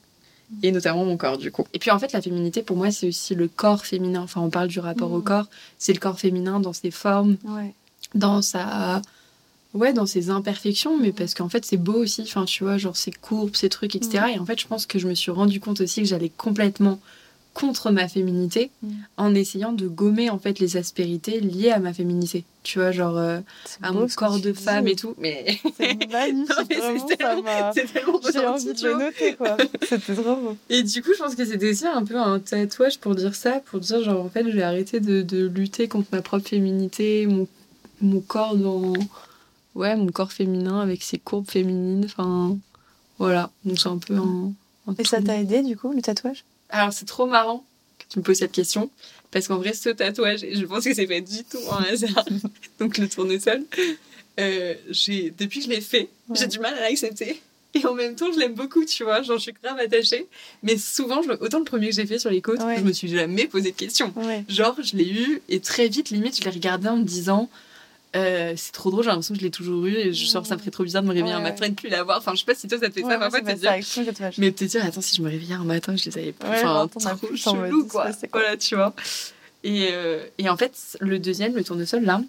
Et 0.63 0.71
notamment 0.73 1.05
mon 1.05 1.17
corps, 1.17 1.39
du 1.39 1.51
coup. 1.51 1.65
Et 1.73 1.79
puis 1.79 1.91
en 1.91 1.99
fait, 1.99 2.13
la 2.13 2.21
féminité, 2.23 2.63
pour 2.63 2.77
moi, 2.77 2.91
c'est 2.91 3.09
aussi 3.09 3.35
le 3.35 3.49
corps 3.49 3.85
féminin. 3.87 4.21
Enfin, 4.23 4.41
on 4.41 4.51
parle 4.51 4.69
du 4.69 4.81
rapport 4.81 5.11
au 5.13 5.19
Mhm. 5.19 5.25
corps. 5.25 5.47
C'est 5.79 5.93
le 5.93 5.99
corps 5.99 6.19
féminin 6.19 6.61
dans 6.61 6.73
ses 6.73 6.91
formes, 6.91 7.37
Ouais. 7.45 7.73
dans 8.15 8.43
sa. 8.43 9.01
Ouais, 9.75 9.95
dans 9.95 10.05
ses 10.05 10.29
imperfections, 10.29 10.99
mais 10.99 11.13
parce 11.13 11.33
qu'en 11.33 11.49
fait, 11.49 11.65
c'est 11.65 11.79
beau 11.79 11.95
aussi. 11.95 12.21
Enfin, 12.23 12.45
tu 12.45 12.63
vois, 12.65 12.77
genre 12.77 12.95
ses 12.97 13.11
courbes, 13.11 13.57
ses 13.57 13.71
trucs, 13.71 13.97
etc. 13.97 14.25
Et 14.35 14.39
en 14.39 14.45
fait, 14.45 14.61
je 14.61 14.67
pense 14.67 14.85
que 14.85 14.99
je 14.99 15.09
me 15.09 15.15
suis 15.15 15.31
rendu 15.31 15.61
compte 15.61 15.81
aussi 15.81 16.03
que 16.03 16.07
j'allais 16.09 16.29
complètement 16.37 17.01
contre 17.55 17.91
ma 17.91 18.09
féminité 18.09 18.71
Mhm. 18.83 18.91
en 19.19 19.35
essayant 19.35 19.73
de 19.73 19.87
gommer 19.87 20.31
en 20.31 20.39
fait 20.39 20.59
les 20.59 20.77
aspérités 20.79 21.41
liées 21.41 21.71
à 21.71 21.79
ma 21.81 21.93
féminité. 21.93 22.45
Tu 22.63 22.79
vois, 22.79 22.93
genre 22.93 23.19
euh, 23.19 23.41
à 23.83 23.93
mon 23.93 24.07
corps 24.09 24.39
de 24.39 24.53
dis. 24.53 24.63
femme 24.63 24.87
et 24.89 24.97
tout. 24.97 25.15
Mais 25.19 25.59
C'est 25.77 26.11
magnifique. 26.11 26.49
C'est 27.75 27.93
tellement- 27.93 28.21
J'ai 28.33 28.47
envie 28.47 28.73
de 28.73 28.87
le 28.89 28.99
noter, 28.99 29.35
quoi. 29.37 29.57
C'était 29.83 30.15
trop 30.15 30.37
beau. 30.37 30.57
Et 30.71 30.83
du 30.83 31.03
coup, 31.03 31.11
je 31.13 31.19
pense 31.23 31.35
que 31.35 31.45
c'était 31.45 31.71
aussi 31.71 31.87
un 31.87 32.05
peu 32.05 32.17
un 32.19 32.39
tatouage 32.39 32.99
pour 33.01 33.15
dire 33.15 33.35
ça, 33.35 33.61
pour 33.67 33.81
dire 33.81 34.03
genre 34.03 34.25
en 34.25 34.29
fait, 34.31 34.49
j'ai 34.51 34.63
arrêté 34.63 35.01
de, 35.01 35.23
de 35.23 35.47
lutter 35.47 35.89
contre 35.89 36.09
ma 36.13 36.23
propre 36.23 36.49
féminité, 36.49 37.27
mon, 37.27 37.47
mon 38.01 38.21
corps 38.21 38.57
dans. 38.57 38.93
Ouais, 39.75 39.97
mon 39.97 40.07
corps 40.09 40.33
féminin 40.33 40.81
avec 40.81 41.03
ses 41.03 41.19
courbes 41.19 41.51
féminines, 41.51 42.05
enfin. 42.07 42.57
Voilà, 43.19 43.51
donc 43.65 43.79
c'est 43.79 43.89
un 43.89 43.99
peu 43.99 44.15
un. 44.15 44.53
un 44.89 44.95
Et 44.99 45.05
ça 45.05 45.21
t'a 45.23 45.37
aidé, 45.39 45.63
du 45.63 45.77
coup, 45.77 45.93
le 45.93 46.01
tatouage? 46.03 46.45
Alors, 46.73 46.93
c'est 46.93 47.05
trop 47.07 47.27
marrant 47.27 47.65
que 47.99 48.05
tu 48.09 48.19
me 48.19 48.25
poses 48.25 48.39
cette 48.39 48.51
question, 48.53 48.91
parce 49.31 49.47
qu'en 49.47 49.59
vrai, 49.59 49.73
ce 49.75 49.91
tatouage, 49.91 50.41
je 50.51 50.65
pense 50.67 50.85
que 50.85 50.95
c'est 50.95 51.07
pas 51.07 51.21
du 51.21 51.45
tout 51.45 51.59
un 51.71 51.85
hasard, 51.85 52.25
donc 52.81 52.99
le 52.99 53.09
tournesol, 53.09 53.63
euh, 54.41 54.75
depuis 55.39 55.61
que 55.61 55.65
je 55.67 55.71
l'ai 55.71 55.81
fait, 55.81 56.09
Ouais. 56.29 56.37
j'ai 56.41 56.47
du 56.49 56.59
mal 56.59 56.75
à 56.75 56.81
l'accepter. 56.81 57.41
Et 57.75 57.87
en 57.87 57.95
même 57.95 58.15
temps, 58.17 58.31
je 58.33 58.39
l'aime 58.39 58.53
beaucoup, 58.55 58.85
tu 58.85 59.03
vois, 59.05 59.23
genre 59.23 59.39
je 59.39 59.45
suis 59.45 59.55
grave 59.63 59.79
attachée. 59.79 60.27
Mais 60.63 60.77
souvent, 60.77 61.23
je, 61.23 61.31
autant 61.31 61.59
le 61.59 61.65
premier 61.65 61.89
que 61.89 61.95
j'ai 61.95 62.05
fait 62.07 62.19
sur 62.19 62.29
les 62.31 62.43
côtes, 62.43 62.61
Ouais. 62.63 62.77
je 62.79 62.83
me 62.83 62.93
suis 62.93 63.09
jamais 63.09 63.47
posé 63.47 63.71
de 63.71 63.77
questions. 63.77 64.13
Ouais. 64.17 64.45
Genre, 64.49 64.77
je 64.83 64.95
l'ai 64.97 65.09
eu, 65.09 65.41
et 65.49 65.61
très 65.61 65.89
vite, 65.89 66.11
limite, 66.11 66.37
je 66.39 66.45
l'ai 66.45 66.51
regardé 66.51 66.89
en 66.89 66.97
me 66.99 67.05
disant. 67.05 67.49
Euh, 68.15 68.53
c'est 68.57 68.73
trop 68.73 68.91
drôle, 68.91 69.05
j'ai 69.05 69.09
l'impression 69.09 69.35
que 69.35 69.41
je 69.41 69.45
l'ai 69.45 69.51
toujours 69.51 69.87
eu 69.87 69.95
et 69.95 70.13
je, 70.13 70.31
genre 70.31 70.45
ça 70.47 70.55
me 70.55 70.61
ferait 70.61 70.71
trop 70.71 70.85
bizarre 70.85 71.03
de 71.03 71.09
me 71.09 71.13
réveiller 71.15 71.35
Ouais, 71.35 71.41
un 71.41 71.43
matin 71.43 71.67
et 71.67 71.71
de 71.71 71.75
plus 71.75 71.89
l'avoir. 71.89 72.19
Enfin, 72.19 72.33
je 72.35 72.41
sais 72.41 72.45
pas 72.45 72.55
si 72.55 72.69
toi 72.69 72.79
ça 72.79 72.89
te 72.89 72.95
fait 72.95 73.05
Ouais, 73.05 73.13
ça 73.13 73.19
parfois, 73.19 73.41
te 73.41 73.53
dire, 73.53 73.71
avec 73.71 74.39
mais 74.39 74.53
te 74.53 74.65
dire, 74.65 74.85
attends, 74.85 75.01
si 75.01 75.17
je 75.17 75.23
me 75.23 75.31
réveillais 75.31 75.55
un 75.55 75.65
matin, 75.65 75.97
je 75.97 76.05
les 76.11 76.19
avais 76.19 76.33
plus. 76.33 76.49
Ouais, 76.49 76.63
enfin, 76.65 77.17
trop 77.17 77.35
chelou, 77.37 77.87
quoi. 77.87 78.05
quoi. 78.05 78.29
Voilà, 78.33 78.57
tu 78.57 78.75
vois. 78.75 78.95
Et, 79.65 79.89
euh, 79.93 80.25
et 80.39 80.49
en 80.49 80.57
fait, 80.57 80.99
le 81.01 81.19
deuxième, 81.19 81.55
le 81.55 81.65
tournesol, 81.65 82.05
là, 82.05 82.21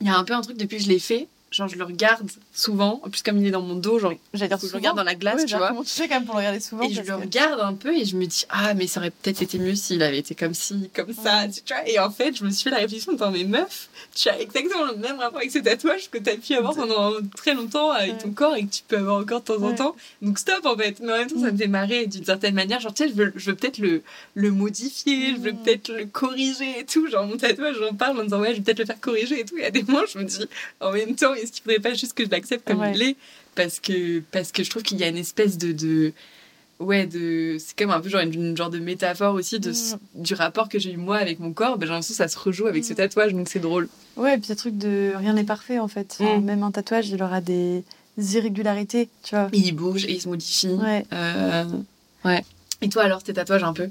il 0.00 0.06
y 0.06 0.10
a 0.10 0.16
un 0.16 0.24
peu 0.24 0.34
un 0.34 0.42
truc 0.42 0.56
depuis 0.56 0.76
que 0.76 0.84
je 0.84 0.88
l'ai 0.88 0.98
fait. 0.98 1.26
Genre, 1.56 1.68
je 1.68 1.76
le 1.76 1.84
regarde 1.84 2.28
souvent. 2.52 3.00
En 3.02 3.08
plus, 3.10 3.22
comme 3.22 3.38
il 3.38 3.46
est 3.46 3.50
dans 3.50 3.62
mon 3.62 3.74
dos, 3.76 3.98
genre, 3.98 4.12
J'allais 4.34 4.48
dire 4.48 4.58
je 4.60 4.66
souvent. 4.66 4.78
regarde 4.78 4.96
dans 4.96 5.02
la 5.04 5.14
glace, 5.14 5.44
tu 5.46 5.56
vois. 5.56 5.68
Comment 5.68 5.82
tu 5.84 5.90
fais 5.90 6.06
quand 6.06 6.16
même 6.16 6.24
pour 6.26 6.34
le 6.34 6.40
regarder 6.40 6.60
souvent 6.60 6.82
Et 6.88 6.92
je 6.92 7.00
le 7.00 7.14
regarde 7.14 7.60
un 7.60 7.72
peu 7.74 7.94
et 7.96 8.04
je 8.04 8.14
me 8.16 8.26
dis, 8.26 8.44
ah, 8.50 8.74
mais 8.74 8.86
ça 8.86 9.00
aurait 9.00 9.10
peut-être 9.10 9.40
été 9.42 9.58
mieux 9.58 9.74
s'il 9.74 10.02
avait 10.02 10.18
été 10.18 10.34
comme 10.34 10.52
ci, 10.54 10.90
comme 10.94 11.12
ça, 11.14 11.46
tu 11.48 11.62
vois. 11.72 11.88
Et 11.88 11.98
en 11.98 12.10
fait, 12.10 12.36
je 12.36 12.44
me 12.44 12.50
suis 12.50 12.64
fait 12.64 12.70
la 12.70 12.78
réflexion 12.82 13.14
dans 13.14 13.30
mes 13.30 13.44
meufs, 13.44 13.88
tu 14.14 14.28
as 14.28 14.38
exactement 14.40 14.84
le 14.84 14.96
même 14.96 15.18
rapport 15.18 15.38
avec 15.38 15.50
ce 15.50 15.58
tatouage 15.58 16.10
que 16.10 16.18
tu 16.18 16.28
as 16.30 16.36
pu 16.36 16.54
avoir 16.54 16.74
pendant 16.74 17.12
très 17.36 17.54
longtemps 17.54 17.90
avec 17.90 18.12
Ouais. 18.12 18.18
ton 18.18 18.30
corps 18.32 18.54
et 18.56 18.64
que 18.66 18.70
tu 18.70 18.82
peux 18.86 18.98
avoir 18.98 19.20
encore 19.20 19.40
de 19.40 19.46
temps 19.46 19.62
en 19.62 19.74
temps. 19.74 19.96
Donc 20.22 20.38
stop, 20.38 20.64
en 20.66 20.76
fait. 20.76 21.00
Mais 21.00 21.12
en 21.12 21.16
même 21.18 21.28
temps, 21.28 21.40
ça 21.40 21.50
me 21.50 21.56
fait 21.56 21.66
marrer 21.66 22.06
d'une 22.06 22.24
certaine 22.24 22.54
manière. 22.54 22.80
Genre, 22.80 22.92
tu 22.94 23.04
sais, 23.04 23.08
je 23.08 23.14
veux, 23.14 23.32
je 23.34 23.50
veux 23.50 23.56
peut-être 23.56 23.78
le, 23.78 24.02
le 24.34 24.50
modifier, 24.50 25.34
je 25.34 25.40
veux 25.40 25.52
Mm. 25.52 25.62
peut-être 25.62 25.88
le 25.92 26.06
corriger 26.06 26.80
et 26.80 26.84
tout. 26.84 27.08
Genre, 27.08 27.26
mon 27.26 27.36
tatouage, 27.36 27.76
j'en 27.80 27.94
parle 27.94 28.20
en 28.20 28.24
disant, 28.24 28.40
ouais, 28.40 28.50
je 28.52 28.56
vais 28.58 28.62
peut-être 28.62 28.78
le 28.80 28.84
faire 28.86 29.00
corriger 29.00 29.40
et 29.40 29.44
tout. 29.44 29.56
Et 29.58 29.64
à 29.64 29.70
des 29.70 29.82
moments, 29.82 30.06
je 30.12 30.18
me 30.18 30.24
dis, 30.24 30.46
en 30.80 30.92
même 30.92 31.14
temps, 31.14 31.34
est-ce 31.46 31.52
qu'il 31.52 31.62
faudrait 31.62 31.80
pas 31.80 31.94
juste 31.94 32.12
que 32.14 32.24
je 32.24 32.30
l'accepte 32.30 32.66
comme 32.66 32.80
Ouais. 32.80 32.92
il 32.94 33.02
est? 33.02 33.16
Parce 33.54 33.80
que, 33.80 34.20
parce 34.32 34.52
que 34.52 34.62
je 34.62 34.70
trouve 34.70 34.82
qu'il 34.82 34.98
y 34.98 35.04
a 35.04 35.08
une 35.08 35.16
espèce 35.16 35.56
de. 35.58 35.72
de 35.72 36.12
ouais, 36.78 37.06
de, 37.06 37.56
c'est 37.58 37.76
comme 37.78 37.90
un 37.90 38.00
peu 38.00 38.08
genre 38.10 38.20
une, 38.20 38.34
une 38.34 38.56
genre 38.56 38.68
de 38.70 38.78
métaphore 38.78 39.34
aussi 39.34 39.58
de, 39.58 39.72
ce- 39.72 39.94
du 40.14 40.34
rapport 40.34 40.68
que 40.68 40.78
j'ai 40.78 40.92
eu 40.92 40.98
moi 40.98 41.16
avec 41.16 41.38
mon 41.40 41.52
corps. 41.52 41.78
Ben, 41.78 41.86
j'ai 41.86 41.92
l'impression 41.92 42.12
que 42.12 42.16
ça 42.18 42.28
se 42.28 42.38
rejoue 42.38 42.66
avec 42.66 42.84
ce 42.84 42.92
Mm. 42.92 42.96
tatouage, 42.96 43.32
donc 43.32 43.48
c'est 43.48 43.60
drôle. 43.60 43.88
Ouais, 44.16 44.34
et 44.34 44.38
puis 44.38 44.48
le 44.50 44.56
truc 44.56 44.76
de 44.76 45.12
rien 45.16 45.32
n'est 45.32 45.44
parfait 45.44 45.78
en 45.78 45.88
fait. 45.88 46.16
Enfin, 46.20 46.38
Mm. 46.38 46.44
Même 46.44 46.62
un 46.62 46.70
tatouage, 46.70 47.08
il 47.08 47.22
aura 47.22 47.40
des 47.40 47.82
irrégularités, 48.18 49.08
tu 49.22 49.34
vois. 49.34 49.48
Et 49.52 49.58
il 49.58 49.72
bouge 49.72 50.04
et 50.04 50.12
il 50.12 50.20
se 50.20 50.28
modifie. 50.28 50.68
Ouais. 50.68 51.04
Euh, 51.12 51.64
ouais. 52.24 52.44
Et 52.82 52.88
toi 52.88 53.04
alors, 53.04 53.22
tes 53.22 53.32
tatouages 53.32 53.64
un 53.64 53.72
peu? 53.72 53.88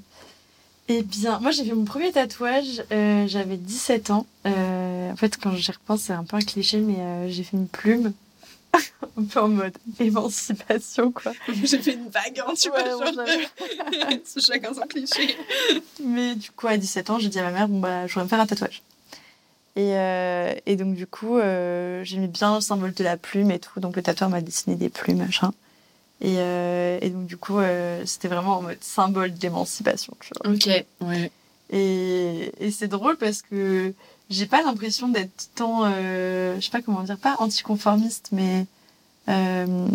Eh 0.88 1.02
bien, 1.02 1.40
moi 1.40 1.50
j'ai 1.52 1.66
fait 1.66 1.74
mon 1.74 1.86
premier 1.86 2.12
tatouage, 2.12 2.84
euh, 2.92 3.26
j'avais 3.28 3.58
17 3.58 4.12
ans. 4.12 4.28
Euh, 4.46 5.12
en 5.12 5.16
fait, 5.16 5.36
quand 5.42 5.56
j'y 5.56 5.72
repense, 5.72 6.02
c'est 6.04 6.14
un 6.14 6.24
peu 6.24 6.38
un 6.38 6.42
cliché, 6.42 6.78
mais 6.80 7.00
euh, 7.00 7.30
j'ai 7.30 7.44
fait 7.44 7.58
une 7.58 7.68
plume. 7.68 8.14
un 9.18 9.24
peu 9.24 9.40
en 9.40 9.48
mode 9.48 9.74
émancipation, 10.00 11.12
quoi. 11.12 11.32
J'ai 11.64 11.80
fait 11.80 11.94
une 11.94 12.10
vague, 12.10 12.42
hein, 12.46 12.52
tu 12.62 12.70
Ouais, 12.70 12.84
vois. 12.94 13.06
genre- 13.14 13.26
Chacun 14.46 14.74
son 14.74 14.82
cliché. 14.82 15.36
Mais 16.04 16.36
du 16.36 16.52
coup, 16.52 16.68
à 16.68 16.76
17 16.76 17.10
ans, 17.10 17.18
j'ai 17.18 17.30
dit 17.30 17.40
à 17.40 17.44
ma 17.44 17.52
mère, 17.52 17.68
bon, 17.70 17.80
bah, 17.80 18.06
je 18.06 18.12
voudrais 18.14 18.26
me 18.26 18.30
faire 18.30 18.42
un 18.42 18.46
tatouage. 18.46 18.82
Et, 19.78 19.96
euh, 19.96 20.54
et 20.66 20.76
donc, 20.76 20.94
du 20.96 21.08
coup, 21.08 21.38
euh, 21.38 22.04
j'aimais 22.04 22.28
bien 22.28 22.56
le 22.56 22.62
symbole 22.62 22.94
de 22.94 23.04
la 23.06 23.16
plume 23.16 23.50
et 23.52 23.60
tout. 23.60 23.80
Donc, 23.80 23.96
le 23.96 24.04
tatoueur 24.04 24.30
m'a 24.30 24.42
dessiné 24.42 24.76
des 24.76 24.90
plumes, 24.90 25.18
machin. 25.20 25.54
Et, 26.22 26.36
euh, 26.38 26.98
et 27.02 27.10
donc, 27.10 27.26
du 27.28 27.38
coup, 27.38 27.60
euh, 27.60 28.04
c'était 28.06 28.28
vraiment 28.30 28.58
en 28.58 28.62
mode 28.62 28.78
symbole 28.82 29.34
d'émancipation, 29.34 30.14
tu 30.22 30.32
vois. 30.42 30.54
Ok, 30.54 30.70
ouais. 31.02 31.32
Et, 31.72 32.52
et 32.60 32.72
c'est 32.72 32.88
drôle 32.88 33.18
parce 33.18 33.42
que 33.42 33.94
j'ai 34.30 34.46
pas 34.46 34.62
l'impression 34.64 35.08
d'être 35.10 35.50
tant, 35.56 35.82
euh, 35.86 36.56
je 36.58 36.62
sais 36.66 36.72
pas 36.72 36.82
comment 36.82 37.02
dire, 37.04 37.18
pas 37.18 37.36
anticonformiste, 37.40 38.30
mais 38.32 38.66
euh, 39.30 39.88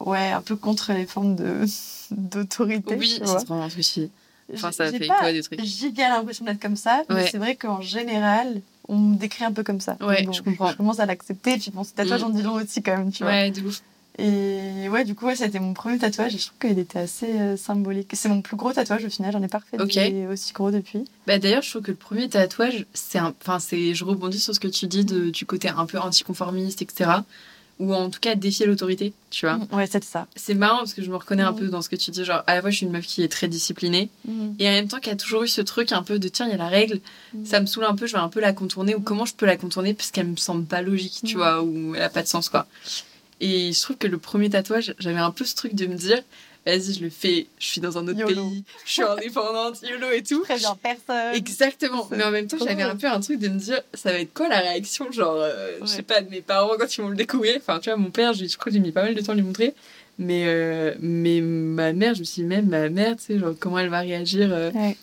ouais, 0.00 0.30
un 0.32 0.40
peu 0.42 0.56
contre 0.56 0.92
les 0.92 1.06
formes 1.06 1.36
de 1.36 1.64
d'autorité. 2.10 2.96
Oui, 2.96 3.06
c'est 3.18 3.24
vraiment 3.46 3.64
un 3.64 3.70
souci. 3.70 4.10
Enfin, 4.54 4.70
J'ai- 4.70 4.76
ça 4.76 4.90
j'ai 4.90 4.98
fait 4.98 5.06
pas 5.06 5.18
quoi 5.20 5.32
des 5.32 5.42
trucs 5.42 5.60
giga 5.62 6.08
l'impression 6.08 6.44
d'être 6.46 6.60
comme 6.60 6.76
ça, 6.76 7.02
mais 7.10 7.14
Ouais. 7.16 7.28
c'est 7.30 7.38
vrai 7.38 7.54
qu'en 7.54 7.80
général, 7.82 8.60
on 8.88 8.96
me 8.96 9.16
décrit 9.16 9.44
un 9.44 9.52
peu 9.52 9.62
comme 9.62 9.80
ça. 9.80 9.96
Ouais, 10.00 10.22
bon, 10.22 10.32
je 10.32 10.42
comprends. 10.42 10.70
Je 10.72 10.76
commence 10.76 11.00
à 11.00 11.06
l'accepter, 11.06 11.54
et 11.54 11.58
puis 11.58 11.70
bon, 11.70 11.84
ce 11.84 11.92
tatouage 11.92 12.22
Mm. 12.22 12.24
en 12.24 12.30
dit 12.30 12.42
long 12.42 12.54
aussi 12.54 12.82
quand 12.82 12.96
même, 12.96 13.12
tu 13.12 13.22
vois. 13.22 13.32
Ouais, 13.32 13.50
de 13.50 13.60
ouf. 13.60 13.82
Et 14.20 14.88
ouais, 14.88 15.04
du 15.04 15.14
coup, 15.14 15.26
ouais, 15.26 15.40
été 15.40 15.60
mon 15.60 15.74
premier 15.74 15.96
tatouage, 15.98 16.34
et 16.34 16.38
je 16.38 16.46
trouve 16.46 16.58
qu'il 16.58 16.78
était 16.80 16.98
assez 16.98 17.38
euh, 17.38 17.56
symbolique. 17.56 18.10
C'est 18.14 18.28
mon 18.28 18.42
plus 18.42 18.56
gros 18.56 18.72
tatouage 18.72 19.04
au 19.04 19.10
final, 19.10 19.32
j'en 19.32 19.42
ai 19.42 19.48
pas 19.48 19.58
refait 19.58 19.80
Ok. 19.80 19.94
des 19.94 20.26
aussi 20.26 20.52
gros 20.52 20.72
depuis. 20.72 21.04
Bah, 21.28 21.38
D'ailleurs, 21.38 21.62
je 21.62 21.70
trouve 21.70 21.82
que 21.82 21.92
le 21.92 21.96
premier 21.96 22.28
tatouage, 22.28 22.84
c'est 22.94 23.18
un... 23.18 23.32
enfin, 23.46 23.58
je 23.60 24.04
rebondis 24.04 24.40
sur 24.40 24.54
ce 24.54 24.60
que 24.60 24.66
tu 24.68 24.86
dis 24.88 25.04
de, 25.04 25.30
du 25.30 25.46
côté 25.46 25.68
un 25.68 25.86
peu 25.86 25.98
anticonformiste, 25.98 26.82
etc. 26.82 27.10
Ou 27.78 27.94
en 27.94 28.10
tout 28.10 28.18
cas 28.18 28.34
défier 28.34 28.66
l'autorité, 28.66 29.12
tu 29.30 29.46
vois. 29.46 29.60
Ouais, 29.70 29.86
c'est 29.86 30.02
ça. 30.02 30.26
C'est 30.34 30.54
marrant 30.54 30.78
parce 30.78 30.94
que 30.94 31.02
je 31.04 31.10
me 31.10 31.14
reconnais 31.16 31.44
un 31.44 31.52
Mm. 31.52 31.56
peu 31.56 31.68
dans 31.68 31.80
ce 31.80 31.88
que 31.88 31.94
tu 31.94 32.10
dis. 32.10 32.24
Genre, 32.24 32.42
à 32.48 32.56
la 32.56 32.60
fois, 32.60 32.70
je 32.70 32.76
suis 32.78 32.86
une 32.86 32.90
meuf 32.92 33.06
qui 33.06 33.22
est 33.22 33.28
très 33.28 33.46
disciplinée 33.46 34.10
et 34.58 34.66
en 34.68 34.72
même 34.72 34.88
temps 34.88 34.98
qui 34.98 35.10
a 35.10 35.14
toujours 35.14 35.44
eu 35.44 35.48
ce 35.48 35.60
truc 35.60 35.92
un 35.92 36.02
peu 36.02 36.18
de 36.18 36.26
tiens, 36.26 36.46
il 36.46 36.50
y 36.50 36.54
a 36.54 36.56
la 36.56 36.66
règle, 36.66 37.00
Mm. 37.34 37.44
ça 37.46 37.60
me 37.60 37.66
saoule 37.66 37.84
un 37.84 37.94
peu, 37.94 38.08
je 38.08 38.14
vais 38.14 38.18
un 38.18 38.28
peu 38.30 38.40
la 38.40 38.52
contourner 38.52 38.96
ou 38.96 39.00
comment 39.00 39.26
je 39.26 39.34
peux 39.34 39.46
la 39.46 39.56
contourner 39.56 39.94
parce 39.94 40.10
qu'elle 40.10 40.26
me 40.26 40.34
semble 40.36 40.64
pas 40.64 40.82
logique, 40.82 41.20
tu 41.24 41.36
Mm. 41.36 41.38
vois, 41.38 41.62
ou 41.62 41.94
elle 41.94 42.02
a 42.02 42.08
pas 42.08 42.22
de 42.24 42.26
sens, 42.26 42.48
quoi. 42.48 42.66
Et 43.40 43.72
je 43.72 43.80
trouve 43.80 43.96
que 43.96 44.06
le 44.06 44.18
premier 44.18 44.50
tatouage, 44.50 44.94
j'avais 44.98 45.18
un 45.20 45.30
peu 45.30 45.44
ce 45.44 45.54
truc 45.54 45.74
de 45.74 45.86
me 45.86 45.94
dire, 45.94 46.20
vas-y, 46.66 46.94
je 46.94 47.00
le 47.04 47.08
fais, 47.10 47.46
je 47.58 47.66
suis 47.66 47.80
dans 47.80 47.96
un 47.98 48.08
autre 48.08 48.18
YOLO. 48.18 48.48
pays, 48.48 48.64
je 48.84 48.90
suis 48.92 49.02
indépendante, 49.02 49.80
YOLO 49.82 50.10
et 50.10 50.22
tout. 50.22 50.42
Très 50.42 50.58
bien, 50.58 50.76
personne. 50.82 51.34
Exactement. 51.34 52.08
Mais 52.10 52.24
en 52.24 52.30
même 52.32 52.46
temps, 52.48 52.56
j'avais 52.58 52.82
un 52.82 52.96
peu 52.96 53.06
un 53.06 53.20
truc 53.20 53.38
de 53.38 53.48
me 53.48 53.58
dire, 53.58 53.80
ça 53.94 54.10
va 54.12 54.18
être 54.18 54.34
quoi 54.34 54.48
la 54.48 54.58
réaction, 54.58 55.10
genre, 55.12 55.36
euh, 55.36 55.78
je 55.82 55.86
sais 55.86 55.96
Ouais. 55.98 56.02
pas, 56.02 56.20
de 56.20 56.28
mes 56.30 56.40
parents 56.40 56.72
quand 56.78 56.96
ils 56.96 57.00
vont 57.00 57.08
le 57.10 57.16
découvrir. 57.16 57.56
Enfin, 57.58 57.78
tu 57.78 57.90
vois, 57.90 57.96
mon 57.96 58.10
père, 58.10 58.32
j'ai- 58.32 58.48
je 58.48 58.56
crois 58.58 58.70
que 58.70 58.74
j'ai 58.74 58.80
mis 58.80 58.90
pas 58.92 59.02
mal 59.04 59.14
de 59.14 59.20
temps 59.20 59.32
à 59.32 59.36
lui 59.36 59.42
montrer. 59.42 59.72
Mais, 60.18 60.44
euh, 60.48 60.94
mais 60.98 61.40
ma 61.40 61.92
mère, 61.92 62.14
je 62.14 62.20
me 62.20 62.24
suis 62.24 62.42
dit, 62.42 62.48
même 62.48 62.66
ma 62.66 62.88
mère, 62.88 63.16
tu 63.16 63.22
sais, 63.22 63.38
genre, 63.38 63.54
comment 63.60 63.78
elle 63.78 63.88
va 63.88 64.00
réagir, 64.00 64.48
euh, 64.52 64.72
Ouais. 64.72 64.96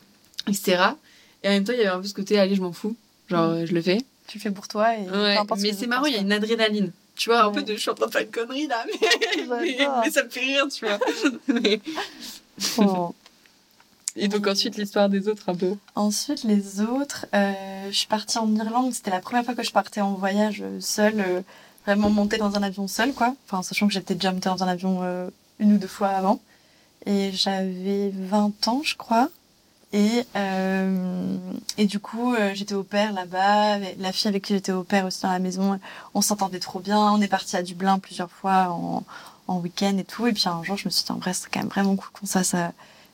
etc. 0.49 0.77
Et 1.41 1.47
en 1.47 1.51
même 1.51 1.63
temps, 1.63 1.71
il 1.71 1.77
y 1.79 1.81
avait 1.83 1.89
un 1.95 2.01
peu 2.01 2.07
ce 2.07 2.13
côté, 2.13 2.37
allez, 2.37 2.55
je 2.55 2.61
m'en 2.61 2.73
fous. 2.73 2.97
Genre, 3.29 3.49
euh, 3.51 3.65
je 3.65 3.73
le 3.73 3.81
fais. 3.81 3.99
Tu 4.27 4.39
le 4.39 4.41
fais 4.41 4.51
pour 4.51 4.67
toi 4.67 4.93
et 4.97 5.09
Ouais, 5.09 5.37
mais 5.61 5.71
c'est 5.71 5.87
marrant, 5.87 6.05
il 6.05 6.13
y 6.13 6.17
a 6.17 6.21
une 6.21 6.31
adrénaline. 6.33 6.91
Tu 7.15 7.29
vois, 7.29 7.41
un 7.43 7.47
Ouais. 7.47 7.53
peu 7.53 7.63
de 7.63 7.73
je 7.75 7.79
suis 7.79 7.89
en 7.89 7.93
train 7.95 8.07
de 8.07 8.11
faire 8.11 8.21
une 8.23 8.31
connerie 8.31 8.67
là, 8.67 8.85
mais, 8.85 9.07
mais, 9.47 9.77
J'adore. 9.77 10.01
mais 10.03 10.11
ça 10.11 10.23
me 10.23 10.29
fait 10.29 10.39
rire, 10.41 10.67
tu 10.67 10.85
vois. 10.85 10.99
Mais-. 11.47 11.79
Oh. 12.77 13.13
Et 14.17 14.27
donc 14.29 14.47
ensuite, 14.47 14.77
l'histoire 14.77 15.09
des 15.09 15.27
autres 15.27 15.49
un 15.49 15.55
peu. 15.55 15.75
Ensuite, 15.95 16.43
les 16.43 16.79
autres, 16.81 17.25
euh, 17.33 17.51
je 17.89 17.97
suis 17.97 18.07
partie 18.07 18.37
en 18.37 18.53
Irlande. 18.55 18.93
C'était 18.93 19.11
la 19.11 19.19
première 19.19 19.43
fois 19.43 19.55
que 19.55 19.63
je 19.63 19.71
partais 19.71 19.99
en 20.01 20.13
voyage 20.13 20.61
euh, 20.61 20.79
seule, 20.79 21.19
euh, 21.19 21.41
vraiment 21.85 22.09
montée 22.09 22.37
dans 22.37 22.55
un 22.55 22.63
avion 22.63 22.87
seule, 22.87 23.13
quoi. 23.13 23.35
Enfin, 23.45 23.61
sachant 23.61 23.87
que 23.87 23.93
j'étais 23.93 24.15
déjà 24.15 24.31
montée 24.31 24.47
dans 24.49 24.63
un 24.63 24.67
avion 24.69 24.99
euh, 25.03 25.29
une 25.59 25.73
ou 25.73 25.77
deux 25.77 25.87
fois 25.87 26.09
avant. 26.09 26.39
Et 27.05 27.31
j'avais 27.33 28.09
20 28.13 28.67
ans, 28.69 28.81
je 28.83 28.95
crois. 28.95 29.29
Et, 29.95 30.25
euh, 30.35 31.37
et 31.77 31.85
du 31.85 31.99
coup, 31.99 32.33
euh, 32.33 32.51
j'étais 32.53 32.73
au 32.73 32.83
père 32.83 33.13
là-bas. 33.13 33.77
La 33.97 34.11
fille 34.11 34.27
avec 34.27 34.43
qui 34.43 34.53
j'étais 34.53 34.73
au 34.73 34.83
père 34.83 35.05
aussi 35.05 35.21
dans 35.21 35.31
la 35.31 35.39
maison, 35.39 35.79
on 36.13 36.21
s'entendait 36.21 36.59
trop 36.59 36.81
bien. 36.81 36.99
On 36.99 37.21
est 37.21 37.29
parti 37.29 37.55
à 37.55 37.63
Dublin 37.63 37.97
plusieurs 37.99 38.29
fois 38.29 38.67
en, 38.71 39.05
en 39.47 39.59
week-end 39.59 39.97
et 39.97 40.03
tout. 40.03 40.27
Et 40.27 40.33
puis 40.33 40.49
un 40.49 40.61
jour, 40.63 40.75
je 40.75 40.85
me 40.85 40.89
suis 40.89 41.05
dit, 41.05 41.11
en 41.13 41.15
vrai, 41.15 41.33
c'est 41.33 41.47
quand 41.49 41.61
même 41.61 41.69
vraiment 41.69 41.95
cool 41.95 42.09
qu'on 42.11 42.27
fasse 42.27 42.55
euh, 42.55 42.67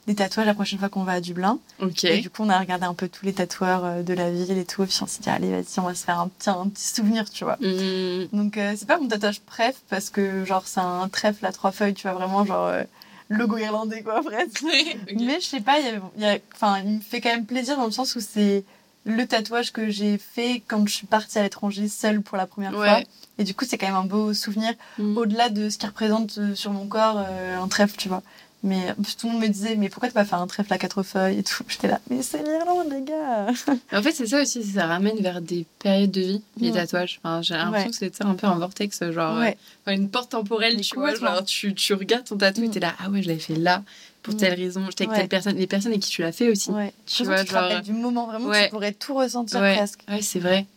des 0.08 0.16
tatouages 0.16 0.48
la 0.48 0.56
prochaine 0.56 0.80
fois 0.80 0.90
qu'on 0.90 1.04
va 1.04 1.12
à 1.12 1.22
Dublin. 1.22 1.60
Ok. 1.84 2.04
Et 2.06 2.20
du 2.22 2.32
coup, 2.32 2.42
on 2.42 2.50
a 2.50 2.58
regardé 2.58 2.86
un 2.86 2.96
peu 2.96 3.08
tous 3.08 3.28
les 3.28 3.34
tatoueurs 3.34 4.04
de 4.04 4.14
la 4.16 4.32
ville 4.32 4.58
et 4.58 4.66
tout. 4.66 4.82
Et 4.82 4.88
puis 4.88 4.98
on 5.04 5.06
s'est 5.06 5.22
dit, 5.22 5.30
allez, 5.30 5.52
vas-y, 5.52 5.80
on 5.80 5.84
va 5.84 5.94
se 5.94 6.04
faire 6.04 6.20
un 6.20 6.30
petit, 6.30 6.50
un 6.50 6.68
petit 6.68 6.88
souvenir, 6.88 7.30
tu 7.30 7.44
vois. 7.44 7.58
Mmh. 7.62 8.30
Donc, 8.34 8.58
euh, 8.58 8.74
c'est 8.76 8.88
pas 8.88 8.98
mon 8.98 9.08
tatouage 9.08 9.42
préf 9.42 9.76
parce 9.88 10.10
que, 10.10 10.46
genre, 10.46 10.64
c'est 10.66 10.80
un 10.80 11.08
trèfle 11.10 11.46
à 11.46 11.52
trois 11.52 11.72
feuilles, 11.72 11.94
tu 11.94 12.08
vois, 12.08 12.18
vraiment, 12.18 12.44
genre, 12.44 12.66
euh, 12.66 12.84
logo 13.32 13.58
irlandais, 13.58 14.04
quoi, 14.04 14.22
presque. 14.22 14.64
Mais 15.16 15.40
je 15.40 15.46
sais 15.46 15.62
pas, 15.62 15.80
il 15.80 15.86
y 15.86 15.90
a- 15.90 16.02
il 16.18 16.22
y 16.22 16.26
a- 16.26 16.38
enfin, 16.54 16.80
il 16.86 16.92
me 16.96 17.00
fait 17.00 17.22
quand 17.22 17.30
même 17.30 17.46
plaisir 17.46 17.78
dans 17.78 17.86
le 17.86 17.92
sens 17.92 18.16
où 18.16 18.20
c'est 18.20 18.64
le 19.06 19.26
tatouage 19.26 19.72
que 19.72 19.90
j'ai 19.90 20.18
fait 20.20 20.62
quand 20.68 20.86
je 20.88 20.94
suis 20.94 21.08
partie 21.08 21.40
à 21.40 21.44
l'étranger 21.44 21.88
seule 21.88 22.22
pour 22.22 22.38
la 22.38 22.46
première 22.46 22.72
fois. 22.74 23.02
Et 23.40 23.44
du 23.44 23.56
coup, 23.56 23.66
c'est 23.68 23.78
quand 23.80 23.88
même 23.88 23.96
un 23.96 24.04
beau 24.06 24.34
souvenir 24.36 24.74
Mm. 25.00 25.18
au-delà 25.18 25.50
de 25.50 25.70
ce 25.70 25.78
qui 25.80 25.88
représente 25.88 26.38
euh, 26.38 26.54
sur 26.54 26.72
mon 26.72 26.86
corps 26.88 27.18
euh, 27.18 27.58
un 27.58 27.68
trèfle, 27.68 27.96
tu 27.98 28.10
vois. 28.10 28.22
Mais 28.64 28.94
tout 29.18 29.26
le 29.26 29.34
monde 29.34 29.42
me 29.42 29.48
disait, 29.48 29.76
mais 29.76 29.90
pourquoi 29.90 30.08
tu 30.10 30.14
vas 30.14 30.24
faire 30.24 30.40
un 30.40 30.46
trèfle 30.46 30.72
à 30.72 30.78
quatre 30.78 31.02
feuilles 31.02 31.40
et 31.40 31.44
tout 31.44 31.64
J'étais 31.68 31.88
là, 31.88 32.00
mais 32.12 32.22
c'est 32.22 32.44
l'Irlande, 32.44 32.92
les 32.92 33.02
gars 33.02 33.48
En 33.92 34.04
fait, 34.04 34.12
c'est 34.12 34.28
ça 34.28 34.42
aussi, 34.44 34.64
ça 34.64 34.86
ramène 34.86 35.18
vers 35.18 35.42
des 35.42 35.66
périodes 35.80 36.12
de 36.12 36.22
vie, 36.22 36.42
les 36.58 36.70
Mm. 36.70 36.74
tatouages. 36.76 37.20
Enfin, 37.24 37.42
j'ai 37.42 37.56
l'impression 37.56 37.88
Ouais. 37.90 38.10
que 38.10 38.16
c'est 38.16 38.24
un 38.24 38.36
peu 38.36 38.46
un 38.46 38.60
vortex, 38.60 39.04
genre 39.12 39.40
Ouais. 39.40 39.58
euh, 39.88 39.92
une 39.94 40.10
porte 40.10 40.30
temporelle, 40.32 40.80
tu 40.82 40.94
vois. 40.96 41.16
Genre, 41.16 41.44
tu, 41.44 41.74
tu 41.74 41.96
regardes 41.96 42.26
ton 42.26 42.38
tatou 42.38 42.62
et 42.64 42.68
Mm. 42.68 42.72
t'es 42.72 42.80
là, 42.80 42.94
ah 43.04 43.10
ouais, 43.10 43.24
je 43.24 43.30
l'avais 43.30 43.40
fait 43.40 43.56
là, 43.56 43.82
pour 44.22 44.36
Mm. 44.36 44.38
telle 44.38 44.54
raison, 44.54 44.86
j'étais 44.90 45.06
avec 45.06 45.12
Ouais. 45.14 45.18
telle 45.22 45.28
personne, 45.30 45.56
les 45.56 45.66
personnes 45.66 45.92
avec 45.94 46.04
qui 46.04 46.12
tu 46.12 46.22
l'as 46.22 46.32
fait 46.32 46.50
aussi. 46.50 46.70
Tu 47.08 47.24
vois, 47.24 47.40
tu 47.40 47.46
te 47.46 47.52
genre- 47.54 47.64
rappelles 47.64 47.82
du 47.82 47.94
moment, 47.94 48.28
vraiment, 48.28 48.52
tu 48.52 48.70
pourrais 48.70 48.94
tout 48.94 49.16
ressentir 49.16 49.60
presque. 49.60 50.02
Ouais, 50.08 50.22
c'est 50.22 50.40
vrai. 50.40 50.68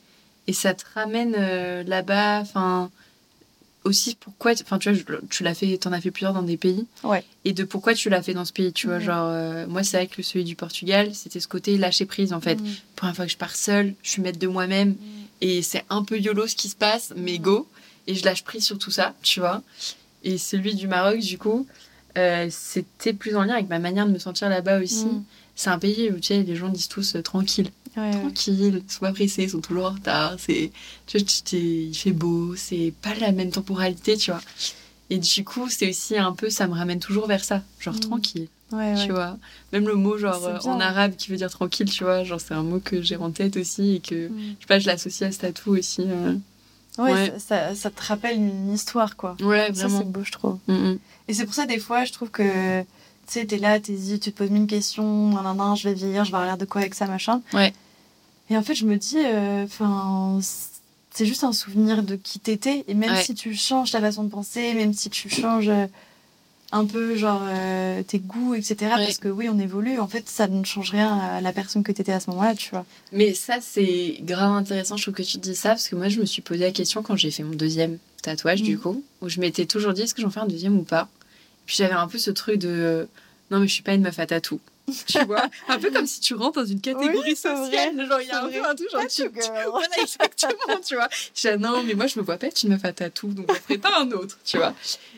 Et 0.47 0.55
ça 0.55 0.73
te 0.73 0.85
ramène 0.95 1.35
euh, 1.37 1.83
là-bas, 1.85 2.41
enfin, 2.41 2.91
aussi 3.85 4.17
pourquoi, 4.19 4.53
enfin, 4.53 4.79
tu 4.79 4.91
vois, 4.91 5.19
tu 5.31 5.43
l'as 5.43 5.55
fait, 5.55 5.77
t'en 5.79 5.93
as 5.93 6.01
fait 6.01 6.11
plusieurs 6.11 6.33
dans 6.33 6.43
des 6.43 6.57
pays. 6.57 6.87
Ouais. 7.03 7.23
Et 7.45 7.53
de 7.53 7.65
pourquoi 7.65 7.95
tu 7.95 8.09
l'as 8.09 8.23
fait 8.23 8.35
dans 8.35 8.45
ce 8.45 8.53
pays, 8.53 8.73
tu 8.73 8.87
vois. 8.87 8.99
Genre, 8.99 9.29
euh, 9.29 9.67
moi, 9.67 9.83
c'est 9.83 9.99
vrai 9.99 10.07
que 10.07 10.23
celui 10.23 10.45
du 10.45 10.57
Portugal, 10.57 11.15
c'était 11.15 11.41
ce 11.41 11.49
côté 11.49 11.77
lâcher 11.77 12.07
prise, 12.07 12.33
en 12.33 12.41
fait. 12.41 12.57
Mm. 12.57 12.67
Première 12.97 13.17
fois 13.17 13.27
que 13.27 13.33
je 13.33 13.37
pars 13.37 13.55
seule, 13.55 13.95
je 14.03 14.11
suis 14.11 14.23
maître 14.23 14.39
de 14.39 14.47
moi-même. 14.47 14.97
Et 15.41 15.63
c'est 15.63 15.85
un 15.91 16.03
peu 16.03 16.19
YOLO 16.19 16.47
ce 16.47 16.57
qui 16.57 16.69
se 16.69 16.77
passe, 16.77 17.13
mais 17.17 17.39
go. 17.39 17.69
Et 18.07 18.15
je 18.15 18.25
lâche 18.25 18.43
prise 18.43 18.65
sur 18.65 18.79
tout 18.79 18.91
ça, 18.91 19.15
tu 19.23 19.41
vois. 19.41 19.63
Et 20.23 20.39
celui 20.39 20.75
du 20.75 20.89
Maroc, 20.89 21.19
du 21.19 21.37
coup, 21.37 21.67
euh, 22.17 22.49
c'était 22.51 23.13
plus 23.13 23.37
en 23.37 23.43
lien 23.43 23.55
avec 23.55 23.69
ma 23.69 23.79
manière 23.79 24.07
de 24.07 24.13
me 24.13 24.19
sentir 24.19 24.49
là-bas 24.49 24.81
aussi. 24.81 25.07
Mm. 25.07 25.25
C'est 25.57 25.71
un 25.71 25.79
pays 25.79 26.11
où, 26.11 26.17
tu 26.17 26.29
sais, 26.29 26.43
les 26.43 26.57
gens 26.57 26.69
disent 26.69 26.89
tous 26.89 27.17
euh, 27.17 27.23
tranquille 27.23 27.71
Ouais, 27.97 28.11
tranquille, 28.11 28.83
ils 28.87 28.93
sont 28.93 29.01
pas 29.01 29.13
pressés, 29.13 29.45
ils 29.45 29.51
sont 29.51 29.61
toujours 29.61 29.85
en 29.87 29.91
retard, 29.95 30.35
c'est, 30.39 30.73
tu 31.07 31.19
vois, 31.19 31.27
tu- 31.27 31.43
t'es- 31.43 31.59
il 31.61 31.95
fait 31.95 32.11
beau, 32.13 32.55
c'est 32.57 32.93
pas 33.03 33.15
la 33.15 33.31
même 33.33 33.51
temporalité, 33.51 34.17
tu 34.17 34.31
vois. 34.33 34.41
Et 35.11 35.19
du 35.19 35.45
coup, 35.45 35.69
c'est 35.69 35.91
aussi 35.91 36.17
un 36.19 36.33
peu, 36.33 36.51
ça 36.51 36.67
me 36.67 36.75
ramène 36.75 36.99
toujours 36.99 37.27
vers 37.27 37.45
ça, 37.45 37.63
genre 37.79 37.95
Mm. 37.95 38.01
tranquille, 38.01 38.49
Ouais, 38.73 38.95
ouais. 38.95 39.07
tu 39.07 39.13
vois. 39.13 39.37
Même 39.73 39.87
le 39.87 39.95
mot, 39.95 40.19
genre, 40.19 40.45
euh, 40.45 40.59
en 40.65 40.81
arabe 40.81 41.15
qui 41.17 41.31
veut 41.31 41.37
dire 41.37 41.51
tranquille, 41.51 41.89
tu 41.89 42.03
vois, 42.05 42.25
genre, 42.25 42.41
c'est 42.41 42.55
un 42.55 42.63
mot 42.63 42.81
que 42.81 43.01
j'ai 43.03 43.17
en 43.17 43.31
tête 43.31 43.57
aussi 43.57 43.97
et 43.97 44.01
que, 44.01 44.29
Mm. 44.29 44.39
je 44.39 44.61
sais 44.63 44.67
pas, 44.67 44.79
je 44.81 44.87
l'associe 44.87 45.29
à 45.29 45.33
ce 45.33 45.39
tatou 45.39 45.77
aussi. 45.77 46.03
euh. 46.07 46.35
Ouais, 46.99 47.13
Ouais. 47.13 47.27
Ça, 47.39 47.71
ça- 47.71 47.75
ça 47.75 47.91
te 47.91 48.03
rappelle 48.03 48.37
une 48.37 48.73
histoire, 48.73 49.17
quoi. 49.17 49.37
Ouais, 49.41 49.67
Ça, 49.75 49.87
vraiment. 49.87 49.99
c'est 49.99 50.05
beau, 50.09 50.21
je 50.25 50.33
trouve. 50.33 50.59
Mm. 50.69 50.95
Et 51.29 51.35
c'est 51.35 51.45
pour 51.45 51.55
ça, 51.55 51.67
des 51.67 51.79
fois, 51.79 52.05
je 52.05 52.13
trouve 52.13 52.31
que, 52.31 52.81
tu 52.83 52.87
sais, 53.27 53.45
t'es 53.45 53.59
là, 53.59 53.79
t'hésites, 53.81 54.23
tu 54.23 54.33
te 54.33 54.39
poses 54.39 54.51
mille 54.51 54.67
questions, 54.69 55.29
nan, 55.31 55.43
nan, 55.45 55.57
nan, 55.57 55.77
je 55.77 55.89
vais 55.89 55.95
vieillir, 55.95 56.25
je 56.25 56.31
vais 56.31 56.37
avoir 56.37 56.47
l'air 56.47 56.57
de 56.59 56.65
quoi 56.65 56.81
avec 56.83 56.95
ça, 56.95 57.07
machin. 57.07 57.41
Ouais. 57.53 57.73
Et 58.51 58.57
en 58.57 58.63
fait, 58.63 58.75
je 58.75 58.85
me 58.85 58.97
dis, 58.97 59.19
enfin, 59.65 60.39
c'est 61.11 61.27
juste 61.27 61.45
un 61.45 61.53
souvenir 61.53 62.03
de 62.03 62.17
qui 62.17 62.39
t'étais. 62.41 62.85
Et 62.89 62.95
même 62.95 63.13
Ouais. 63.13 63.23
si 63.23 63.35
tu 63.35 63.55
changes 63.55 63.93
ta 63.93 64.01
façon 64.01 64.25
de 64.25 64.31
penser, 64.31 64.75
même 64.75 64.93
si 64.93 65.09
tu 65.11 65.29
changes 65.31 65.69
euh, 65.69 65.87
un 66.73 66.85
peu, 66.85 67.17
genre, 67.17 67.41
euh, 67.45 68.03
tes 68.03 68.19
goûts, 68.19 68.55
etc., 68.55 68.77
Ouais. 68.81 68.89
parce 69.07 69.19
que 69.19 69.29
oui, 69.29 69.49
on 69.49 69.59
évolue, 69.59 69.99
en 70.01 70.09
fait, 70.09 70.29
ça 70.29 70.47
ne 70.49 70.65
change 70.65 70.91
rien 70.91 71.17
à 71.17 71.41
la 71.41 71.53
personne 71.53 71.83
que 71.83 71.93
t'étais 71.93 72.13
à 72.13 72.21
ce 72.21 72.29
moment-là, 72.31 72.55
tu 72.55 72.71
vois. 72.71 72.85
Mais 73.13 73.33
ça, 73.33 73.59
c'est 73.63 74.19
grave 74.21 74.53
intéressant, 74.53 74.97
je 74.97 75.03
trouve 75.05 75.15
que 75.15 75.23
tu 75.23 75.39
dis 75.39 75.55
ça, 75.55 75.71
parce 75.71 75.89
que 75.89 75.97
moi, 75.97 76.09
je 76.09 76.21
me 76.21 76.27
suis 76.27 76.43
posé 76.43 76.61
la 76.65 76.73
question 76.73 77.03
quand 77.03 77.17
j'ai 77.17 77.31
fait 77.31 77.45
mon 77.45 77.55
deuxième 77.55 77.99
tatouage, 78.23 78.63
du 78.63 78.75
Mhm. 78.75 78.81
coup, 78.81 79.05
où 79.23 79.29
je 79.29 79.41
m'étais 79.41 79.67
toujours 79.67 79.93
dit, 79.95 80.03
est-ce 80.03 80.15
que 80.15 80.23
j'en 80.23 80.31
fais 80.31 80.41
un 80.41 80.47
deuxième 80.47 80.77
ou 80.77 80.83
pas? 80.83 81.09
Puis 81.65 81.77
j'avais 81.77 81.95
un 81.95 82.09
peu 82.09 82.19
ce 82.19 82.31
truc 82.31 82.59
de, 82.59 82.69
euh, 82.69 83.05
non, 83.51 83.61
mais 83.61 83.69
je 83.69 83.73
suis 83.73 83.83
pas 83.83 83.95
une 83.95 84.03
meuf 84.03 84.19
à 84.19 84.27
tatou. 84.27 84.61
Tu 85.07 85.25
vois 85.25 85.49
Un 85.69 85.79
peu 85.79 85.91
comme 85.91 86.07
si 86.07 86.21
tu 86.21 86.35
rentres 86.35 86.61
dans 86.61 86.67
une 86.67 86.81
catégorie 86.81 87.19
Oui, 87.31 87.37
sociale. 87.37 87.95
vrai, 87.95 88.07
Genre, 88.07 88.21
il 88.21 88.29
y 88.29 88.31
a 88.31 88.45
un 88.45 88.51
c'est 88.51 88.59
peu 88.61 88.67
un 88.67 88.75
truc, 88.75 88.91
genre, 88.93 89.03
tu, 89.07 89.23
tu-. 89.23 89.71
Voilà, 89.71 90.01
exactement, 90.03 90.81
tu 90.87 90.95
vois. 90.95 91.09
Je 91.35 91.41
disais, 91.41 91.57
non, 91.57 91.83
mais 91.83 91.95
moi, 91.95 92.07
je 92.07 92.19
me 92.19 92.25
vois 92.25 92.37
pas 92.37 92.47
être 92.49 92.63
une 92.63 92.71
meuf 92.71 92.85
à 92.85 92.93
tatou, 92.93 93.29
donc 93.29 93.47
je 93.53 93.59
ferai 93.61 93.79
pas 93.79 93.99
un 94.01 94.11
autre, 94.13 94.39
tu 94.45 94.59
vois. 94.59 94.75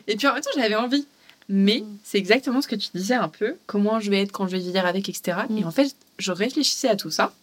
Et 0.07 0.15
puis 0.15 0.27
en 0.27 0.33
même 0.33 0.41
temps, 0.43 0.49
j'avais 0.55 0.75
envie. 0.75 1.05
Mais 1.49 1.79
Mm. 1.79 1.97
c'est 2.03 2.17
exactement 2.17 2.61
ce 2.61 2.67
que 2.67 2.75
tu 2.75 2.89
disais 2.93 3.13
un 3.15 3.29
peu, 3.29 3.55
comment 3.67 3.99
je 4.01 4.09
vais 4.09 4.21
être 4.21 4.33
quand 4.33 4.47
je 4.47 4.51
vais 4.53 4.59
vieillir 4.61 4.85
avec, 4.85 5.07
etc. 5.07 5.37
Mm. 5.49 5.57
Et 5.59 5.63
en 5.65 5.71
fait, 5.71 5.95
je 6.17 6.31
réfléchissais 6.33 6.89
à 6.89 6.95
tout 6.97 7.09
ça. 7.11 7.33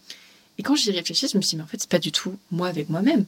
Et 0.59 0.63
quand 0.63 0.75
j'y 0.75 0.91
réfléchis, 0.91 1.27
je 1.27 1.37
me 1.37 1.41
suis 1.41 1.51
dit, 1.51 1.55
mais 1.57 1.63
en 1.63 1.67
fait, 1.67 1.79
c'est 1.81 1.89
pas 1.89 1.97
du 1.99 2.11
tout 2.11 2.37
moi 2.51 2.67
avec 2.67 2.89
moi-même. 2.89 3.25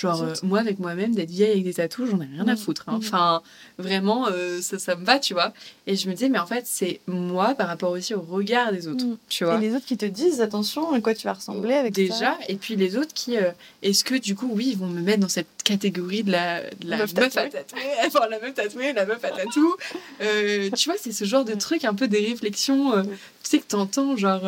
Genre, 0.00 0.22
euh, 0.22 0.32
moi 0.42 0.58
avec 0.60 0.78
moi-même, 0.78 1.14
d'être 1.14 1.28
vieille 1.30 1.50
avec 1.50 1.64
des 1.64 1.74
tatous, 1.74 2.08
j'en 2.10 2.20
ai 2.22 2.24
rien 2.24 2.48
à 2.48 2.56
foutre. 2.56 2.84
hein. 2.86 2.94
Enfin, 2.96 3.42
vraiment, 3.76 4.26
euh, 4.28 4.62
ça, 4.62 4.78
ça 4.78 4.96
me 4.96 5.04
va, 5.04 5.18
tu 5.18 5.34
vois. 5.34 5.52
Et 5.86 5.96
je 5.96 6.08
me 6.08 6.14
disais, 6.14 6.30
mais 6.30 6.38
en 6.38 6.46
fait, 6.46 6.64
c'est 6.66 7.00
moi 7.06 7.54
par 7.54 7.68
rapport 7.68 7.90
aussi 7.90 8.14
au 8.14 8.22
regard 8.22 8.72
des 8.72 8.88
autres, 8.88 9.04
Mm. 9.04 9.16
tu 9.28 9.44
vois. 9.44 9.56
Et 9.56 9.60
les 9.60 9.74
autres 9.74 9.84
qui 9.84 9.98
te 9.98 10.06
disent, 10.06 10.40
attention, 10.40 10.92
à 10.94 11.00
quoi 11.02 11.12
tu 11.14 11.26
vas 11.26 11.34
ressembler 11.34 11.74
avec 11.74 11.92
Déjà, 11.92 12.16
ça. 12.16 12.38
et 12.48 12.56
puis 12.56 12.74
les 12.76 12.96
autres 12.96 13.12
qui, 13.12 13.36
euh, 13.36 13.50
est-ce 13.82 14.02
que 14.02 14.14
du 14.14 14.34
coup, 14.34 14.48
oui, 14.50 14.68
ils 14.72 14.78
vont 14.78 14.86
me 14.86 15.02
mettre 15.02 15.20
dans 15.20 15.28
cette 15.28 15.48
catégorie 15.62 16.22
de 16.22 16.32
la, 16.32 16.62
de 16.62 16.88
la 16.88 16.96
Meuf 16.96 17.14
meuf, 17.14 17.34
tatouée. 17.34 17.58
à 17.58 17.62
tatouer, 17.62 17.80
enfin 18.06 18.28
la 18.30 18.40
meuf 18.40 18.54
tatouée, 18.54 18.92
la 18.94 19.04
meuf 19.04 19.22
à 19.24 19.30
tatou. 19.30 19.76
Tu 20.20 20.88
vois, 20.88 20.96
c'est 20.98 21.12
ce 21.12 21.24
genre 21.26 21.44
de 21.44 21.52
truc, 21.54 21.84
un 21.84 21.94
peu 21.94 22.08
des 22.08 22.20
réflexions, 22.26 22.92
tu 23.02 23.08
sais, 23.42 23.58
que 23.58 23.66
t'entends, 23.66 24.16
genre, 24.16 24.42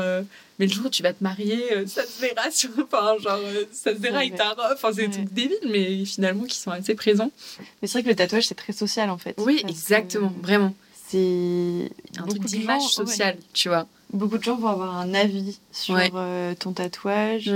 mais 0.62 0.68
le 0.68 0.72
jour 0.72 0.86
où 0.86 0.90
tu 0.90 1.02
vas 1.02 1.12
te 1.12 1.24
marier, 1.24 1.72
euh, 1.72 1.86
ça 1.88 2.04
se 2.06 2.20
verra 2.20 2.48
sur, 2.52 2.70
enfin, 2.84 3.16
genre, 3.20 3.40
euh, 3.42 3.64
ça 3.72 3.92
se 3.92 3.98
verra 3.98 4.18
avec 4.18 4.36
ta 4.36 4.50
robe, 4.50 4.58
enfin, 4.74 4.90
c'est 4.94 5.08
des 5.08 5.10
trucs 5.10 5.32
débiles, 5.32 5.58
mais 5.68 6.04
finalement 6.04 6.44
qui 6.44 6.56
sont 6.56 6.70
assez 6.70 6.94
présents. 6.94 7.32
Mais 7.80 7.88
c'est 7.88 7.94
vrai 7.94 8.02
que 8.04 8.08
le 8.10 8.14
tatouage, 8.14 8.46
c'est 8.46 8.54
très 8.54 8.72
social, 8.72 9.10
en 9.10 9.18
fait. 9.18 9.34
Oui, 9.38 9.60
exactement, 9.68 10.28
que 10.28 10.40
vraiment. 10.46 10.72
C'est 11.08 11.90
Un 12.16 12.22
beaucoup 12.22 12.38
truc 12.38 12.44
d'image 12.44 12.82
ouais. 12.82 12.88
sociale, 12.88 13.36
tu 13.52 13.68
vois. 13.68 13.86
Beaucoup 14.12 14.38
de 14.38 14.42
gens 14.44 14.56
vont 14.56 14.68
avoir 14.68 14.96
un 14.98 15.12
avis 15.14 15.58
sur 15.72 15.94
Ouais. 15.94 16.10
euh, 16.14 16.54
ton 16.54 16.72
tatouage. 16.72 17.50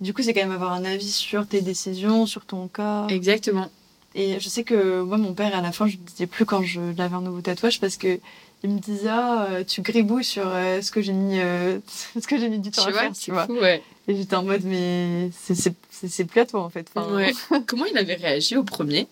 Du 0.00 0.14
coup, 0.14 0.22
c'est 0.22 0.32
quand 0.34 0.40
même 0.42 0.52
avoir 0.52 0.72
un 0.72 0.84
avis 0.84 1.10
sur 1.10 1.46
tes 1.46 1.60
décisions, 1.62 2.26
sur 2.26 2.44
ton 2.44 2.68
corps. 2.68 3.10
exactement. 3.10 3.70
Et 4.14 4.38
je 4.40 4.48
sais 4.48 4.62
que 4.62 5.00
moi, 5.02 5.16
mon 5.18 5.32
père, 5.34 5.54
à 5.56 5.62
la 5.62 5.72
fin, 5.72 5.86
je 5.88 5.96
ne 5.96 6.02
disais 6.02 6.26
plus 6.26 6.44
quand 6.44 6.62
je 6.62 6.80
l'avais 6.98 7.14
un 7.16 7.22
nouveau 7.22 7.40
tatouage 7.40 7.80
parce 7.80 7.96
que 7.96 8.20
il 8.64 8.70
me 8.70 8.78
disait 8.78 9.08
ah, 9.08 9.46
euh, 9.50 9.64
tu 9.64 9.82
gribouilles 9.82 10.24
sur 10.24 10.44
euh, 10.46 10.80
ce 10.82 10.90
que 10.90 11.00
j'ai 11.02 11.12
mis, 11.12 11.38
euh, 11.40 11.78
ce 12.20 12.26
que 12.26 12.38
j'ai 12.38 12.48
mis 12.48 12.58
du 12.58 12.70
temps 12.70 12.82
Tu 12.82 12.88
à 12.88 12.92
vois, 12.92 13.00
faire, 13.02 13.12
tu 13.12 13.30
vois. 13.32 13.46
fou, 13.46 13.54
ouais. 13.54 13.82
Et 14.08 14.16
j'étais 14.16 14.36
en 14.36 14.42
mode 14.42 14.62
mais 14.64 15.30
c'est- 15.32 16.24
plus 16.24 16.40
à 16.40 16.46
toi 16.46 16.62
en 16.62 16.70
fait. 16.70 16.86
Enfin, 16.94 17.14
Ouais. 17.14 17.32
Comment 17.66 17.84
il 17.86 17.96
avait 17.98 18.14
réagi 18.14 18.56
au 18.56 18.64
premier? 18.64 19.06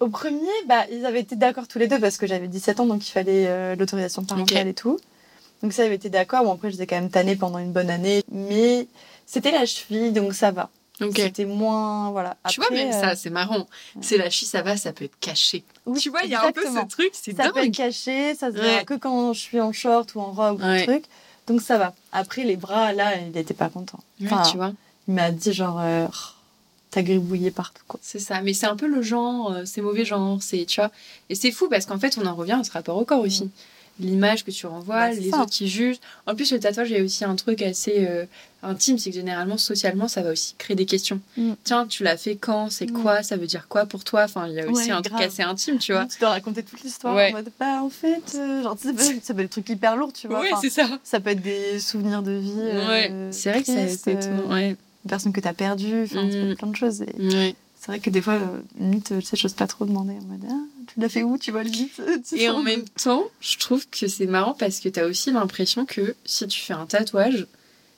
Au 0.00 0.08
premier, 0.08 0.40
bah, 0.66 0.86
ils 0.90 1.04
avaient 1.04 1.20
été 1.20 1.36
d'accord 1.36 1.68
tous 1.68 1.78
les 1.78 1.86
deux 1.86 2.00
parce 2.00 2.16
que 2.16 2.26
j'avais 2.26 2.48
17 2.48 2.80
ans, 2.80 2.86
donc 2.86 3.06
il 3.06 3.10
fallait 3.10 3.46
euh, 3.48 3.76
l'autorisation 3.76 4.24
parentale 4.24 4.66
et 4.68 4.72
tout. 4.74 4.98
Donc 5.62 5.74
ça, 5.74 5.82
ils 5.82 5.86
avaient 5.86 5.96
été 5.96 6.08
d'accord. 6.08 6.42
Bon, 6.44 6.54
après, 6.54 6.70
je 6.70 6.76
les 6.76 6.84
ai 6.84 6.86
quand 6.86 6.96
même 6.96 7.10
tanné 7.10 7.36
pendant 7.36 7.58
une 7.58 7.70
bonne 7.72 7.90
année. 7.90 8.22
Mais 8.32 8.86
c'était 9.26 9.50
la 9.52 9.66
cheville, 9.66 10.12
donc 10.12 10.32
ça 10.32 10.52
va. 10.52 10.70
Ok. 11.00 11.16
C'était 11.16 11.44
moins. 11.46 12.10
Voilà. 12.10 12.36
tu 12.48 12.56
vois, 12.60 12.66
Après, 12.66 12.84
même 12.84 12.92
euh, 12.94 13.00
ça, 13.00 13.16
c'est 13.16 13.30
marrant. 13.30 13.66
C'est 14.00 14.16
la 14.18 14.28
chi, 14.30 14.44
ça 14.46 14.62
va, 14.62 14.76
ça 14.76 14.92
peut 14.92 15.04
être 15.06 15.18
caché. 15.20 15.64
oui, 15.86 15.98
tu 15.98 16.10
vois, 16.10 16.22
il 16.24 16.30
y 16.30 16.34
a 16.34 16.44
un 16.44 16.52
peu 16.52 16.62
ce 16.64 16.86
truc, 16.86 17.10
c'est 17.12 17.36
Ça 17.36 17.44
peut 17.50 17.58
être 17.60 17.64
dingue. 17.66 17.74
caché, 17.74 18.34
ça 18.34 18.50
se 18.52 18.56
Ouais. 18.58 18.72
voit 18.74 18.84
que 18.84 18.94
quand 18.94 19.32
je 19.32 19.40
suis 19.40 19.60
en 19.60 19.72
short 19.72 20.14
ou 20.14 20.20
en 20.20 20.32
robe 20.32 20.60
ou 20.60 20.64
un 20.64 20.82
truc. 20.84 21.04
Donc 21.46 21.62
ça 21.62 21.78
va. 21.78 21.94
Après, 22.12 22.44
les 22.44 22.56
bras, 22.56 22.92
là, 22.92 23.16
il 23.16 23.36
était 23.36 23.54
pas 23.54 23.68
content. 23.68 23.98
Enfin, 24.24 24.42
tu 24.50 24.56
vois, 24.56 24.72
Il 25.08 25.14
m'a 25.14 25.30
dit 25.30 25.52
genre, 25.52 25.78
euh, 25.80 26.06
Oh, 26.08 26.16
t'as 26.90 27.02
gribouillé 27.02 27.50
partout, 27.50 27.82
quoi. 27.88 27.98
c'est 28.02 28.18
ça. 28.20 28.40
Mais 28.42 28.52
c'est 28.52 28.66
un 28.66 28.76
peu 28.76 28.86
le 28.86 29.00
genre, 29.02 29.52
euh, 29.52 29.62
c'est 29.64 29.80
mauvais 29.80 30.04
genre, 30.04 30.38
c'est, 30.42 30.64
tu 30.66 30.80
vois. 30.80 30.90
Et 31.28 31.34
c'est 31.34 31.50
fou 31.50 31.68
parce 31.68 31.86
qu'en 31.86 31.98
fait, 31.98 32.18
on 32.22 32.26
en 32.26 32.34
revient 32.34 32.58
à 32.60 32.64
ce 32.64 32.70
rapport 32.72 32.96
au 32.96 33.04
corps 33.04 33.20
aussi. 33.22 33.50
L'image 34.00 34.44
que 34.44 34.50
tu 34.50 34.66
renvoies, 34.66 34.94
Bah, 34.96 35.10
les 35.12 35.30
ça. 35.30 35.42
autres 35.42 35.50
qui 35.50 35.68
jugent. 35.68 35.98
En 36.26 36.34
plus, 36.34 36.50
le 36.52 36.58
tatouage, 36.58 36.90
il 36.90 36.96
y 36.96 37.00
a 37.00 37.02
aussi 37.04 37.24
un 37.24 37.36
truc 37.36 37.60
assez 37.62 38.06
euh, 38.08 38.24
intime, 38.62 38.98
c'est 38.98 39.10
que 39.10 39.16
généralement, 39.16 39.56
socialement, 39.58 40.08
ça 40.08 40.22
va 40.22 40.30
aussi 40.32 40.54
créer 40.58 40.74
des 40.76 40.86
questions. 40.86 41.20
Mm. 41.36 41.52
Tiens, 41.64 41.86
tu 41.86 42.02
l'as 42.02 42.16
fait 42.16 42.36
quand 42.36 42.70
C'est 42.70 42.86
Mm. 42.90 43.02
quoi 43.02 43.22
Ça 43.22 43.36
veut 43.36 43.46
dire 43.46 43.68
quoi 43.68 43.86
pour 43.86 44.02
toi? 44.04 44.24
Enfin, 44.24 44.46
il 44.48 44.54
y 44.54 44.60
a 44.60 44.68
aussi 44.68 44.86
Ouais, 44.86 44.90
un 44.90 45.02
truc 45.02 45.14
grave. 45.16 45.26
assez 45.28 45.42
intime, 45.42 45.78
tu 45.78 45.92
vois. 45.92 46.06
Tu 46.06 46.18
dois 46.18 46.30
raconter 46.30 46.62
toute 46.62 46.82
l'histoire 46.82 47.14
Ouais. 47.14 47.30
en 47.30 47.36
mode, 47.36 47.50
bah 47.60 47.82
en 47.82 47.90
fait, 47.90 48.34
euh, 48.36 48.62
genre, 48.62 48.76
tu 48.76 48.88
ça 48.88 48.92
peut- 48.94 49.20
ça 49.22 49.34
peut 49.34 49.40
être 49.40 49.46
des 49.46 49.48
trucs 49.48 49.68
hyper 49.68 49.96
lourds, 49.96 50.12
tu 50.12 50.26
vois. 50.28 50.40
Ouais, 50.40 50.48
Enfin, 50.52 50.60
c'est 50.62 50.70
ça. 50.70 50.88
ça 51.04 51.20
peut 51.20 51.30
être 51.30 51.42
des 51.42 51.78
souvenirs 51.78 52.22
de 52.22 52.32
vie. 52.32 52.52
euh, 52.56 52.88
ouais, 52.88 53.32
c'est 53.32 53.50
vrai 53.50 53.60
que 53.60 53.66
c'est 53.66 53.88
c'est 53.88 54.26
euh. 54.26 54.46
Ouais. 54.48 54.70
Une 55.04 55.08
personne 55.08 55.32
que 55.32 55.40
t'as 55.40 55.52
perdue, 55.54 56.02
enfin, 56.04 56.24
Mm. 56.24 56.56
plein 56.56 56.68
de 56.68 56.76
choses. 56.76 57.02
Et 57.02 57.28
Ouais. 57.28 57.54
c'est 57.78 57.86
vrai 57.86 58.00
que 58.00 58.10
des 58.10 58.20
fois, 58.20 58.38
limite, 58.78 59.14
tu 59.18 59.22
sais, 59.22 59.36
j'ose 59.36 59.54
pas 59.54 59.66
trop 59.66 59.84
demander 59.86 60.12
en 60.12 60.24
mode, 60.26 60.44
ah, 60.50 60.79
tu 60.94 61.00
l'as 61.00 61.08
fait 61.08 61.22
où, 61.22 61.38
tu 61.38 61.50
vois, 61.50 61.62
limite. 61.62 62.00
tu 62.28 62.36
Et 62.36 62.48
en 62.48 62.62
même 62.62 62.84
temps, 63.02 63.24
je 63.40 63.58
trouve 63.58 63.86
que 63.88 64.08
c'est 64.08 64.26
marrant 64.26 64.54
parce 64.54 64.80
que 64.80 64.88
t'as 64.88 65.06
aussi 65.06 65.30
l'impression 65.30 65.86
que 65.86 66.14
si 66.24 66.46
tu 66.46 66.60
fais 66.60 66.72
un 66.74 66.86
tatouage, 66.86 67.46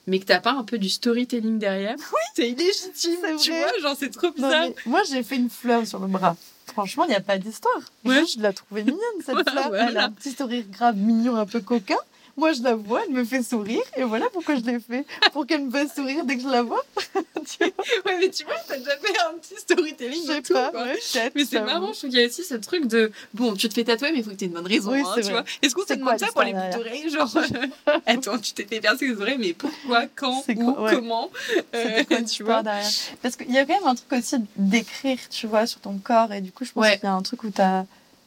mais 0.07 0.19
que 0.19 0.25
t'as 0.25 0.41
pas 0.41 0.53
un 0.53 0.65
peu 0.65 0.79
du 0.79 0.89
storytelling 0.89 1.59
derrière, 1.59 1.97
c'est 2.35 2.51
illégitime, 2.51 3.37
tu 3.41 3.51
vois, 3.51 3.79
genre 3.81 3.97
c'est 3.99 4.11
trop 4.11 4.31
bizarre. 4.31 4.69
moi, 4.87 5.03
j'ai 5.09 5.23
fait 5.23 5.37
une 5.37 5.51
fleur 5.51 5.87
sur 5.87 6.01
le 6.01 6.09
bras. 6.09 6.37
Franchement, 6.67 7.05
il 7.05 7.09
n'y 7.09 7.15
a 7.15 7.21
pas 7.21 7.39
d'histoire. 7.39 7.81
Ouais. 8.05 8.15
Moi, 8.15 8.25
je 8.25 8.41
l'ai 8.41 8.53
trouvée 8.55 8.83
mignonne, 8.83 9.01
cette 9.25 9.35
Ouais, 9.37 9.43
fleur. 9.43 9.75
Elle 9.75 9.99
a 9.99 10.05
un 10.07 10.11
petit 10.11 10.31
sourire 10.31 10.65
grave 10.71 10.97
mignon, 10.97 11.37
un 11.37 11.47
peu 11.47 11.61
coquin. 11.61 11.99
Moi, 12.37 12.53
je 12.55 12.63
la 12.63 12.75
vois, 12.75 13.03
elle 13.07 13.13
me 13.13 13.25
fait 13.25 13.43
sourire. 13.43 13.83
Et 13.97 14.05
voilà 14.05 14.27
pourquoi 14.33 14.57
je 14.57 14.63
l'ai 14.63 14.81
fait. 14.81 15.05
Pour 15.33 15.47
qu'elle 15.47 15.65
me 15.65 15.71
fasse 15.71 15.95
sourire 15.95 16.25
dès 16.25 16.37
que 16.37 16.43
je 16.43 16.49
la 16.49 16.63
vois. 16.63 16.83
tu 17.15 17.59
vois, 17.59 17.67
Ouais, 18.07 18.19
mais 18.21 18.31
tu 18.31 18.45
vois, 18.45 18.55
t'as 18.67 18.79
déjà 18.79 18.97
fait 18.97 19.19
un 19.21 19.39
petit 19.39 19.55
storytelling 19.59 20.23
je 20.23 20.29
de 20.29 20.33
sais 20.35 20.43
tout, 20.43 20.55
pas. 20.55 20.71
quoi. 20.71 20.83
Ouais, 20.85 20.99
Mais 21.35 21.45
c'est 21.45 21.61
marrant, 21.61 21.93
je 21.93 21.99
trouve 21.99 22.11
qu'il 22.11 22.19
y 22.21 22.23
a 22.23 22.27
aussi 22.27 22.43
ce 22.45 22.55
truc 22.55 22.87
de 22.87 23.13
bon, 23.35 23.55
tu 23.55 23.69
te 23.69 23.75
fais 23.75 23.85
tatouer, 23.85 24.13
mais 24.13 24.19
il 24.19 24.25
faut 24.25 24.31
que 24.31 24.37
tu 24.37 24.45
aies 24.45 24.49
une 24.49 24.55
bonne 24.55 24.67
raison. 24.67 24.93
Oui, 24.93 25.01
hein, 25.05 25.15
tu 25.17 25.31
vois. 25.31 25.45
Est-ce 25.61 25.75
qu'on 25.75 25.83
C'est 25.87 25.97
demande 25.97 26.19
quoi 26.19 26.27
ça 26.27 26.33
pour 26.33 26.43
les 26.43 26.53
boucles 26.53 26.77
d'oreilles 26.77 27.11
Genre, 27.11 27.31
attends, 28.07 28.39
tu 28.39 28.53
t'es 28.55 28.65
fait 28.65 28.81
percer 28.81 29.09
les 29.09 29.21
oreilles, 29.21 29.39
mais 29.39 29.53
pourquoi, 29.53 30.05
quand, 30.15 30.43
où, 30.49 30.55
quoi, 30.73 30.83
ouais. 30.85 30.95
comment 30.95 31.29
quoi 31.29 31.61
Euh, 31.75 32.03
Tu 32.31 32.43
vois 32.45 32.63
derrière? 32.63 32.89
Parce 33.21 33.37
qu'il 33.37 33.51
y 33.53 33.59
a 33.59 33.65
quand 33.67 33.75
même 33.75 33.87
un 33.87 33.95
truc 33.95 34.13
aussi 34.13 34.37
d'écrire, 34.57 35.19
tu 35.31 35.47
vois, 35.47 35.67
sur 35.67 35.81
ton 35.81 35.99
corps. 35.99 36.33
Et 36.33 36.41
du 36.41 36.53
coup, 36.53 36.65
je 36.65 36.73
pense 36.73 36.89
qu'il 36.89 37.01
y 37.03 37.07
a 37.07 37.13
un 37.13 37.23
truc 37.23 37.45
où 37.45 37.51
t'as. 37.51 37.85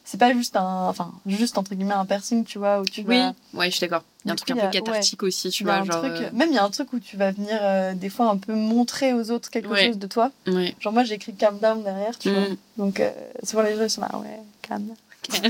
C'est 0.08 0.18
pas 0.18 0.32
juste 0.32 0.54
un. 0.56 0.86
Enfin, 0.88 1.12
juste 1.26 1.58
entre 1.58 1.74
guillemets 1.74 1.94
un 1.94 2.06
piercing, 2.06 2.44
tu 2.44 2.58
vois, 2.58 2.80
où 2.80 2.84
tu 2.84 3.00
Oui, 3.02 3.18
vas. 3.18 3.34
ouais, 3.54 3.66
je 3.70 3.76
suis 3.76 3.80
d'accord. 3.80 4.04
Il 4.24 4.28
y 4.28 4.30
a 4.30 4.32
un 4.34 4.36
truc 4.36 4.48
coup, 4.56 4.58
un 4.62 4.66
peu 4.66 4.70
cathartique 4.70 5.22
aussi, 5.24 5.50
tu 5.50 5.64
vois. 5.64 5.82
Genre, 5.82 5.98
truc, 6.00 6.12
euh, 6.12 6.30
Même 6.32 6.50
il 6.50 6.54
y 6.54 6.58
a 6.58 6.64
un 6.64 6.70
truc 6.70 6.92
où 6.92 7.00
tu 7.00 7.16
vas 7.16 7.32
venir 7.32 7.58
euh, 7.60 7.92
des 7.92 8.08
fois 8.08 8.30
un 8.30 8.36
peu 8.36 8.54
montrer 8.54 9.12
aux 9.14 9.30
autres 9.32 9.50
quelque 9.50 9.68
Ouais. 9.68 9.88
chose 9.88 9.98
de 9.98 10.06
toi. 10.06 10.30
ouais. 10.46 10.74
Genre 10.80 10.92
moi 10.92 11.02
j'ai 11.04 11.14
écrit 11.14 11.34
calm 11.34 11.58
down 11.58 11.82
derrière, 11.82 12.16
tu 12.18 12.30
vois. 12.32 12.40
Mm. 12.48 12.56
Donc 12.78 13.00
euh, 13.00 13.10
souvent 13.42 13.62
les 13.62 13.74
gens 13.76 13.82
ils 13.82 13.90
sont 13.90 14.00
là, 14.02 14.10
ouais, 14.18 14.40
calme. 14.62 14.94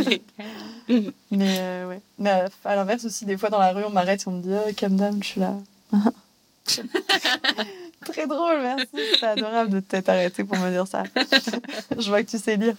Mais 0.88 1.58
euh, 1.60 1.88
ouais. 1.88 2.00
Mais 2.18 2.30
euh, 2.30 2.48
à 2.64 2.76
l'inverse 2.76 3.04
aussi, 3.04 3.26
des 3.26 3.36
fois 3.36 3.50
dans 3.50 3.58
la 3.58 3.72
rue 3.72 3.84
on 3.84 3.90
m'arrête 3.90 4.22
et 4.22 4.28
on 4.28 4.32
me 4.32 4.42
dit 4.42 4.48
oh, 4.52 4.72
calm 4.74 4.96
down, 4.96 5.22
je 5.22 5.26
suis 5.28 5.40
là. 5.40 5.54
Très 8.12 8.26
drôle, 8.26 8.60
merci. 8.62 8.86
C'est 9.18 9.26
adorable 9.26 9.70
de 9.70 9.80
t'être 9.80 10.08
arrêté 10.08 10.44
pour 10.44 10.56
me 10.58 10.70
dire 10.70 10.86
ça. 10.86 11.02
je 11.98 12.08
vois 12.08 12.22
que 12.22 12.30
tu 12.30 12.38
sais 12.38 12.56
lire. 12.56 12.76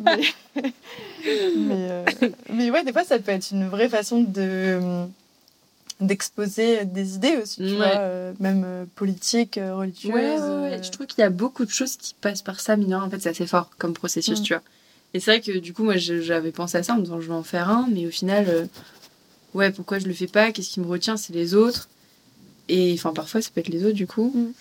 Mais, 0.00 0.20
mais, 0.56 1.88
euh, 1.90 2.04
mais 2.52 2.70
ouais, 2.70 2.84
des 2.84 2.92
fois 2.92 3.04
ça 3.04 3.18
peut 3.18 3.32
être 3.32 3.50
une 3.50 3.68
vraie 3.68 3.88
façon 3.88 4.22
de 4.22 5.04
d'exposer 6.00 6.84
des 6.84 7.16
idées 7.16 7.36
aussi, 7.42 7.56
tu 7.56 7.62
Ouais. 7.64 7.76
vois, 7.76 7.86
euh, 7.98 8.32
même 8.38 8.62
euh, 8.64 8.84
politiques, 8.94 9.58
euh, 9.58 9.74
religieuses. 9.74 10.12
Ouais, 10.14 10.38
euh, 10.40 10.82
Je 10.82 10.90
trouve 10.92 11.06
qu'il 11.08 11.18
y 11.22 11.24
a 11.24 11.30
beaucoup 11.30 11.64
de 11.64 11.70
choses 11.70 11.96
qui 11.96 12.14
passent 12.20 12.42
par 12.42 12.60
ça, 12.60 12.76
mineur. 12.76 13.02
En 13.02 13.10
fait, 13.10 13.18
c'est 13.20 13.30
assez 13.30 13.48
fort 13.48 13.68
comme 13.78 13.94
processus, 13.94 14.38
Mm. 14.40 14.42
tu 14.44 14.52
vois. 14.54 14.62
Et 15.14 15.18
c'est 15.20 15.32
vrai 15.32 15.40
que 15.40 15.58
du 15.58 15.72
coup, 15.72 15.82
moi, 15.82 15.96
j'avais 15.96 16.52
pensé 16.52 16.78
à 16.78 16.82
ça 16.84 16.92
en 16.92 16.98
me 16.98 17.02
disant, 17.02 17.20
je 17.20 17.26
vais 17.26 17.34
en 17.34 17.42
faire 17.42 17.68
un, 17.68 17.88
mais 17.90 18.06
au 18.06 18.10
final, 18.10 18.44
euh, 18.48 18.66
ouais, 19.54 19.72
pourquoi 19.72 19.98
je 19.98 20.06
le 20.06 20.14
fais 20.14 20.28
pas? 20.28 20.52
Qu'est-ce 20.52 20.70
qui 20.70 20.78
me 20.80 20.86
retient? 20.86 21.16
C'est 21.16 21.32
les 21.32 21.54
autres. 21.54 21.88
Et 22.68 22.92
enfin, 22.94 23.12
parfois, 23.12 23.40
ça 23.42 23.50
peut 23.54 23.60
être 23.60 23.68
les 23.68 23.84
autres, 23.84 23.94
du 23.96 24.06
coup. 24.06 24.32
Mm. 24.34 24.52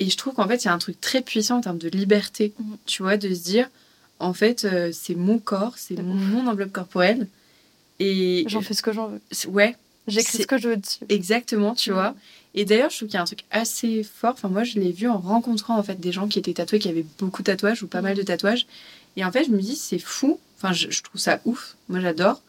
Et 0.00 0.10
je 0.10 0.16
trouve 0.16 0.34
qu'en 0.34 0.46
fait, 0.46 0.62
il 0.64 0.66
y 0.66 0.68
a 0.68 0.74
un 0.74 0.78
truc 0.78 1.00
très 1.00 1.22
puissant 1.22 1.56
en 1.58 1.60
termes 1.60 1.78
de 1.78 1.88
liberté, 1.88 2.52
Mm. 2.58 2.74
tu 2.86 3.02
vois, 3.02 3.16
de 3.16 3.32
se 3.34 3.42
dire, 3.42 3.68
en 4.18 4.32
fait, 4.34 4.64
euh, 4.64 4.90
c'est 4.92 5.14
mon 5.14 5.38
corps, 5.38 5.74
c'est 5.76 6.00
mon, 6.00 6.46
enveloppe 6.46 6.72
corporelle. 6.72 7.26
Et 7.98 8.44
J'en 8.48 8.60
fais 8.60 8.74
ce 8.74 8.82
que 8.82 8.92
j'en 8.92 9.08
veux. 9.08 9.20
ouais, 9.48 9.76
J'écris 10.06 10.38
ce 10.42 10.46
que 10.46 10.58
je 10.58 10.68
veux 10.68 10.76
dessus. 10.76 10.98
Exactement, 11.08 11.74
tu 11.74 11.90
Mm. 11.90 11.94
vois. 11.94 12.14
Et 12.54 12.64
d'ailleurs, 12.64 12.90
je 12.90 12.96
trouve 12.98 13.08
qu'il 13.08 13.16
y 13.16 13.18
a 13.18 13.22
un 13.22 13.26
truc 13.26 13.44
assez 13.50 14.02
fort. 14.04 14.32
Enfin, 14.34 14.48
moi, 14.48 14.64
je 14.64 14.78
l'ai 14.78 14.92
vu 14.92 15.08
en 15.08 15.18
rencontrant 15.18 15.76
en 15.78 15.82
fait 15.82 15.98
des 16.00 16.12
gens 16.12 16.28
qui 16.28 16.38
étaient 16.38 16.54
tatoués, 16.54 16.78
qui 16.78 16.88
avaient 16.88 17.04
beaucoup 17.18 17.42
de 17.42 17.46
tatouages 17.46 17.82
ou 17.82 17.86
pas 17.86 18.00
mal 18.00 18.16
de 18.16 18.22
tatouages. 18.22 18.66
Et 19.16 19.24
en 19.24 19.32
fait, 19.32 19.44
je 19.44 19.50
me 19.50 19.60
dis, 19.60 19.76
c'est 19.76 19.98
fou. 19.98 20.38
Enfin, 20.56 20.72
je, 20.72 20.90
je 20.90 21.02
trouve 21.02 21.20
ça 21.20 21.40
ouf. 21.44 21.76
Moi, 21.88 22.00
j'adore. 22.00 22.40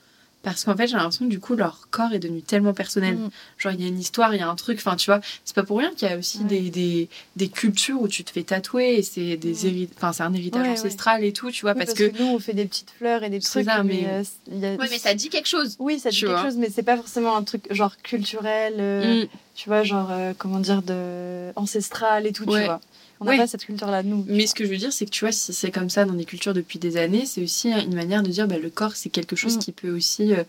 Parce 0.51 0.63
qu'en 0.63 0.75
fait, 0.75 0.87
j'ai 0.87 0.95
l'impression 0.95 1.25
que 1.25 1.29
du 1.31 1.39
coup, 1.39 1.55
leur 1.55 1.87
corps 1.91 2.13
est 2.13 2.19
devenu 2.19 2.41
tellement 2.41 2.73
personnel. 2.73 3.15
Mm. 3.15 3.29
Genre, 3.57 3.73
il 3.73 3.81
y 3.81 3.85
a 3.85 3.87
une 3.87 3.99
histoire, 3.99 4.33
il 4.33 4.39
y 4.39 4.43
a 4.43 4.49
un 4.49 4.55
truc. 4.55 4.77
Enfin, 4.79 4.95
tu 4.95 5.09
vois, 5.09 5.19
c'est 5.45 5.55
pas 5.55 5.63
pour 5.63 5.77
rien 5.79 5.91
qu'il 5.95 6.07
y 6.07 6.11
a 6.11 6.17
aussi 6.17 6.39
Ouais. 6.39 6.43
des, 6.45 6.69
des, 6.69 7.09
des 7.35 7.47
cultures 7.49 8.01
où 8.01 8.07
tu 8.07 8.23
te 8.23 8.31
fais 8.31 8.43
tatouer 8.43 8.95
et 8.97 9.03
c'est 9.03 9.37
des 9.37 9.51
Mm. 9.53 9.67
héri- 9.67 9.89
enfin, 9.97 10.13
c'est 10.13 10.23
un 10.23 10.33
héritage 10.33 10.61
Ouais, 10.61 10.67
ouais. 10.69 10.73
ancestral 10.79 11.23
et 11.23 11.33
tout, 11.33 11.51
tu 11.51 11.61
vois. 11.61 11.73
Oui, 11.73 11.77
parce, 11.85 11.93
que. 11.93 12.11
nous, 12.19 12.27
on 12.27 12.39
fait 12.39 12.53
des 12.53 12.65
petites 12.65 12.91
fleurs 12.97 13.23
et 13.23 13.29
des 13.29 13.41
C'est 13.41 13.49
trucs. 13.49 13.65
ça, 13.65 13.83
mais, 13.83 14.01
mais- 14.03 14.07
euh, 14.07 14.57
y 14.59 14.65
a- 14.65 14.75
Ouais, 14.75 14.87
mais 14.89 14.97
ça 14.97 15.13
dit 15.13 15.29
quelque 15.29 15.47
chose. 15.47 15.75
Oui, 15.79 15.99
ça 15.99 16.09
dit 16.11 16.19
quelque 16.19 16.31
vois. 16.31 16.43
chose, 16.43 16.55
mais 16.57 16.69
c'est 16.69 16.83
pas 16.83 16.97
forcément 16.97 17.35
un 17.35 17.43
truc 17.43 17.63
genre 17.71 17.95
culturel, 18.01 18.75
euh, 18.79 19.23
Mm. 19.23 19.27
tu 19.55 19.69
vois, 19.69 19.83
genre, 19.83 20.09
euh, 20.11 20.33
comment 20.37 20.59
dire, 20.59 20.81
de... 20.81 21.36
ancestral 21.55 22.25
et 22.27 22.31
tout, 22.33 22.43
Ouais. 22.45 22.59
tu 22.59 22.65
vois. 22.65 22.81
On 23.19 23.25
n'a 23.25 23.31
Ouais. 23.31 23.37
pas 23.37 23.47
cette 23.47 23.65
culture-là, 23.65 24.03
nous. 24.03 24.23
Mais 24.27 24.37
vois. 24.39 24.47
ce 24.47 24.53
que 24.55 24.63
je 24.65 24.69
veux 24.69 24.77
dire, 24.77 24.93
c'est 24.93 25.05
que 25.05 25.09
tu 25.11 25.25
vois, 25.25 25.31
si 25.31 25.51
c'est 25.53 25.71
comme 25.71 25.89
ça 25.89 26.05
dans 26.05 26.13
des 26.13 26.25
cultures 26.25 26.53
depuis 26.53 26.77
des 26.79 26.97
années, 26.97 27.25
c'est 27.25 27.41
aussi 27.41 27.71
une 27.71 27.95
manière 27.95 28.21
de 28.21 28.29
dire 28.29 28.47
bah, 28.47 28.57
le 28.59 28.69
corps, 28.69 28.95
c'est 28.95 29.09
quelque 29.09 29.35
chose 29.35 29.55
Mm. 29.55 29.59
qui 29.59 29.71
peut 29.71 29.89
aussi 29.89 30.33
euh, 30.33 30.43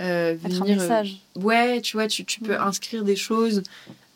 euh, 0.00 0.32
Être 0.34 0.44
un 0.44 0.48
venir. 0.64 0.78
euh, 0.78 0.82
message. 0.82 1.16
ouais, 1.36 1.80
tu 1.82 1.96
vois, 1.96 2.06
tu, 2.06 2.24
tu 2.24 2.40
peux 2.40 2.56
Mm. 2.56 2.62
inscrire 2.62 3.04
des 3.04 3.16
choses 3.16 3.62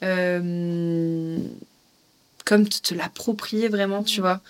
euh, 0.02 1.36
comme 2.44 2.68
te, 2.68 2.80
te 2.80 2.94
l'approprier 2.94 3.68
vraiment, 3.68 4.02
tu 4.02 4.20
Mm. 4.20 4.22
vois. 4.22 4.40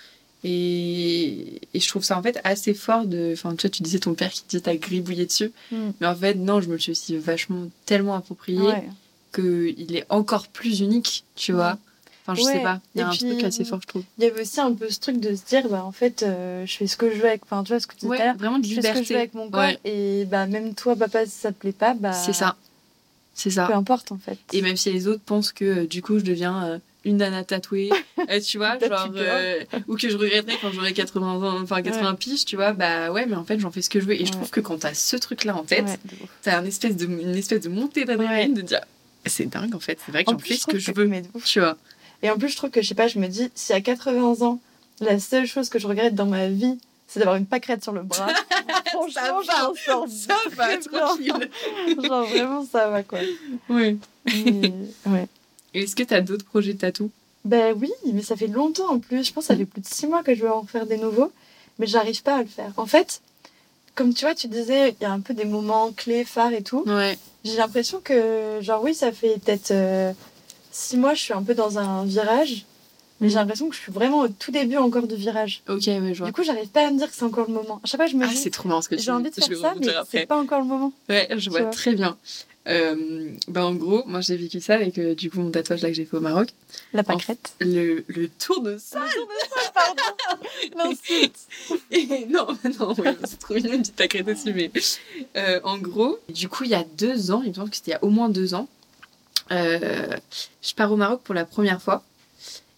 Et, 0.43 1.61
et 1.74 1.81
je 1.81 1.89
trouve 1.89 2.03
ça 2.03 2.16
en 2.18 2.22
fait 2.22 2.41
assez 2.45 2.72
fort 2.72 3.05
de. 3.05 3.31
Enfin, 3.35 3.55
tu 3.57 3.62
vois, 3.66 3.70
tu 3.70 3.83
disais 3.83 3.99
ton 3.99 4.14
père 4.14 4.31
qui 4.31 4.43
disait 4.49 4.62
t'as 4.62 4.74
gribouillé 4.76 5.26
dessus. 5.26 5.53
Mais 6.01 6.07
en 6.07 6.14
fait, 6.16 6.35
non, 6.35 6.61
je 6.62 6.68
me 6.68 6.74
le 6.74 6.78
suis 6.78 6.93
aussi 6.93 7.16
vachement 7.18 7.66
tellement 7.85 8.14
approprié 8.14 8.59
Ouais. 8.61 8.89
Qu'il 9.33 9.97
est 9.97 10.07
encore 10.09 10.49
plus 10.49 10.81
unique, 10.81 11.24
tu 11.37 11.53
vois. 11.53 11.78
Enfin, 12.26 12.35
je 12.35 12.43
sais 12.43 12.61
pas. 12.62 12.81
Il 12.95 13.01
y 13.01 13.03
a 13.03 13.07
Et 13.07 13.09
un 13.09 13.11
puis, 13.12 13.20
truc 13.20 13.45
assez 13.45 13.64
fort, 13.64 13.81
je 13.83 13.87
trouve. 13.87 14.05
Il 14.18 14.24
y 14.24 14.26
avait 14.26 14.43
aussi 14.43 14.61
un 14.61 14.72
peu 14.72 14.91
ce 14.91 15.01
truc 15.01 15.18
de 15.20 15.35
se 15.35 15.43
dire, 15.45 15.68
bah, 15.68 15.83
en 15.85 15.93
fait, 15.93 16.22
euh, 16.22 16.64
je 16.66 16.76
fais 16.76 16.87
ce 16.87 16.97
que 16.97 17.11
je 17.11 17.16
veux 17.16 17.26
avec. 17.26 17.43
Enfin, 17.45 17.64
tu 17.64 17.72
vois, 17.72 17.81
ce 17.81 17.87
que 17.87 17.95
tu 17.95 18.01
disais 18.07 18.11
Ouais, 18.11 18.33
vraiment 18.35 18.59
de 18.59 18.64
Je 18.66 18.74
fais 18.74 18.83
ce 18.83 18.87
que 18.89 18.93
je 18.93 18.99
veux 18.99 19.01
liberté. 19.01 19.14
avec 19.16 19.35
mon 19.35 19.51
corps. 19.51 19.61
Ouais. 19.61 19.78
Et 19.85 20.26
bah, 20.26 20.47
même 20.47 20.74
toi, 20.74 20.95
papa, 20.97 21.24
si 21.24 21.33
ça 21.33 21.51
te 21.51 21.59
plaît 21.59 21.72
pas, 21.72 21.95
bah. 21.95 22.12
C'est 22.12 22.35
ça. 22.35 22.57
C'est 23.35 23.51
ça. 23.51 23.66
Peu 23.66 23.74
importe, 23.74 24.12
en 24.12 24.18
fait. 24.18 24.39
Et 24.53 24.61
même 24.61 24.76
si 24.76 24.93
les 24.93 25.09
autres 25.09 25.22
pensent 25.24 25.53
que 25.53 25.64
euh, 25.64 25.87
du 25.87 26.03
coup 26.03 26.18
je 26.18 26.24
deviens 26.24 26.62
euh, 26.64 26.78
une 27.07 27.16
nana 27.16 27.43
tatouée, 27.43 27.89
euh, 28.28 28.39
tu 28.41 28.59
vois, 28.59 28.78
genre, 28.78 29.09
ou 29.89 29.97
que 29.97 30.11
je 30.11 30.16
regretterais 30.18 30.59
quand 30.61 30.70
j'aurai 30.72 30.93
80 30.93 31.43
ans, 31.43 31.62
enfin 31.62 31.81
80 31.81 32.16
piges, 32.16 32.45
tu 32.45 32.57
vois, 32.57 32.72
bah 32.74 33.11
ouais, 33.11 33.24
mais 33.24 33.37
en 33.37 33.45
fait 33.45 33.59
j'en 33.59 33.70
fais 33.70 33.81
ce 33.81 33.89
que 33.89 33.99
je 33.99 34.05
veux. 34.05 34.20
Et 34.20 34.26
je 34.26 34.33
trouve 34.33 34.51
que 34.51 34.61
quand 34.61 34.81
t'as 34.81 34.93
ce 34.93 35.16
truc-là 35.16 35.57
en 35.57 35.62
tête, 35.62 35.99
t'as 36.43 36.59
un 36.59 36.64
espèce 36.66 36.97
de, 36.97 37.07
une 37.07 37.35
espèce 37.35 37.62
de 37.62 37.70
montée 37.70 38.05
d'adrénaline 38.05 38.53
de 38.53 38.62
dire, 38.62 38.81
c'est 39.27 39.47
dingue 39.47 39.75
en 39.75 39.81
fait, 39.81 39.99
c'est 40.05 40.12
vrai 40.12 40.25
que 40.25 40.31
En 40.31 40.33
j'en 40.35 40.39
fais 40.39 40.57
ce 40.57 40.66
que 40.66 40.79
je 40.79 40.93
veux, 40.93 41.07
mais 41.07 41.23
tu 41.45 41.61
vois. 41.61 41.77
Et 42.23 42.31
en 42.31 42.37
plus, 42.39 42.49
je 42.51 42.57
trouve 42.57 42.71
que, 42.71 42.83
je 42.83 42.89
sais 42.89 42.95
pas, 42.95 43.09
je 43.09 43.18
me 43.18 43.29
dis, 43.29 43.51
si 43.55 43.73
à 43.73 43.81
80 43.81 44.43
ans, 44.47 44.61
la 45.01 45.18
seule 45.18 45.47
chose 45.47 45.68
que 45.68 45.79
je 45.79 45.87
regrette 45.87 46.14
dans 46.14 46.27
ma 46.27 46.49
vie, 46.49 46.79
c'est 47.07 47.18
d'avoir 47.21 47.37
une 47.37 47.47
pâquerette 47.47 47.83
sur 47.83 47.93
le 47.93 48.03
bras. 48.03 48.29
Franchement, 48.87 49.41
va, 49.47 50.07
Ça 50.09 50.35
va, 50.55 50.77
très 50.77 50.79
bien. 50.79 51.01
tranquille. 51.01 51.51
Genre, 52.05 52.27
vraiment, 52.27 52.66
ça 52.71 52.89
va, 52.89 53.03
quoi. 53.03 53.18
Mais, 53.68 53.97
ouais. 55.07 55.29
Et 55.75 55.83
Est-ce 55.83 55.97
que 55.97 56.03
t'as 56.03 56.21
d'autres 56.21 56.45
projets 56.45 56.75
de 56.75 56.79
tatou? 56.79 57.11
Ben 57.45 57.75
oui, 57.81 57.91
mais 58.12 58.23
ça 58.23 58.37
fait 58.37 58.49
longtemps 58.49 58.91
en 58.93 58.99
plus. 58.99 59.25
Je 59.25 59.33
pense 59.33 59.45
que 59.45 59.55
ça 59.55 59.57
fait 59.57 59.64
plus 59.64 59.81
de 59.81 59.87
6 59.87 60.07
mois 60.09 60.23
que 60.23 60.35
je 60.35 60.43
veux 60.43 60.53
en 60.53 60.64
faire 60.64 60.87
des 60.87 60.99
nouveaux. 60.99 61.33
Mais 61.79 61.87
j'arrive 61.87 62.23
pas 62.23 62.37
à 62.37 62.43
le 62.43 62.49
faire. 62.49 62.73
En 62.77 62.85
fait, 62.87 63.23
comme 64.01 64.14
tu 64.14 64.24
vois, 64.24 64.34
tu 64.34 64.48
disais, 64.48 64.96
il 64.98 65.03
y 65.03 65.05
a 65.05 65.12
un 65.12 65.20
peu 65.20 65.34
des 65.34 65.44
moments 65.44 65.92
clés, 65.94 66.24
phares 66.24 66.55
et 66.55 66.62
tout. 66.62 66.84
Ouais. 66.86 67.18
J'ai 67.44 67.57
l'impression 67.57 68.01
que, 68.03 68.59
genre, 68.62 68.82
oui, 68.82 68.94
ça 68.94 69.12
fait 69.12 69.38
peut-être 69.44 69.74
6 70.72 70.96
mois, 70.96 71.12
je 71.12 71.20
suis 71.20 71.34
un 71.34 71.42
peu 71.42 71.53
dans 71.53 71.78
un 71.78 72.07
virage. 72.07 72.64
Mais 73.21 73.29
j'ai 73.29 73.35
l'impression 73.35 73.68
que 73.68 73.75
je 73.77 73.81
suis 73.81 73.93
vraiment 73.93 74.21
au 74.21 74.29
tout 74.29 74.51
début 74.51 74.77
encore 74.77 75.07
du 75.07 75.14
virage. 75.14 75.62
Ok, 75.68 75.83
ouais, 75.87 76.14
je 76.14 76.18
vois. 76.18 76.27
Du 76.29 76.33
coup, 76.33 76.43
j'arrive 76.43 76.68
pas 76.68 76.87
à 76.87 76.91
me 76.91 76.97
dire 76.99 77.09
que 77.09 77.14
c'est 77.14 77.25
encore 77.25 77.47
le 77.49 77.53
moment. 77.55 77.81
À 77.85 77.87
chaque 77.87 78.01
fois, 78.01 78.07
je 78.07 78.16
me 78.16 78.25
Ah, 78.25 78.29
dis, 78.29 78.37
c'est 78.37 78.51
trop 78.51 78.68
marrant 78.68 78.81
ce 78.83 78.89
que 78.89 78.95
tu 78.95 79.03
j'ai 79.03 79.11
envie 79.11 79.31
de 79.31 79.35
faire 79.35 79.59
ça, 79.59 79.75
mais 79.79 79.87
c'est 80.11 80.27
pas 80.27 80.39
encore 80.39 80.61
le 80.61 80.66
moment. 80.66 80.93
Ouais, 81.09 81.29
je 81.37 81.51
vois 81.51 81.61
vois. 81.62 81.71
très 81.71 81.95
bien. 81.95 82.16
Euh, 82.68 83.31
bah 83.49 83.64
en 83.64 83.75
gros, 83.75 84.03
moi 84.07 84.21
j'ai 84.21 84.37
vécu 84.37 84.61
ça 84.61 84.75
avec 84.75 84.99
euh, 84.99 85.14
du 85.14 85.31
coup 85.31 85.41
mon 85.41 85.51
tatouage 85.51 85.81
là 85.81 85.89
que 85.89 85.95
j'ai 85.95 86.05
fait 86.05 86.18
au 86.18 86.21
Maroc. 86.21 86.51
La 86.93 87.01
En- 87.01 87.05
pâquerette. 87.05 87.55
Le, 87.59 88.05
le 88.07 88.29
tour 88.29 88.61
de 88.61 88.77
sol. 88.77 89.01
Pardon. 89.75 90.43
L'insulte. 90.77 91.37
Non, 92.31 92.47
non, 92.79 92.95
oui, 92.99 93.09
c'est 93.25 93.39
trop 93.39 93.55
mignon 93.55 93.73
une 93.73 93.81
petite 93.81 93.97
pâquerette 93.97 94.29
aussi, 94.29 94.53
mais 94.53 94.71
euh, 95.37 95.61
en 95.64 95.79
gros, 95.79 96.18
du 96.33 96.49
coup, 96.51 96.64
il 96.64 96.71
y 96.71 96.75
a 96.75 96.85
deux 96.99 97.31
ans, 97.31 97.41
il 97.43 97.49
me 97.51 97.55
semble 97.55 97.71
que 97.71 97.77
c'était 97.77 97.93
il 97.93 97.95
y 97.95 97.97
a 97.97 98.05
au 98.05 98.11
moins 98.11 98.29
deux 98.29 98.55
ans, 98.55 98.68
euh, 99.53 100.16
je 100.62 100.75
pars 100.75 100.93
au 100.93 100.97
Maroc 100.97 101.23
pour 101.25 101.35
la 101.35 101.45
première 101.47 101.81
fois. 101.81 102.05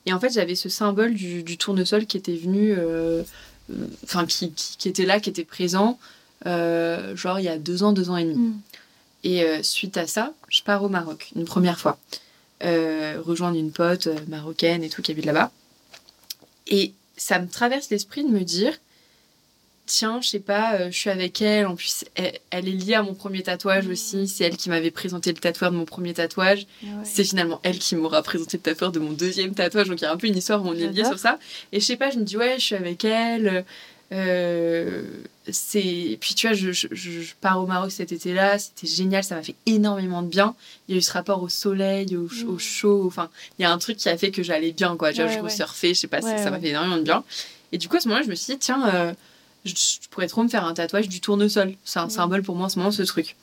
Et 0.06 0.12
en 0.12 0.20
fait, 0.20 0.30
j'avais 0.30 0.54
ce 0.54 0.68
symbole 0.68 1.14
du, 1.14 1.42
du 1.42 1.56
tournesol 1.56 2.06
qui 2.06 2.16
était 2.16 2.34
venu, 2.34 2.72
euh, 2.72 3.22
euh, 3.70 3.86
enfin, 4.04 4.26
qui, 4.26 4.52
qui, 4.52 4.76
qui 4.76 4.88
était 4.88 5.06
là, 5.06 5.20
qui 5.20 5.30
était 5.30 5.44
présent, 5.44 5.98
euh, 6.46 7.14
genre 7.14 7.38
il 7.38 7.44
y 7.44 7.48
a 7.48 7.58
deux 7.58 7.82
ans, 7.82 7.92
deux 7.92 8.10
ans 8.10 8.16
et 8.16 8.24
demi. 8.24 8.36
Mm. 8.36 8.60
Et 9.24 9.44
euh, 9.44 9.62
suite 9.62 9.96
à 9.96 10.06
ça, 10.06 10.32
je 10.48 10.62
pars 10.62 10.82
au 10.82 10.88
Maroc 10.88 11.30
une 11.36 11.44
première 11.44 11.78
fois, 11.78 11.98
euh, 12.64 13.20
rejoindre 13.24 13.56
une 13.56 13.70
pote 13.70 14.08
marocaine 14.28 14.82
et 14.82 14.88
tout 14.88 15.02
qui 15.02 15.12
habite 15.12 15.24
là-bas. 15.24 15.52
Et 16.66 16.92
ça 17.16 17.38
me 17.38 17.48
traverse 17.48 17.90
l'esprit 17.90 18.24
de 18.24 18.30
me 18.30 18.40
dire, 18.40 18.72
tiens, 19.86 20.20
je 20.22 20.28
sais 20.28 20.40
pas, 20.40 20.74
euh, 20.74 20.90
je 20.90 20.96
suis 20.96 21.10
avec 21.10 21.42
elle, 21.42 21.66
en 21.66 21.74
plus 21.76 22.04
elle, 22.14 22.38
elle 22.50 22.68
est 22.68 22.72
liée 22.72 22.94
à 22.94 23.02
mon 23.02 23.14
premier 23.14 23.42
tatouage 23.42 23.88
aussi, 23.88 24.28
c'est 24.28 24.44
elle 24.44 24.56
qui 24.56 24.68
m'avait 24.70 24.90
présenté 24.90 25.32
le 25.32 25.38
tatoueur 25.38 25.70
de 25.70 25.76
mon 25.76 25.84
premier 25.84 26.14
tatouage, 26.14 26.66
c'est 27.04 27.24
finalement 27.24 27.60
elle 27.62 27.78
qui 27.78 27.96
m'aura 27.96 28.22
présenté 28.22 28.56
le 28.56 28.62
tatoueur 28.62 28.92
de 28.92 28.98
mon 29.00 29.12
deuxième 29.12 29.54
tatouage, 29.54 29.88
donc 29.88 30.00
il 30.00 30.04
y 30.04 30.06
a 30.06 30.12
un 30.12 30.16
peu 30.16 30.26
une 30.28 30.36
histoire 30.36 30.62
où 30.64 30.68
on 30.68 30.74
est 30.74 30.86
lié 30.88 31.04
sur 31.04 31.18
ça. 31.18 31.38
Et 31.72 31.80
je 31.80 31.84
sais 31.84 31.96
pas, 31.96 32.10
je 32.10 32.18
me 32.18 32.24
dis, 32.24 32.36
ouais, 32.36 32.54
je 32.58 32.64
suis 32.64 32.74
avec 32.76 33.04
elle. 33.04 33.64
euh, 34.12 35.02
c'est 35.50 36.18
puis 36.20 36.34
tu 36.34 36.46
vois 36.46 36.54
je, 36.54 36.70
je, 36.70 36.86
je 36.92 37.34
pars 37.40 37.60
au 37.60 37.66
Maroc 37.66 37.90
cet 37.90 38.12
été-là 38.12 38.58
c'était 38.58 38.86
génial 38.86 39.24
ça 39.24 39.34
m'a 39.34 39.42
fait 39.42 39.54
énormément 39.66 40.22
de 40.22 40.28
bien 40.28 40.54
il 40.86 40.92
y 40.94 40.94
a 40.96 40.98
eu 40.98 41.02
ce 41.02 41.12
rapport 41.12 41.42
au 41.42 41.48
soleil 41.48 42.14
au, 42.16 42.28
ch- 42.28 42.44
au 42.44 42.52
Mm. 42.52 42.58
chaud 42.60 43.02
enfin 43.06 43.28
il 43.58 43.62
y 43.62 43.64
a 43.64 43.72
un 43.72 43.78
truc 43.78 43.96
qui 43.96 44.08
a 44.08 44.16
fait 44.16 44.30
que 44.30 44.42
j'allais 44.42 44.70
bien 44.72 44.96
quoi 44.96 45.10
tu 45.12 45.16
vois 45.16 45.26
Ouais, 45.26 45.32
je 45.32 45.38
ouais. 45.38 45.44
resurfais 45.50 45.94
je 45.94 46.00
sais 46.00 46.06
pas 46.08 46.20
ça 46.20 46.50
m'a 46.50 46.60
fait 46.60 46.68
énormément 46.68 46.98
de 46.98 47.02
bien 47.02 47.24
et 47.72 47.78
du 47.78 47.88
coup 47.88 47.96
à 47.96 48.00
ce 48.00 48.06
moment-là 48.08 48.24
je 48.24 48.30
me 48.30 48.34
suis 48.36 48.52
dit 48.52 48.58
tiens 48.60 48.86
euh, 48.94 49.12
je, 49.64 49.74
je 49.74 50.08
pourrais 50.10 50.28
trop 50.28 50.42
me 50.42 50.48
faire 50.48 50.64
un 50.64 50.74
tatouage 50.74 51.08
du 51.08 51.20
tournesol 51.20 51.74
c'est 51.84 51.98
un 52.00 52.08
symbole 52.08 52.42
pour 52.42 52.56
moi 52.56 52.66
en 52.66 52.68
ce 52.68 52.78
moment 52.78 52.90
ce 52.90 53.02
truc 53.02 53.36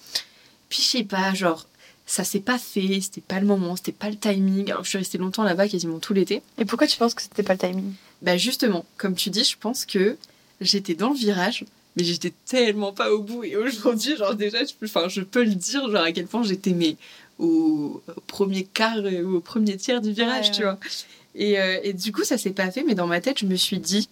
puis 0.70 0.82
je 0.82 0.88
sais 0.88 1.03
pas 1.03 1.34
genre 1.34 1.65
ça 2.05 2.24
s'est 2.24 2.39
pas 2.39 2.57
fait 2.57 2.99
c'était 3.01 3.22
pas 3.22 3.39
le 3.39 3.45
moment 3.45 3.76
c'était 3.76 3.91
pas 3.91 4.09
le 4.09 4.17
timing 4.17 4.72
alors 4.72 4.84
je 4.84 4.89
suis 4.89 4.97
restée 4.97 5.17
longtemps 5.17 5.43
là-bas 5.43 5.67
quasiment 5.67 5.99
tout 5.99 6.13
l'été 6.13 6.41
Et 6.57 6.65
pourquoi 6.65 6.88
tu 6.88 6.97
penses 6.97 7.13
que 7.13 7.22
c'était 7.22 7.43
pas 7.43 7.53
le 7.53 7.59
timing? 7.59 7.93
Bah 8.22 8.36
justement, 8.36 8.84
comme 8.97 9.15
tu 9.15 9.30
dis, 9.30 9.43
je 9.45 9.55
pense 9.57 9.86
que 9.86 10.17
j'étais 10.59 10.93
dans 10.93 11.11
le 11.11 11.15
virage, 11.15 11.63
mais 11.95 12.03
j'étais 12.03 12.34
tellement 12.45 12.91
pas 12.91 13.13
au 13.13 13.20
bout. 13.22 13.45
Et 13.45 13.55
aujourd'hui, 13.55 14.17
genre 14.17 14.36
déjà, 14.36 14.57
je, 14.65 14.74
enfin, 14.84 15.07
je 15.07 15.22
peux 15.22 15.43
le 15.45 15.55
dire, 15.55 15.89
genre 15.89 16.03
à 16.03 16.11
quel 16.11 16.28
point 16.28 16.43
j'étais 16.43 16.72
mais 16.72 16.97
au, 17.38 18.01
au 18.13 18.22
premier 18.28 18.65
quart 18.65 18.97
euh, 18.97 19.22
ou 19.22 19.38
au 19.38 19.39
premier 19.39 19.78
tiers 19.78 20.01
du 20.01 20.11
virage, 20.11 20.47
Ouais, 20.47 20.51
tu 20.51 20.59
ouais. 20.65 20.65
vois. 20.65 20.80
Et, 21.36 21.59
euh, 21.61 21.80
et 21.84 21.93
du 21.93 22.11
coup, 22.11 22.26
ça 22.26 22.38
s'est 22.38 22.51
pas 22.51 22.70
fait, 22.72 22.84
mais 22.84 22.93
dans 22.95 23.07
ma 23.07 23.22
tête, 23.22 23.39
je 23.39 23.45
me 23.45 23.55
suis 23.55 23.80
dit, 23.80 24.09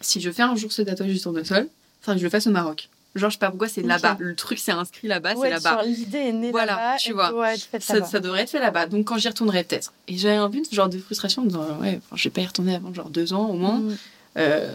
si 0.00 0.20
je 0.20 0.30
fais 0.30 0.42
un 0.42 0.56
jour 0.56 0.72
ce 0.72 0.82
tatouage 0.82 1.08
du 1.12 1.20
tournesol, 1.20 1.68
enfin, 2.02 2.12
que 2.14 2.18
je 2.18 2.24
le 2.24 2.30
fasse 2.30 2.46
au 2.46 2.50
Maroc. 2.50 2.88
Genre, 3.14 3.30
je 3.30 3.34
sais 3.34 3.38
pas 3.38 3.50
pourquoi, 3.50 3.68
c'est 3.68 3.82
là-bas. 3.82 4.16
Le 4.18 4.34
truc, 4.34 4.58
c'est 4.58 4.72
inscrit 4.72 5.06
là-bas, 5.06 5.34
Ouais, 5.34 5.46
c'est 5.46 5.50
là-bas. 5.54 5.70
genre, 5.74 5.82
L'idée 5.84 6.18
est 6.18 6.32
née 6.32 6.50
Voilà, 6.50 6.72
là-bas. 6.74 6.96
tu 6.98 7.12
vois. 7.12 7.30
doit 7.30 7.54
être 7.54 7.62
faite 7.62 7.82
Ça, 7.82 8.18
devrait 8.20 8.40
être 8.42 8.50
fait 8.50 8.58
là-bas. 8.58 8.86
Donc 8.86 9.06
quand 9.06 9.18
j'y 9.18 9.28
retournerai 9.28 9.62
peut-être. 9.62 9.92
Et 10.08 10.18
j'avais 10.18 10.34
un 10.34 10.50
peu 10.50 10.62
ce 10.68 10.74
genre 10.74 10.88
de 10.88 10.98
frustration 10.98 11.42
en 11.42 11.46
disant 11.46 11.64
ouais, 11.80 12.00
enfin, 12.04 12.16
je 12.16 12.24
vais 12.24 12.30
pas 12.32 12.40
y 12.40 12.46
retourner 12.46 12.74
avant 12.74 12.92
genre 12.92 13.10
deux 13.10 13.32
ans 13.32 13.46
au 13.48 13.54
moins. 13.54 13.78
Mm. 13.78 13.96
Euh, 14.38 14.72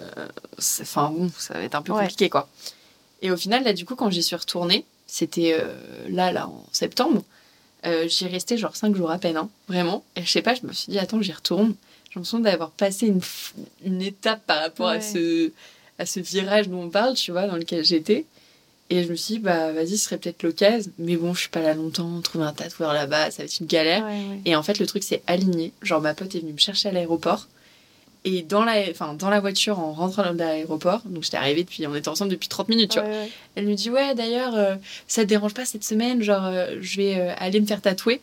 Enfin 0.82 1.10
bon, 1.14 1.30
ça 1.38 1.56
va 1.56 1.64
être 1.64 1.76
un 1.76 1.82
peu 1.82 1.92
Ouais. 1.92 2.02
compliqué 2.04 2.30
quoi. 2.30 2.48
Et 3.22 3.30
au 3.30 3.36
final 3.36 3.64
là 3.66 3.74
du 3.74 3.84
coup 3.84 3.96
quand 3.96 4.10
j'y 4.10 4.24
suis 4.24 4.38
retournée, 4.38 4.86
c'était 5.06 5.58
euh, 5.60 5.74
là 6.10 6.32
là 6.32 6.48
en 6.48 6.66
septembre. 6.72 7.24
Euh, 7.86 8.08
j'y 8.08 8.28
restais 8.28 8.58
genre 8.58 8.76
cinq 8.78 8.96
jours 8.96 9.12
à 9.12 9.18
peine, 9.18 9.36
hein, 9.36 9.50
vraiment. 9.68 10.04
Et 10.16 10.24
je 10.24 10.30
sais 10.32 10.42
pas, 10.42 10.54
je 10.54 10.66
me 10.66 10.72
suis 10.72 10.90
dit 10.92 10.98
attends 11.00 11.22
j'y 11.22 11.34
retourne. 11.34 11.76
J'ai 12.10 12.16
l'impression 12.16 12.40
d'avoir 12.40 12.72
passé 12.72 13.08
une, 13.08 13.22
une 13.86 14.02
étape 14.02 14.46
par 14.46 14.62
rapport 14.62 14.88
à 14.88 15.02
ce 15.02 15.52
à 16.00 16.06
ce 16.06 16.20
virage 16.22 16.70
dont 16.70 16.84
on 16.84 16.90
parle, 16.90 17.14
tu 17.16 17.32
vois, 17.32 17.46
dans 17.46 17.58
lequel 17.58 17.84
j'étais. 17.84 18.26
Et 18.90 19.04
je 19.04 19.10
me 19.10 19.16
suis 19.16 19.36
dit, 19.36 19.40
bah 19.40 19.72
vas-y, 19.72 19.98
ce 19.98 20.06
serait 20.06 20.18
peut-être 20.18 20.42
l'occasion. 20.42 20.92
Mais 20.98 21.16
bon, 21.16 21.34
je 21.34 21.42
suis 21.42 21.50
pas 21.50 21.62
là 21.62 21.76
longtemps, 21.76 22.22
trouver 22.22 22.46
un 22.46 22.54
tatoueur 22.54 22.94
là-bas, 22.94 23.30
ça 23.30 23.44
va 23.44 23.46
être 23.46 23.60
une 23.60 23.68
galère. 23.68 24.04
Ouais, 24.04 24.12
ouais. 24.12 24.42
Et 24.46 24.56
en 24.56 24.64
fait, 24.64 24.80
le 24.80 24.88
truc 24.88 25.04
s'est 25.04 25.22
aligné. 25.28 25.74
Genre, 25.84 26.02
ma 26.02 26.16
pote 26.16 26.34
est 26.34 26.40
venue 26.40 26.54
me 26.54 26.58
chercher 26.58 26.90
à 26.90 26.92
l'aéroport. 26.92 27.48
Et 28.26 28.42
dans 28.42 28.64
la, 28.64 28.82
enfin, 28.90 29.14
dans 29.14 29.30
la 29.30 29.40
voiture, 29.40 29.80
en 29.80 29.94
rentrant 29.94 30.34
de 30.34 30.40
l'aéroport, 30.40 31.02
donc 31.06 31.24
j'étais 31.24 31.38
arrivée 31.38 31.64
depuis, 31.64 31.86
on 31.86 31.96
était 31.96 32.10
ensemble 32.10 32.32
depuis 32.32 32.50
30 32.50 32.68
minutes, 32.68 32.92
tu 32.92 33.00
vois. 33.00 33.08
Ouais. 33.08 33.30
Elle 33.56 33.66
me 33.66 33.76
dit, 33.76 33.90
ouais, 33.90 34.16
d'ailleurs, 34.16 34.56
euh, 34.56 34.76
ça 35.08 35.22
te 35.24 35.28
dérange 35.28 35.54
pas 35.54 35.66
cette 35.66 35.84
semaine 35.84 36.22
Genre, 36.22 36.46
euh, 36.46 36.76
je 36.82 36.98
vais 36.98 37.20
euh, 37.20 37.34
aller 37.38 37.62
me 37.62 37.66
faire 37.68 37.82
tatouer. 37.82 38.22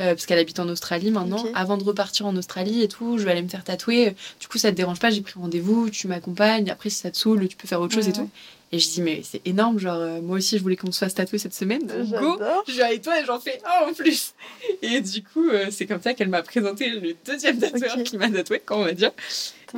Euh, 0.00 0.14
parce 0.14 0.26
qu'elle 0.26 0.38
habite 0.38 0.58
en 0.58 0.68
Australie 0.68 1.10
maintenant. 1.10 1.44
Avant 1.54 1.76
de 1.76 1.84
repartir 1.84 2.26
en 2.26 2.36
Australie 2.36 2.82
et 2.82 2.88
tout, 2.88 3.18
je 3.18 3.24
vais 3.24 3.32
aller 3.32 3.42
me 3.42 3.48
faire 3.48 3.64
tatouer. 3.64 4.14
Du 4.40 4.48
coup, 4.48 4.58
ça 4.58 4.70
te 4.70 4.76
dérange 4.76 4.98
pas 4.98 5.10
J'ai 5.10 5.20
pris 5.20 5.34
rendez-vous, 5.38 5.90
tu 5.90 6.08
m'accompagnes. 6.08 6.70
Après, 6.70 6.90
si 6.90 6.96
ça 6.96 7.10
te 7.10 7.16
saoule, 7.16 7.46
tu 7.48 7.56
peux 7.56 7.68
faire 7.68 7.80
autre 7.80 7.94
chose 7.94 8.06
Ouais, 8.06 8.10
et 8.10 8.14
tout. 8.14 8.30
Et 8.72 8.78
je 8.80 8.88
dis, 8.88 9.02
mais 9.02 9.22
c'est 9.22 9.40
énorme. 9.46 9.78
Genre, 9.78 9.96
euh, 9.96 10.20
moi 10.20 10.38
aussi, 10.38 10.58
je 10.58 10.62
voulais 10.62 10.76
qu'on 10.76 10.90
se 10.90 10.98
fasse 10.98 11.14
tatouer 11.14 11.38
cette 11.38 11.54
semaine. 11.54 11.86
Go 11.86 12.38
je 12.66 12.72
suis 12.72 12.82
avec 12.82 13.02
toi 13.02 13.20
et 13.20 13.24
j'en 13.24 13.38
fais 13.38 13.60
un 13.64 13.88
en 13.88 13.92
plus. 13.92 14.34
Et 14.82 15.00
du 15.00 15.22
coup, 15.22 15.48
euh, 15.48 15.66
c'est 15.70 15.86
comme 15.86 16.02
ça 16.02 16.14
qu'elle 16.14 16.28
m'a 16.28 16.42
présenté 16.42 16.88
le 16.88 17.14
deuxième 17.24 17.58
tatoueur 17.58 18.02
qui 18.02 18.16
m'a 18.18 18.28
tatoué, 18.28 18.60
quand 18.64 18.80
on 18.80 18.84
va 18.84 18.92
dire. 18.92 19.12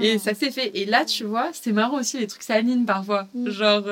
Et 0.00 0.18
ça 0.18 0.34
s'est 0.34 0.50
fait. 0.50 0.70
Et 0.74 0.86
là, 0.86 1.04
tu 1.04 1.24
vois, 1.24 1.50
c'est 1.52 1.72
marrant 1.72 1.98
aussi, 1.98 2.18
les 2.18 2.26
trucs 2.26 2.42
s'alignent 2.42 2.86
parfois. 2.86 3.28
Mm. 3.34 3.50
Genre, 3.50 3.84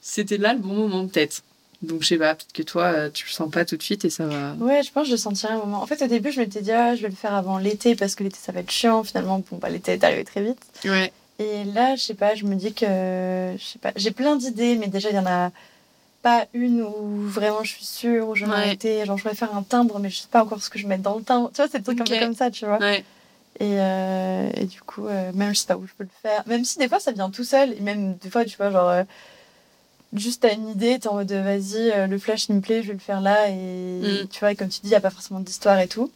c'était 0.00 0.38
là 0.38 0.54
le 0.54 0.60
bon 0.60 0.74
moment, 0.74 1.06
peut-être. 1.06 1.42
Donc, 1.82 2.02
je 2.02 2.08
sais 2.08 2.18
pas, 2.18 2.34
peut-être 2.34 2.52
que 2.52 2.62
toi, 2.62 2.84
euh, 2.84 3.10
tu 3.10 3.24
le 3.26 3.30
sens 3.30 3.50
pas 3.50 3.64
tout 3.64 3.76
de 3.76 3.82
suite 3.82 4.04
et 4.04 4.10
ça 4.10 4.26
va. 4.26 4.54
Ouais, 4.54 4.82
je 4.82 4.90
pense 4.90 5.04
que 5.04 5.08
je 5.08 5.12
le 5.12 5.18
sentirai 5.18 5.52
un 5.52 5.58
moment. 5.58 5.80
En 5.80 5.86
fait, 5.86 6.02
au 6.02 6.08
début, 6.08 6.32
je 6.32 6.40
m'étais 6.40 6.60
dit, 6.60 6.72
ah, 6.72 6.96
je 6.96 7.02
vais 7.02 7.08
le 7.08 7.14
faire 7.14 7.34
avant 7.34 7.58
l'été 7.58 7.94
parce 7.94 8.14
que 8.16 8.24
l'été, 8.24 8.38
ça 8.40 8.50
va 8.50 8.60
être 8.60 8.70
chiant. 8.70 9.04
Finalement, 9.04 9.44
bon, 9.50 9.58
bah, 9.58 9.68
l'été 9.68 9.92
est 9.92 10.02
arrivé 10.02 10.24
très 10.24 10.42
vite. 10.42 10.58
Ouais. 10.84 11.12
Et 11.38 11.62
là, 11.64 11.94
je 11.94 12.02
sais 12.02 12.14
pas, 12.14 12.34
je 12.34 12.44
me 12.44 12.56
dis 12.56 12.74
que. 12.74 12.84
Je 13.56 13.64
sais 13.64 13.78
pas, 13.78 13.92
j'ai 13.94 14.10
plein 14.10 14.34
d'idées, 14.34 14.74
mais 14.76 14.88
déjà, 14.88 15.10
il 15.10 15.14
y 15.14 15.18
en 15.20 15.26
a 15.26 15.52
pas 16.22 16.46
une 16.52 16.82
où 16.82 17.28
vraiment 17.28 17.62
je 17.62 17.70
suis 17.70 17.84
sûre, 17.84 18.28
où 18.28 18.34
je 18.34 18.44
vais 18.44 18.50
m'arrêter. 18.50 19.04
Genre, 19.06 19.16
je 19.16 19.22
vais 19.22 19.36
faire 19.36 19.54
un 19.54 19.62
timbre, 19.62 20.00
mais 20.00 20.10
je 20.10 20.18
sais 20.18 20.28
pas 20.28 20.42
encore 20.42 20.60
ce 20.60 20.68
que 20.68 20.78
je 20.78 20.82
vais 20.82 20.88
mettre 20.88 21.04
dans 21.04 21.16
le 21.16 21.22
timbre. 21.22 21.50
Tu 21.54 21.62
vois, 21.62 21.68
c'est 21.70 21.78
des 21.78 21.84
trucs 21.84 22.00
un 22.00 22.04
peu 22.04 22.18
comme 22.18 22.34
ça, 22.34 22.50
tu 22.50 22.66
vois. 22.66 22.78
Ouais. 22.78 23.04
Et, 23.60 23.80
euh, 23.80 24.50
et 24.54 24.64
du 24.66 24.80
coup, 24.80 25.06
euh, 25.06 25.32
même 25.32 25.52
je 25.54 25.60
sais 25.60 25.66
pas 25.66 25.76
où 25.76 25.86
je 25.86 25.92
peux 25.96 26.04
le 26.04 26.10
faire. 26.22 26.42
Même 26.46 26.64
si 26.64 26.78
des 26.78 26.88
fois 26.88 27.00
ça 27.00 27.12
vient 27.12 27.30
tout 27.30 27.44
seul, 27.44 27.72
et 27.72 27.80
même 27.80 28.16
des 28.16 28.30
fois, 28.30 28.44
tu 28.44 28.56
vois, 28.56 28.70
genre, 28.70 28.88
euh, 28.88 29.04
juste 30.12 30.42
t'as 30.42 30.54
une 30.54 30.68
idée, 30.70 30.98
t'es 30.98 31.08
en 31.08 31.14
mode 31.14 31.30
vas-y, 31.32 31.90
euh, 31.92 32.06
le 32.06 32.18
flash 32.18 32.46
il 32.48 32.54
me 32.56 32.60
plaît, 32.60 32.82
je 32.82 32.88
vais 32.88 32.94
le 32.94 32.98
faire 32.98 33.20
là. 33.20 33.48
Et 33.50 33.54
Mm. 34.24 34.28
tu 34.30 34.40
vois, 34.40 34.54
comme 34.54 34.68
tu 34.68 34.80
dis, 34.80 34.86
il 34.86 34.90
n'y 34.90 34.94
a 34.96 35.00
pas 35.00 35.10
forcément 35.10 35.40
d'histoire 35.40 35.78
et 35.80 35.88
tout. 35.88 36.10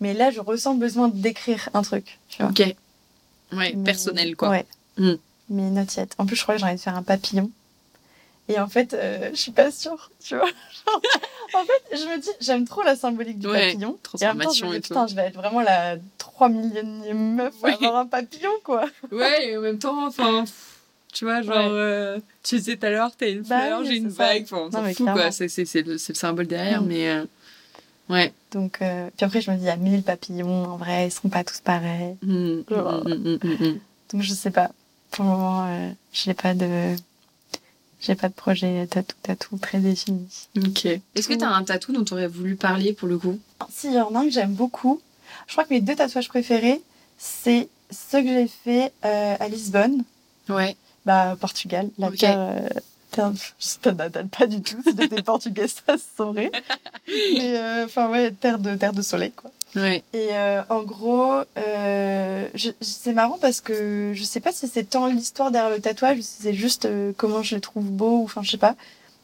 Mais 0.00 0.12
là, 0.14 0.30
je 0.30 0.40
ressens 0.40 0.74
besoin 0.74 1.08
d'écrire 1.08 1.68
un 1.74 1.82
truc, 1.82 2.18
tu 2.28 2.42
vois. 2.42 2.50
Ok. 2.50 2.60
Ouais, 2.60 2.74
Mais- 3.52 3.84
personnel, 3.84 4.36
quoi. 4.36 4.48
Ouais. 4.50 4.66
Mm. 4.98 5.14
Mais 5.50 5.70
not 5.70 5.82
yet. 5.96 6.08
En 6.18 6.26
plus, 6.26 6.36
je 6.36 6.42
crois 6.42 6.54
que 6.54 6.60
j'ai 6.60 6.66
envie 6.66 6.76
de 6.76 6.80
faire 6.80 6.96
un 6.96 7.02
papillon. 7.02 7.50
Et 8.48 8.58
en 8.60 8.66
fait, 8.68 8.92
euh, 8.92 9.30
je 9.32 9.36
suis 9.40 9.52
pas 9.52 9.70
sûre, 9.70 10.10
tu 10.22 10.36
vois. 10.36 10.48
En 11.54 11.64
fait, 11.64 11.96
je 11.96 12.04
me 12.06 12.18
dis, 12.20 12.28
j'aime 12.40 12.66
trop 12.66 12.82
la 12.82 12.96
symbolique 12.96 13.38
du 13.38 13.46
Ouais, 13.46 13.68
papillon. 13.72 13.96
Et 14.20 14.26
en 14.26 14.34
même 14.34 14.48
temps, 14.48 14.52
je 14.52 14.60
transformation 14.60 14.66
me 14.66 14.72
dis, 14.72 14.78
et 14.78 14.80
tout. 14.80 14.88
putain, 14.88 15.06
je 15.06 15.14
vais 15.14 15.22
être 15.22 15.36
vraiment 15.36 15.60
la 15.60 15.96
3 16.18 16.48
millionième 16.48 17.34
meuf 17.36 17.54
à 17.62 17.68
avoir 17.74 17.96
un 17.96 18.06
papillon, 18.06 18.50
quoi. 18.64 18.86
Ouais, 19.12 19.50
et 19.50 19.56
en 19.56 19.60
même 19.60 19.78
temps, 19.78 20.04
enfin. 20.06 20.44
Tu 21.14 21.24
vois, 21.24 21.40
genre, 21.42 21.54
Ouais. 21.56 21.68
euh, 21.70 22.18
tu 22.42 22.56
disais 22.56 22.76
tout 22.76 22.84
à 22.86 22.90
l'heure, 22.90 23.10
t'as 23.16 23.30
une 23.30 23.42
Bah 23.42 23.60
fleur, 23.60 23.80
oui, 23.80 23.86
j'ai 23.86 23.96
une 23.96 24.10
ça. 24.10 24.16
bague, 24.18 24.42
enfin, 24.42 24.56
on 24.66 24.70
s'en 24.70 24.82
fout, 24.92 25.06
quoi. 25.12 25.30
C'est 25.30 25.48
c'est- 25.48 25.64
c'est 25.64 25.82
le, 25.82 25.96
c'est 25.96 26.12
le 26.12 26.18
symbole 26.18 26.46
derrière, 26.46 26.82
Mm. 26.82 26.86
mais. 26.86 27.08
euh, 27.08 27.24
Ouais. 28.10 28.34
Donc, 28.52 28.82
euh, 28.82 29.08
puis 29.16 29.24
après, 29.24 29.40
je 29.40 29.50
me 29.50 29.56
dis, 29.56 29.62
il 29.62 29.66
y 29.66 29.70
a 29.70 29.76
1000 29.76 30.02
papillons, 30.02 30.64
en 30.64 30.76
vrai, 30.76 31.06
ils 31.06 31.10
seront 31.10 31.30
pas 31.30 31.42
tous 31.42 31.60
pareils. 31.60 32.16
Mm, 32.20 32.58
mm, 32.58 32.64
Oh. 32.70 33.78
Donc, 34.12 34.20
je 34.22 34.34
sais 34.34 34.50
pas. 34.50 34.70
Pour 35.10 35.24
le 35.24 35.30
moment, 35.30 35.88
j'ai 36.12 36.34
pas 36.34 36.52
de. 36.52 36.96
J'ai 38.00 38.14
pas 38.16 38.28
de 38.28 38.34
projet 38.34 38.86
tatou 38.88 39.16
tatou 39.22 39.56
très 39.56 39.78
défini. 39.78 40.28
Ok. 40.58 40.84
Est-ce 40.84 41.26
que 41.28 41.32
t'as 41.34 41.48
un 41.48 41.62
tatou 41.64 41.92
dont 41.92 42.04
t'aurais 42.04 42.26
voulu 42.26 42.56
parler 42.56 42.92
pour 42.92 43.08
le 43.08 43.16
coup? 43.16 43.38
Si, 43.72 43.86
il 43.86 43.94
y 43.94 44.00
en 44.00 44.14
a 44.14 44.18
un 44.18 44.24
que 44.24 44.30
j'aime 44.30 44.52
beaucoup. 44.52 45.00
Je 45.46 45.52
crois 45.52 45.64
que 45.64 45.72
mes 45.72 45.80
deux 45.80 45.94
tatouages 45.96 46.28
préférés, 46.28 46.82
c'est 47.16 47.68
ceux 47.90 48.20
que 48.20 48.28
j'ai 48.28 48.48
fait 48.48 48.92
à 49.02 49.48
Lisbonne, 49.48 50.02
Ouais. 50.50 50.76
Bah, 51.04 51.36
Portugal. 51.40 51.88
La 51.98 52.08
Ok. 52.08 52.16
terre, 52.18 52.38
euh, 52.38 52.68
terre- 53.10 53.32
ça 53.58 53.92
n'adapte 53.92 54.36
pas 54.36 54.46
du 54.46 54.62
tout. 54.62 54.76
Si 54.84 54.94
j'étais 54.98 55.22
portugais, 55.22 55.68
ça 55.86 55.96
se 55.98 56.04
saurait. 56.16 56.50
Mais 57.08 57.56
euh, 57.58 57.84
enfin, 57.86 58.08
ouais, 58.10 58.30
terre 58.32 58.58
de, 58.58 58.74
terre 58.76 58.92
de 58.92 59.02
soleil, 59.02 59.32
quoi. 59.32 59.50
Ouais. 59.76 60.04
Et 60.12 60.28
euh, 60.32 60.62
en 60.68 60.82
gros, 60.84 61.40
euh, 61.58 62.48
c'est 62.80 63.12
marrant 63.12 63.38
parce 63.40 63.60
que 63.60 64.12
je 64.14 64.22
sais 64.22 64.38
pas 64.38 64.52
si 64.52 64.68
c'est 64.68 64.84
tant 64.84 65.06
l'histoire 65.08 65.50
derrière 65.50 65.70
le 65.74 65.80
tatouage 65.80 66.18
ou 66.18 66.22
si 66.22 66.36
c'est 66.42 66.54
juste 66.54 66.84
euh, 66.84 67.12
comment 67.16 67.42
je 67.42 67.56
le 67.56 67.60
trouve 67.60 67.90
beau 67.90 68.18
ou 68.20 68.24
enfin 68.24 68.42
je 68.44 68.52
sais 68.52 68.56
pas. 68.56 68.76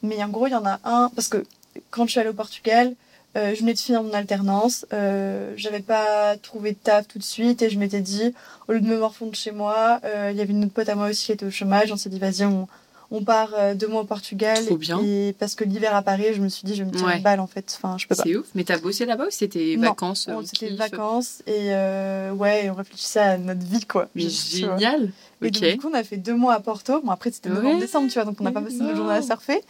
Mais 0.03 0.21
en 0.21 0.27
gros, 0.27 0.47
il 0.47 0.51
y 0.51 0.55
en 0.55 0.65
a 0.65 0.79
un 0.83 1.09
parce 1.15 1.29
que 1.29 1.45
quand 1.89 2.05
je 2.05 2.11
suis 2.11 2.19
allée 2.19 2.31
au 2.31 2.33
Portugal, 2.33 2.93
euh, 3.37 3.53
je 3.55 3.59
venais 3.61 3.73
de 3.73 3.79
finir 3.79 4.03
mon 4.03 4.13
alternance, 4.13 4.85
euh, 4.93 5.53
j'avais 5.55 5.79
pas 5.79 6.35
trouvé 6.37 6.71
de 6.71 6.77
taf 6.77 7.07
tout 7.07 7.17
de 7.19 7.23
suite 7.23 7.61
et 7.61 7.69
je 7.69 7.79
m'étais 7.79 8.01
dit 8.01 8.33
au 8.67 8.73
lieu 8.73 8.81
de 8.81 8.87
me 8.87 8.97
morfondre 8.99 9.35
chez 9.35 9.51
moi, 9.51 9.99
euh, 10.03 10.29
il 10.31 10.37
y 10.37 10.41
avait 10.41 10.51
une 10.51 10.63
autre 10.65 10.73
pote 10.73 10.89
à 10.89 10.95
moi 10.95 11.09
aussi 11.09 11.25
qui 11.27 11.31
était 11.31 11.45
au 11.45 11.51
chômage, 11.51 11.91
on 11.91 11.97
s'est 11.97 12.09
dit 12.09 12.19
vas-y 12.19 12.45
on, 12.45 12.67
On 13.13 13.23
part 13.25 13.49
euh, 13.57 13.73
deux 13.75 13.87
mois 13.87 14.01
au 14.01 14.05
Portugal. 14.05 14.57
Trop 14.65 14.77
bien. 14.77 14.99
et 15.03 15.35
parce 15.37 15.53
que 15.55 15.65
l'hiver 15.65 15.93
à 15.93 16.01
Paris, 16.01 16.27
je 16.33 16.41
me 16.41 16.47
suis 16.47 16.63
dit, 16.65 16.75
je 16.75 16.83
vais 16.83 16.89
me 16.89 16.95
tirer 16.95 17.05
Ouais. 17.11 17.17
une 17.17 17.23
balle 17.23 17.41
en 17.41 17.47
fait. 17.47 17.73
Enfin, 17.77 17.97
je 17.97 18.07
peux 18.07 18.15
pas. 18.15 18.23
C'est 18.23 18.37
ouf. 18.37 18.45
Mais 18.55 18.63
t'as 18.63 18.77
bossé 18.79 19.05
là-bas 19.05 19.25
ou 19.27 19.31
c'était 19.31 19.75
vacances 19.75 20.27
euh, 20.29 20.41
C'était 20.45 20.69
vacances 20.75 21.41
et 21.45 21.73
euh, 21.73 22.31
ouais, 22.31 22.69
on 22.69 22.73
réfléchissait 22.75 23.19
à 23.19 23.37
notre 23.37 23.65
vie 23.65 23.85
quoi. 23.85 24.07
Mais 24.15 24.29
génial. 24.29 25.11
Et 25.43 25.49
donc, 25.51 25.63
du 25.63 25.77
coup, 25.77 25.89
on 25.91 25.93
a 25.93 26.03
fait 26.03 26.17
deux 26.17 26.35
mois 26.35 26.53
à 26.53 26.59
Porto. 26.59 27.01
Bon, 27.01 27.11
après, 27.11 27.31
c'était 27.31 27.49
Ouais. 27.49 27.55
novembre-décembre, 27.55 28.07
tu 28.09 28.13
vois, 28.15 28.25
donc 28.25 28.39
on 28.39 28.43
n'a 28.43 28.51
pas 28.51 28.61
passé 28.61 28.77
nos 28.77 28.95
journées 28.95 29.15
à 29.15 29.21
surfer. 29.21 29.61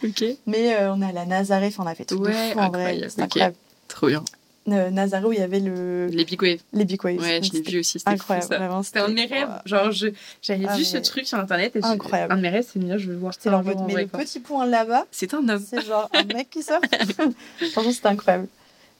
Mais 0.46 0.74
euh, 0.74 0.92
on 0.92 1.00
est 1.02 1.06
allé 1.06 1.18
à 1.18 1.24
Nazaré, 1.26 1.68
enfin, 1.68 1.84
on 1.84 1.86
a 1.86 1.94
fait 1.94 2.04
tout 2.04 2.18
de 2.18 2.24
Ouais, 2.24 2.52
fou 2.52 2.58
en 2.58 2.68
vrai. 2.68 2.80
incroyable, 2.82 3.10
C'était 3.10 3.22
incroyable. 3.22 3.56
Trop 3.88 4.06
bien. 4.08 4.24
Euh, 4.68 4.90
Nazaré, 4.90 5.24
où 5.26 5.32
il 5.32 5.38
y 5.40 5.42
avait 5.42 5.58
le... 5.58 6.06
Les 6.06 6.24
Big 6.24 6.40
Waves. 6.40 6.60
les 6.72 6.84
Big 6.84 7.02
Waves. 7.04 7.18
Ouais, 7.20 7.40
je 7.42 7.52
l'ai 7.52 7.62
vu 7.62 7.80
aussi. 7.80 7.98
C'était 7.98 8.10
Incroyable, 8.12 8.44
fou, 8.46 8.52
ça. 8.52 8.58
vraiment. 8.58 8.82
C'était 8.84 9.00
un 9.00 9.08
de 9.08 9.14
mes 9.14 9.24
rêves. 9.26 9.48
Genre, 9.64 9.90
je- 9.90 10.06
j'avais 10.40 10.66
Ah, 10.68 10.74
vu 10.76 10.82
mais- 10.82 10.84
ce 10.84 10.98
truc 10.98 11.26
sur 11.26 11.36
internet 11.38 11.74
et 11.74 11.80
je- 11.80 11.86
Incroyable. 11.86 12.32
un 12.32 12.36
de 12.36 12.42
mes 12.42 12.48
rêves, 12.48 12.66
c'est 12.72 12.78
de 12.78 12.84
dire, 12.84 12.98
je 12.98 13.08
veux 13.08 13.16
voir 13.16 13.32
mode, 13.64 13.72
jour 13.72 13.82
en 13.82 13.86
mais 13.86 13.92
vrai, 13.94 14.02
le 14.04 14.08
quoi. 14.08 14.20
petit 14.20 14.38
point 14.38 14.64
là-bas, 14.66 15.06
C'est 15.10 15.34
un 15.34 15.48
homme. 15.48 15.64
c'est 15.68 15.84
genre 15.84 16.08
un 16.14 16.22
mec 16.24 16.48
qui 16.50 16.62
sort. 16.62 16.80
Franchement, 17.72 17.92
c'était 17.92 18.06
incroyable. 18.08 18.46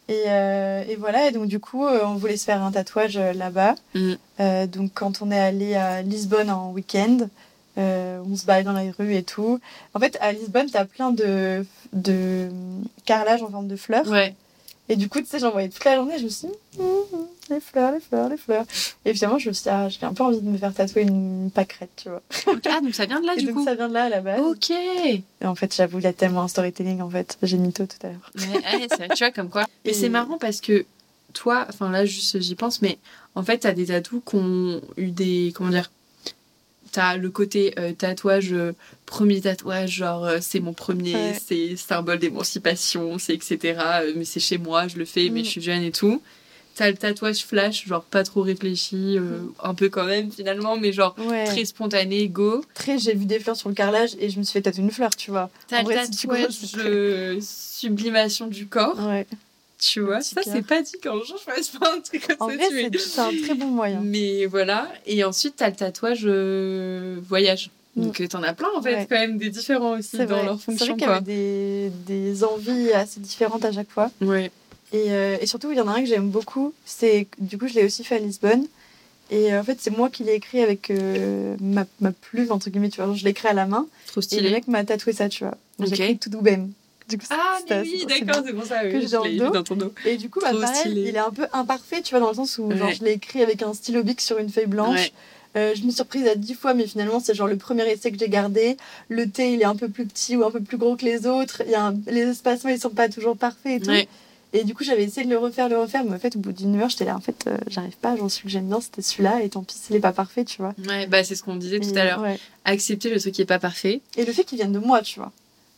Et, 0.09 0.24
euh, 0.26 0.84
et 0.88 0.96
voilà, 0.96 1.28
et 1.28 1.30
donc 1.30 1.46
du 1.46 1.61
coup, 1.61 1.86
euh, 1.86 2.00
on 2.05 2.14
voulait 2.14 2.36
se 2.36 2.44
faire 2.44 2.62
un 2.62 2.72
tatouage 2.72 3.16
euh, 3.16 3.32
là-bas. 3.32 3.74
Mm. 3.94 4.12
Euh, 4.40 4.66
donc 4.66 4.90
quand 4.94 5.22
on 5.22 5.30
est 5.30 5.40
allé 5.40 5.74
à 5.74 6.03
Lisbonne 6.03 6.50
en 6.50 6.72
week-end, 6.72 7.28
euh, 7.78 8.20
on 8.28 8.36
se 8.36 8.44
balade 8.44 8.66
dans 8.66 8.72
les 8.72 8.90
rues 8.90 9.14
et 9.14 9.22
tout. 9.22 9.61
En 9.94 10.00
fait, 10.00 10.18
à 10.20 10.32
Lisbonne, 10.32 10.68
t'as 10.70 10.84
plein 10.84 11.11
de, 11.12 11.64
de 11.92 12.48
carrelages 13.05 13.42
en 13.42 13.50
forme 13.50 13.68
de 13.68 13.76
fleurs. 13.76 14.07
Ouais. 14.09 14.34
Et 14.93 14.97
du 14.97 15.09
coup, 15.09 15.20
tu 15.20 15.26
sais, 15.26 15.38
j'en 15.38 15.51
voyais 15.53 15.70
toute 15.70 15.84
la 15.86 15.97
journée, 15.97 16.18
je 16.18 16.24
me 16.24 16.28
suis 16.28 16.49
dit, 16.49 16.55
hum, 16.78 17.26
les 17.49 17.61
fleurs, 17.61 17.93
les 17.93 18.01
fleurs, 18.01 18.28
les 18.28 18.36
fleurs. 18.36 18.64
Et 19.07 19.14
finalement, 19.14 19.38
je 19.38 19.49
me 19.49 19.55
suis 19.55 19.62
dit, 19.62 19.68
ah, 19.70 19.88
j'ai 19.88 20.05
un 20.05 20.12
peu 20.12 20.22
envie 20.22 20.40
de 20.40 20.49
me 20.49 20.59
faire 20.59 20.74
tatouer 20.74 21.03
une 21.03 21.51
pâquerette, 21.51 21.90
tu 21.97 22.11
vois. 22.11 22.22
Ah, 22.70 22.80
donc 22.82 22.95
ça 22.95 23.07
vient 23.07 23.20
de 23.20 23.26
là, 23.26 23.32
et 23.36 23.40
du 23.40 23.47
donc 23.47 23.55
coup. 23.57 23.64
ça 23.64 23.74
vient 23.74 23.88
de 23.88 23.95
là 23.95 24.05
à 24.05 24.09
la 24.11 24.20
base. 24.20 24.40
Ok. 24.40 24.70
Et 24.70 25.22
en 25.45 25.55
fait, 25.55 25.74
j'avoue, 25.74 25.99
il 25.99 26.05
y 26.05 26.09
a 26.09 26.12
tellement 26.12 26.43
un 26.43 26.49
storytelling, 26.49 27.01
en 27.01 27.09
fait. 27.09 27.38
J'ai 27.43 27.57
mytho 27.57 27.86
tout 27.86 28.07
à 28.07 28.11
l'heure. 28.11 28.30
Ouais, 28.36 28.86
vrai, 28.86 29.09
tu 29.14 29.18
vois, 29.24 29.30
comme 29.30 29.49
quoi. 29.49 29.64
Et 29.86 29.90
Et- 29.90 29.95
c'est 29.95 30.11
marrant 30.11 30.36
parce 30.38 30.61
que 30.61 30.84
toi, 31.32 31.64
enfin 31.70 31.90
là, 31.90 32.05
juste 32.05 32.38
j'y 32.40 32.55
pense, 32.55 32.82
mais 32.82 32.99
en 33.34 33.43
fait, 33.43 33.59
t'as 33.61 33.72
des 33.72 33.86
tatous 33.86 34.20
qui 34.28 34.36
ont 34.36 34.82
eu 34.99 35.11
des. 35.11 35.53
Comment 35.57 35.70
dire 35.70 35.90
T'as 36.93 37.16
le 37.16 37.30
côté 37.30 37.72
euh, 37.78 37.93
tatouage, 37.95 38.53
euh, 38.53 38.72
premier 39.07 39.40
tatouage, 39.40 39.90
genre 39.90 40.24
euh, 40.26 40.38
c'est 40.43 40.61
mon 40.61 40.74
premier, 40.74 41.14
Ouais. 41.14 41.38
c'est 41.47 41.74
symbole 41.76 42.18
d'émancipation, 42.18 43.18
c'est 43.18 43.32
etc. 43.34 43.80
mais 44.14 44.24
c'est 44.26 44.40
chez 44.40 44.59
moi, 44.59 44.88
je 44.88 44.97
le 44.99 45.05
fais, 45.07 45.30
mais 45.30 45.40
Mm. 45.40 45.45
je 45.45 45.49
suis 45.51 45.62
jeune 45.62 45.82
et 45.82 45.90
tout. 45.90 46.20
T'as 46.74 46.90
le 46.90 46.97
tatouage 46.97 47.45
flash, 47.45 47.86
genre 47.86 48.03
pas 48.05 48.24
trop 48.24 48.43
réfléchi, 48.43 49.18
euh, 49.18 49.40
un 49.62 49.74
peu 49.74 49.88
quand 49.90 50.05
même 50.05 50.30
finalement, 50.30 50.76
mais 50.78 50.93
genre 50.93 51.14
Ouais. 51.18 51.45
très 51.47 51.64
spontané, 51.64 52.28
go. 52.28 52.62
Très, 52.74 52.99
j'ai 52.99 53.14
vu 53.14 53.24
des 53.26 53.38
fleurs 53.40 53.57
sur 53.57 53.68
le 53.70 53.74
carrelage 53.74 54.11
et 54.18 54.28
je 54.30 54.38
me 54.38 54.43
suis 54.45 54.53
fait 54.55 54.62
tatouer 54.62 54.82
une 54.84 54.90
fleur, 54.90 55.11
tu 55.16 55.30
vois. 55.30 55.51
T'as 55.68 55.78
le 55.80 55.84
vrai, 55.84 56.05
si 56.07 56.11
tu 56.12 56.26
tatouage, 56.28 56.53
sublimation 57.40 58.47
du 58.47 58.66
corps. 58.66 58.99
Ouais. 59.07 59.26
Tu 59.85 59.99
vois, 60.01 60.20
ça 60.20 60.41
c'est 60.45 60.64
pas 60.64 60.80
dit 60.80 60.93
jour 61.03 61.24
je 61.26 61.43
fasse 61.43 61.68
pas 61.70 61.93
un 61.93 62.01
truc 62.01 62.24
comme 62.28 62.37
En 62.39 62.49
ça. 62.49 62.55
vrai, 62.55 62.89
tu 62.91 62.99
c'est 63.01 63.18
un 63.20 63.33
très 63.43 63.55
bon 63.55 63.66
moyen. 63.66 64.01
Mais 64.01 64.47
voilà, 64.47 64.89
et 65.07 65.24
ensuite 65.24 65.57
t'as 65.57 65.70
le 65.70 65.74
tatouage 65.74 66.20
euh, 66.24 67.18
voyage. 67.28 67.70
Mm. 67.97 68.03
Donc 68.05 68.20
euh, 68.20 68.28
t'en 68.28 68.45
as 68.45 68.55
plein 68.55 68.68
en 68.76 68.80
fait, 68.80 68.95
Ouais. 68.95 69.07
quand 69.11 69.18
même 69.18 69.39
des 69.39 69.51
différents 69.51 69.99
aussi 69.99 70.16
dans 70.18 70.26
vrai. 70.26 70.45
leur 70.45 70.61
C'est 70.61 70.66
vrai 70.70 70.76
fonction 70.78 70.95
qu'il 70.97 71.07
y 71.09 71.11
avait 71.11 71.20
des, 71.22 71.91
des 72.07 72.45
envies 72.45 72.93
assez 72.93 73.18
différentes 73.18 73.64
à 73.64 73.72
chaque 73.72 73.91
fois. 73.91 74.09
Ouais. 74.20 74.53
Et, 74.93 75.07
euh, 75.11 75.37
et 75.41 75.47
surtout, 75.47 75.72
il 75.72 75.78
y 75.78 75.80
en 75.80 75.89
a 75.89 75.93
un 75.93 76.01
que 76.01 76.07
j'aime 76.07 76.28
beaucoup. 76.30 76.72
C'est 76.85 77.26
du 77.39 77.59
coup, 77.59 77.66
je 77.66 77.74
l'ai 77.74 77.85
aussi 77.85 78.05
fait 78.05 78.14
à 78.16 78.18
Lisbonne. 78.20 78.66
Et 79.30 79.53
euh, 79.53 79.61
en 79.61 79.64
fait, 79.64 79.78
c'est 79.80 79.91
moi 79.97 80.11
qui 80.11 80.22
l'ai 80.22 80.35
écrit 80.35 80.62
avec 80.62 80.91
euh, 80.91 81.57
ma, 81.61 81.87
ma 82.01 82.12
plume, 82.12 82.53
entre 82.53 82.68
guillemets, 82.70 82.91
tu 82.91 82.99
vois. 82.99 83.07
Genre, 83.07 83.16
je 83.16 83.24
l'ai 83.24 83.30
écrit 83.30 83.49
à 83.49 83.53
la 83.55 83.66
main. 83.66 83.87
Trop 84.07 84.20
Et 84.20 84.22
le 84.22 84.22
stylé. 84.22 84.51
mec 84.51 84.68
m'a 84.68 84.85
tatoué 84.85 85.12
ça, 85.14 85.28
tu 85.28 85.45
vois. 85.45 85.57
J'ai 85.80 85.95
écrit 85.95 86.18
tout 86.18 86.28
doubem. 86.30 86.70
Du 87.12 87.18
coup, 87.18 87.26
Ah 87.30 87.58
mais 87.68 87.80
oui, 87.82 88.06
d'accord, 88.08 88.42
c'est 88.46 88.52
pour 88.54 88.64
ça, 88.64 88.80
oui, 88.84 88.92
que 88.92 89.00
je 89.00 89.06
j'ai 89.06 89.12
dans 89.12 89.24
l'ai 89.24 89.62
ton 89.64 89.76
dos. 89.76 89.92
Et 90.06 90.16
du 90.16 90.30
coup, 90.30 90.40
bah, 90.40 90.52
pareil, 90.52 90.76
stylé. 90.80 91.08
il 91.08 91.14
est 91.16 91.18
un 91.18 91.30
peu 91.30 91.46
imparfait, 91.52 92.00
tu 92.02 92.10
vois, 92.12 92.20
dans 92.20 92.30
le 92.30 92.34
sens 92.34 92.58
où 92.58 92.70
genre, 92.74 92.90
je 92.92 93.04
l'ai 93.04 93.12
écrit 93.12 93.42
avec 93.42 93.62
un 93.62 93.74
stylo 93.74 94.02
bic 94.02 94.20
sur 94.20 94.38
une 94.38 94.48
feuille 94.48 94.66
blanche. 94.66 94.96
Ouais. 94.98 95.12
Euh, 95.54 95.72
je 95.74 95.80
me 95.82 95.88
suis 95.88 95.96
surprise 95.96 96.26
à 96.26 96.34
dix 96.34 96.54
fois, 96.54 96.72
mais 96.72 96.86
finalement, 96.86 97.20
c'est 97.20 97.34
genre 97.34 97.46
le 97.46 97.56
premier 97.58 97.86
essai 97.90 98.10
que 98.10 98.18
j'ai 98.18 98.30
gardé. 98.30 98.78
Le 99.10 99.28
T, 99.28 99.52
il 99.52 99.60
est 99.60 99.66
un 99.66 99.76
peu 99.76 99.88
plus 99.90 100.06
petit 100.06 100.34
ou 100.36 100.44
un 100.44 100.50
peu 100.50 100.60
plus 100.62 100.78
gros 100.78 100.96
que 100.96 101.04
les 101.04 101.26
autres. 101.26 101.62
Il 101.66 101.70
y 101.72 101.74
a 101.74 101.84
un- 101.88 101.94
Les 102.06 102.22
espacements, 102.22 102.70
ils 102.70 102.78
sont 102.80 102.88
pas 102.88 103.10
toujours 103.10 103.36
parfaits 103.36 103.80
et 103.82 103.84
tout. 103.84 103.90
Ouais. 103.90 104.08
Et 104.54 104.64
du 104.64 104.74
coup, 104.74 104.84
j'avais 104.84 105.04
essayé 105.04 105.24
de 105.26 105.30
le 105.30 105.38
refaire, 105.38 105.68
le 105.70 105.78
refaire, 105.78 106.04
mais 106.04 106.14
en 106.14 106.18
fait, 106.18 106.36
au 106.36 106.38
bout 106.38 106.52
d'une 106.52 106.78
heure, 106.80 106.90
j'étais 106.90 107.06
là, 107.06 107.16
en 107.16 107.20
fait, 107.20 107.44
euh, 107.46 107.56
j'arrive 107.68 107.96
pas, 107.96 108.16
j'en 108.16 108.28
suis 108.28 108.42
que 108.44 108.48
j'aime 108.50 108.66
bien, 108.68 108.80
c'était 108.82 109.00
celui-là, 109.00 109.42
et 109.42 109.48
tant 109.48 109.62
pis 109.62 109.74
s'il 109.74 109.96
est 109.96 110.00
pas 110.00 110.12
parfait, 110.12 110.44
tu 110.44 110.58
vois. 110.60 110.74
Ouais, 110.88 111.06
bah 111.06 111.24
c'est 111.24 111.34
ce 111.34 111.42
qu'on 111.42 111.56
disait 111.56 111.80
tout 111.80 111.88
à 111.96 112.04
l'heure. 112.04 112.20
ouais. 112.20 112.38
Accepter 112.66 113.08
le 113.10 113.18
truc 113.18 113.32
qui 113.34 113.40
est 113.42 113.46
pas 113.46 113.58
parfait. 113.58 114.02
Et 114.18 114.24
le 114.26 114.32
fait 114.32 114.44
qu'il 114.44 114.58
vienne 114.58 114.72
de 114.72 114.78
moi, 114.78 115.00
tu 115.02 115.20
vois. 115.20 115.32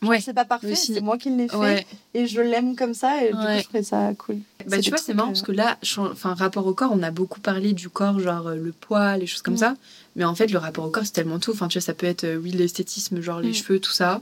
Ouais. 0.08 0.20
C'est 0.20 0.32
pas 0.34 0.44
parfait, 0.44 0.74
c'est 0.74 1.00
moi 1.00 1.18
qui 1.18 1.30
l'ai 1.30 1.48
fait, 1.48 1.56
Ouais. 1.56 1.86
et 2.14 2.26
je 2.26 2.40
l'aime 2.40 2.76
comme 2.76 2.94
ça, 2.94 3.22
et 3.24 3.28
du 3.28 3.34
coup, 3.34 3.42
je 3.58 3.62
trouvais 3.64 3.82
ça 3.82 4.12
cool. 4.18 4.38
Bah, 4.68 4.78
tu 4.80 4.90
vois, 4.90 4.98
c'est 4.98 5.14
marrant 5.14 5.28
euh, 5.28 5.32
parce 5.32 5.42
que 5.42 5.52
là, 5.52 5.78
chan- 5.82 6.10
enfin, 6.10 6.34
rapport 6.34 6.66
au 6.66 6.72
corps, 6.74 6.90
on 6.94 7.02
a 7.02 7.10
beaucoup 7.10 7.40
parlé 7.40 7.72
du 7.72 7.88
corps, 7.88 8.18
genre 8.20 8.48
euh, 8.48 8.56
le 8.56 8.72
poids, 8.72 9.16
les 9.16 9.26
choses 9.26 9.42
comme 9.42 9.54
Mm. 9.54 9.58
ça. 9.58 9.74
Mais 10.16 10.24
en 10.24 10.34
fait, 10.34 10.46
le 10.50 10.58
rapport 10.58 10.84
au 10.84 10.90
corps, 10.90 11.04
c'est 11.04 11.12
tellement 11.12 11.38
tout. 11.38 11.50
Enfin, 11.52 11.68
tu 11.68 11.78
vois, 11.78 11.84
ça 11.84 11.94
peut 11.94 12.06
être, 12.06 12.24
euh, 12.24 12.36
oui, 12.36 12.50
l'esthétisme, 12.52 13.20
genre 13.20 13.40
les 13.40 13.50
Mm. 13.50 13.54
cheveux, 13.54 13.78
tout 13.80 13.90
ça. 13.92 14.20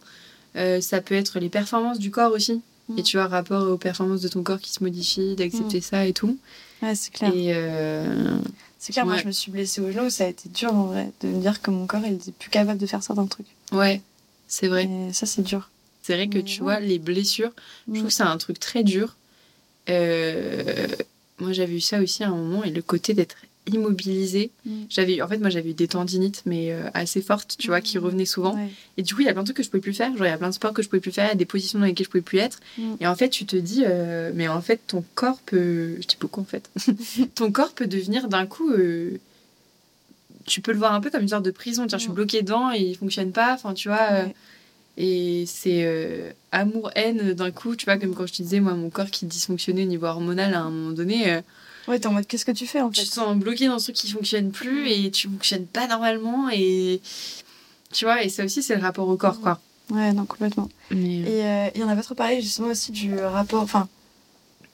Euh, 0.57 0.81
ça 0.81 1.01
peut 1.01 1.15
être 1.15 1.39
les 1.41 1.49
performances 1.49 1.99
du 1.99 2.11
corps 2.11 2.33
aussi. 2.33 2.61
Mm. 2.89 2.99
Et 2.99 3.03
tu 3.03 3.17
vois, 3.17 3.27
rapport 3.27 3.69
aux 3.71 3.77
performances 3.79 4.21
de 4.23 4.29
ton 4.29 4.43
corps 4.43 4.59
qui 4.61 4.73
se 4.73 4.83
modifient, 4.83 5.37
d'accepter 5.37 5.81
ça 5.81 6.07
et 6.07 6.13
tout. 6.13 6.37
Ouais, 6.83 6.95
c'est 6.95 7.13
clair. 7.13 7.31
Et 7.35 7.55
euh, 7.55 8.37
C'est 8.79 8.93
clair, 8.93 9.07
moi, 9.07 9.17
je 9.17 9.27
me 9.27 9.31
suis 9.33 9.53
blessée 9.53 9.81
au 9.81 9.93
genou, 9.93 10.11
ça 10.11 10.25
a 10.25 10.27
été 10.29 10.49
dur, 10.49 10.75
en 10.75 10.87
vrai, 10.87 11.13
de 11.21 11.29
me 11.29 11.41
dire 11.41 11.63
que 11.63 11.71
mon 11.71 11.87
corps, 11.87 12.03
il 12.05 12.15
était 12.15 12.33
plus 12.33 12.51
capable 12.51 12.81
de 12.81 12.87
faire 12.87 13.01
certains 13.03 13.27
trucs. 13.27 13.47
ouais, 13.71 14.03
c'est 14.49 14.67
vrai. 14.67 14.85
Et 15.09 15.13
ça, 15.13 15.25
c'est 15.25 15.43
dur. 15.43 15.71
C'est 16.03 16.15
vrai 16.15 16.29
que 16.29 16.39
tu 16.39 16.61
vois, 16.63 16.81
les 16.81 16.99
blessures, 16.99 17.53
je 17.89 17.95
trouve 17.95 18.09
que 18.09 18.13
c'est 18.13 18.23
un 18.25 18.37
truc 18.39 18.59
très 18.59 18.83
dur. 18.83 19.17
Euh, 19.89 20.87
moi, 21.39 21.53
j'avais 21.53 21.75
eu 21.77 21.81
ça 21.81 22.01
aussi 22.01 22.25
à 22.25 22.29
un 22.29 22.35
moment, 22.37 22.65
et 22.65 22.71
le 22.71 22.83
côté 22.83 23.15
d'être 23.15 23.37
immobilisé. 23.67 24.51
Mm. 24.67 24.71
J'avais, 24.91 25.23
en 25.23 25.29
fait, 25.29 25.39
moi, 25.39 25.49
j'avais 25.49 25.71
eu 25.71 25.75
des 25.75 25.87
tendinites, 25.87 26.43
mais 26.47 26.73
euh, 26.73 26.83
assez 26.95 27.23
fortes, 27.23 27.55
tu 27.59 27.69
vois, 27.69 27.81
qui 27.81 27.97
Mm. 27.99 28.05
revenaient 28.05 28.25
souvent. 28.25 28.57
Ouais. 28.57 28.69
Et 28.97 29.03
du 29.03 29.15
coup, 29.15 29.21
il 29.21 29.27
y 29.27 29.29
a 29.29 29.33
plein 29.33 29.43
de 29.43 29.47
trucs 29.47 29.57
que 29.59 29.63
je 29.63 29.71
pouvais 29.71 29.81
plus 29.81 29.95
faire. 29.95 30.11
Genre, 30.17 30.27
il 30.27 30.31
y 30.31 30.33
a 30.33 30.39
plein 30.39 30.49
de 30.49 30.55
sports 30.55 30.73
que 30.73 30.83
je 30.83 30.89
pouvais 30.89 30.99
plus 31.01 31.13
faire, 31.13 31.27
il 31.27 31.29
y 31.29 31.33
a 31.33 31.37
des 31.37 31.45
positions 31.45 31.79
dans 31.79 31.85
lesquelles 31.87 32.07
je 32.07 32.11
pouvais 32.11 32.23
plus 32.23 32.39
être. 32.39 32.59
Mm. 32.79 32.95
Et 33.01 33.07
en 33.07 33.15
fait, 33.15 33.29
tu 33.29 33.47
te 33.47 33.55
dis, 33.55 33.85
euh, 33.87 34.33
mais 34.35 34.49
en 34.49 34.61
fait, 34.61 34.81
ton 34.89 35.05
corps 35.15 35.39
peut. 35.47 35.95
Je 36.01 36.07
dis 36.09 36.17
beaucoup 36.21 36.41
en 36.41 36.45
fait. 36.45 36.69
ton 37.37 37.53
corps 37.53 37.73
peut 37.73 37.87
devenir 37.87 38.27
d'un 38.29 38.47
coup. 38.47 38.71
euh, 38.73 39.19
Tu 40.47 40.61
peux 40.61 40.73
le 40.73 40.79
voir 40.79 40.93
un 40.93 41.01
peu 41.01 41.11
comme 41.11 41.23
une 41.23 41.29
sorte 41.29 41.45
de 41.45 41.53
prison. 41.53 41.87
Tiens, 41.87 41.99
je 41.99 42.03
suis 42.05 42.13
bloquée 42.13 42.43
dedans 42.43 42.73
et 42.73 42.81
il 42.81 42.97
fonctionne 42.97 43.31
pas. 43.31 43.55
Enfin, 43.55 43.75
tu 43.75 43.87
vois. 43.89 44.11
Ouais. 44.11 44.35
Et 44.97 45.45
c'est 45.47 45.85
euh, 45.85 46.31
amour-haine 46.53 47.33
d'un 47.35 47.51
coup. 47.51 47.77
Tu 47.77 47.85
vois, 47.87 47.97
comme 47.99 48.15
quand 48.15 48.27
je 48.27 48.33
te 48.35 48.43
disais, 48.43 48.61
moi, 48.61 48.75
mon 48.75 48.91
corps 48.91 49.11
qui 49.11 49.27
dysfonctionnait 49.27 49.83
au 49.85 49.89
niveau 49.89 50.07
hormonal 50.07 50.55
à 50.55 50.61
un 50.61 50.71
moment 50.71 50.93
donné. 50.93 51.31
euh, 51.33 51.41
Ouais, 51.89 51.99
t'es 51.99 52.07
en 52.07 52.13
mode, 52.13 52.27
qu'est-ce 52.27 52.45
que 52.45 52.53
tu 52.53 52.67
fais, 52.67 52.81
en 52.81 52.91
tu 52.91 53.01
fait 53.01 53.07
te 53.09 53.13
sens 53.15 53.37
bloqué 53.37 53.67
dans 53.67 53.79
ce 53.81 53.87
truc 53.87 53.97
qui 53.97 54.11
fonctionne 54.11 54.53
plus 54.53 54.89
et 54.89 55.11
tu 55.11 55.29
fonctionnes 55.29 55.67
pas 55.67 55.89
normalement 55.89 56.49
et 56.53 57.01
tu 57.93 58.05
vois 58.05 58.23
et 58.23 58.29
ça 58.29 58.45
aussi 58.45 58.63
c'est 58.63 58.77
le 58.77 58.83
rapport 58.83 59.09
au 59.09 59.17
corps 59.17 59.41
quoi 59.41 59.61
Ouais, 59.91 60.13
non, 60.13 60.25
complètement. 60.25 60.69
mais 60.93 61.19
Et 61.23 61.45
euh, 61.45 61.69
il 61.75 61.81
y 61.81 61.85
en 61.85 61.89
avait 61.89 62.03
trop 62.03 62.15
parlé 62.15 62.41
justement 62.41 62.69
aussi 62.69 62.93
du 62.93 63.19
rapport. 63.19 63.63
Enfin, 63.63 63.89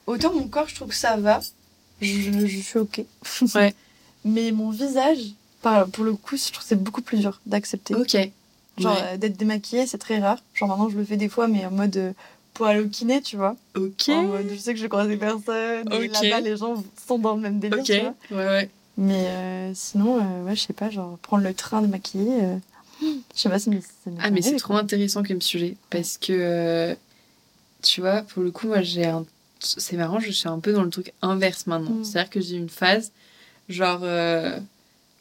autant 0.06 0.34
mon 0.34 0.46
corps, 0.48 0.68
je 0.68 0.74
trouve 0.74 0.88
que 0.88 0.94
ça 0.94 1.16
va. 1.16 1.40
Je, 2.02 2.06
je- 2.20 2.46
je 2.46 2.60
suis 2.60 2.78
ok. 2.78 3.00
Ouais. 3.54 3.74
Mais 4.24 4.52
mon 4.52 4.70
visage, 4.70 5.18
pour 5.92 6.04
le 6.04 6.12
coup, 6.12 6.36
je 6.36 6.52
trouve 6.52 6.62
que 6.62 6.68
c'est 6.68 6.80
beaucoup 6.82 7.02
plus 7.02 7.18
dur 7.20 7.40
d'accepter. 7.46 7.94
ok 7.94 8.16
Genre, 8.78 8.94
Ouais. 8.94 9.02
euh, 9.02 9.16
d'être 9.16 9.36
démaquillée, 9.36 9.86
c'est 9.86 9.98
très 9.98 10.18
rare. 10.20 10.38
Genre, 10.54 10.68
maintenant, 10.68 10.88
je 10.88 10.96
le 10.98 11.04
fais 11.04 11.16
des 11.16 11.28
fois, 11.28 11.48
mais 11.48 11.64
en 11.66 11.70
mode 11.70 11.96
euh, 11.96 12.12
pour 12.54 12.66
aller 12.66 12.80
au 12.80 12.88
kiné, 12.88 13.20
tu 13.22 13.36
vois. 13.36 13.56
ok 13.76 14.08
En 14.08 14.22
mode, 14.24 14.46
je 14.50 14.56
sais 14.56 14.74
que 14.74 14.80
je 14.80 14.86
croise 14.86 15.08
des 15.08 15.16
personnes. 15.16 15.92
Et 15.92 16.06
Ok. 16.08 16.12
là-bas, 16.22 16.40
les 16.40 16.56
gens 16.56 16.82
sont 17.06 17.18
dans 17.18 17.34
le 17.34 17.40
même 17.40 17.58
délire. 17.60 17.78
ok 17.78 17.84
tu 17.84 18.00
vois. 18.00 18.14
ouais 18.30 18.46
ouais 18.46 18.70
Mais 18.96 19.26
euh, 19.28 19.72
sinon, 19.74 20.18
euh, 20.18 20.44
ouais, 20.44 20.56
je 20.56 20.62
sais 20.62 20.72
pas, 20.72 20.90
genre, 20.90 21.18
prendre 21.18 21.44
le 21.44 21.54
train 21.54 21.82
de 21.82 21.86
maquiller. 21.86 22.42
euh, 22.42 22.56
je 23.00 23.40
sais 23.42 23.48
pas, 23.48 23.58
ça 23.60 23.70
me. 23.70 23.78
ah 24.20 24.30
mais 24.30 24.42
c'est 24.42 24.56
trop 24.56 24.74
quoi. 24.74 24.80
intéressant 24.82 25.22
comme 25.22 25.40
sujet 25.40 25.76
parce 25.88 26.18
que 26.18 26.96
tu 27.80 28.00
vois 28.00 28.22
pour 28.22 28.42
le 28.42 28.50
coup 28.50 28.66
moi 28.66 28.82
j'ai 28.82 29.06
un 29.06 29.24
c'est 29.60 29.96
marrant 29.96 30.18
je 30.18 30.32
suis 30.32 30.48
un 30.48 30.58
peu 30.58 30.72
dans 30.72 30.82
le 30.82 30.90
truc 30.90 31.12
inverse 31.22 31.68
maintenant 31.68 31.92
Mm. 31.92 32.04
c'est 32.04 32.18
à 32.18 32.22
dire 32.24 32.30
que 32.30 32.40
j'ai 32.40 32.56
une 32.56 32.68
phase 32.68 33.12
genre 33.68 34.00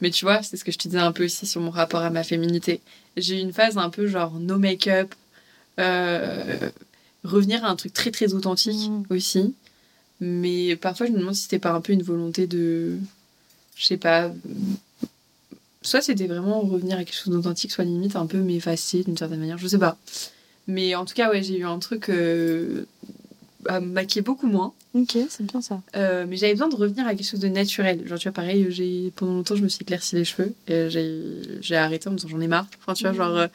mais 0.00 0.10
tu 0.10 0.24
vois 0.24 0.42
c'est 0.42 0.56
ce 0.56 0.64
que 0.64 0.72
je 0.72 0.78
te 0.78 0.88
disais 0.88 0.98
un 1.00 1.12
peu 1.12 1.24
aussi 1.24 1.46
sur 1.46 1.60
mon 1.60 1.70
rapport 1.70 2.00
à 2.02 2.10
ma 2.10 2.24
féminité 2.24 2.80
j'ai 3.20 3.38
eu 3.38 3.40
une 3.40 3.52
phase 3.52 3.78
un 3.78 3.90
peu 3.90 4.06
genre 4.06 4.32
no 4.38 4.58
make-up 4.58 5.14
euh, 5.78 6.70
revenir 7.24 7.64
à 7.64 7.68
un 7.70 7.76
truc 7.76 7.92
très 7.92 8.10
très 8.10 8.34
authentique 8.34 8.88
Mm. 8.90 9.02
aussi 9.10 9.54
mais 10.20 10.74
parfois 10.76 11.06
je 11.06 11.12
me 11.12 11.18
demande 11.18 11.34
si 11.34 11.42
c'était 11.42 11.58
pas 11.60 11.72
un 11.72 11.80
peu 11.80 11.92
une 11.92 12.02
volonté 12.02 12.46
de 12.46 12.96
je 13.76 13.84
sais 13.84 13.96
pas 13.96 14.32
soit 15.82 16.00
c'était 16.00 16.26
vraiment 16.26 16.60
revenir 16.60 16.96
à 16.98 17.04
quelque 17.04 17.14
chose 17.14 17.32
d'authentique 17.32 17.70
soit 17.70 17.84
limite 17.84 18.16
un 18.16 18.26
peu 18.26 18.38
m'effacer 18.38 19.04
d'une 19.04 19.16
certaine 19.16 19.40
manière 19.40 19.58
je 19.58 19.68
sais 19.68 19.78
pas 19.78 19.96
mais 20.66 20.94
en 20.94 21.04
tout 21.04 21.14
cas 21.14 21.30
ouais 21.30 21.42
j'ai 21.42 21.58
eu 21.58 21.64
un 21.64 21.78
truc 21.78 22.08
euh, 22.08 22.84
à 23.68 23.80
me 23.80 23.86
maquiller 23.86 24.22
beaucoup 24.22 24.46
moins 24.48 24.72
Ok, 24.94 25.16
c'est 25.28 25.44
bien 25.46 25.60
ça. 25.60 25.80
euh, 25.94 26.24
mais 26.28 26.36
j'avais 26.36 26.52
besoin 26.54 26.68
de 26.68 26.74
revenir 26.74 27.06
à 27.06 27.14
quelque 27.14 27.26
chose 27.28 27.38
de 27.40 27.48
naturel. 27.48 28.06
Genre, 28.08 28.18
tu 28.18 28.24
vois, 28.28 28.32
pareil, 28.32 28.66
j'ai 28.70 29.12
pendant 29.14 29.34
longtemps, 29.34 29.54
je 29.56 29.62
me 29.62 29.68
suis 29.68 29.82
éclairci 29.82 30.16
les 30.16 30.24
cheveux. 30.24 30.54
Et 30.66 30.88
j'ai 30.90 31.22
j'ai 31.60 31.76
arrêté 31.76 32.08
en 32.08 32.12
me 32.12 32.16
disant 32.16 32.28
j'en 32.28 32.40
ai 32.40 32.48
marre. 32.48 32.66
Enfin, 32.80 32.94
tu 32.94 33.04
vois, 33.04 33.12
Mhm. 33.12 33.18
genre, 33.18 33.36
euh, 33.36 33.46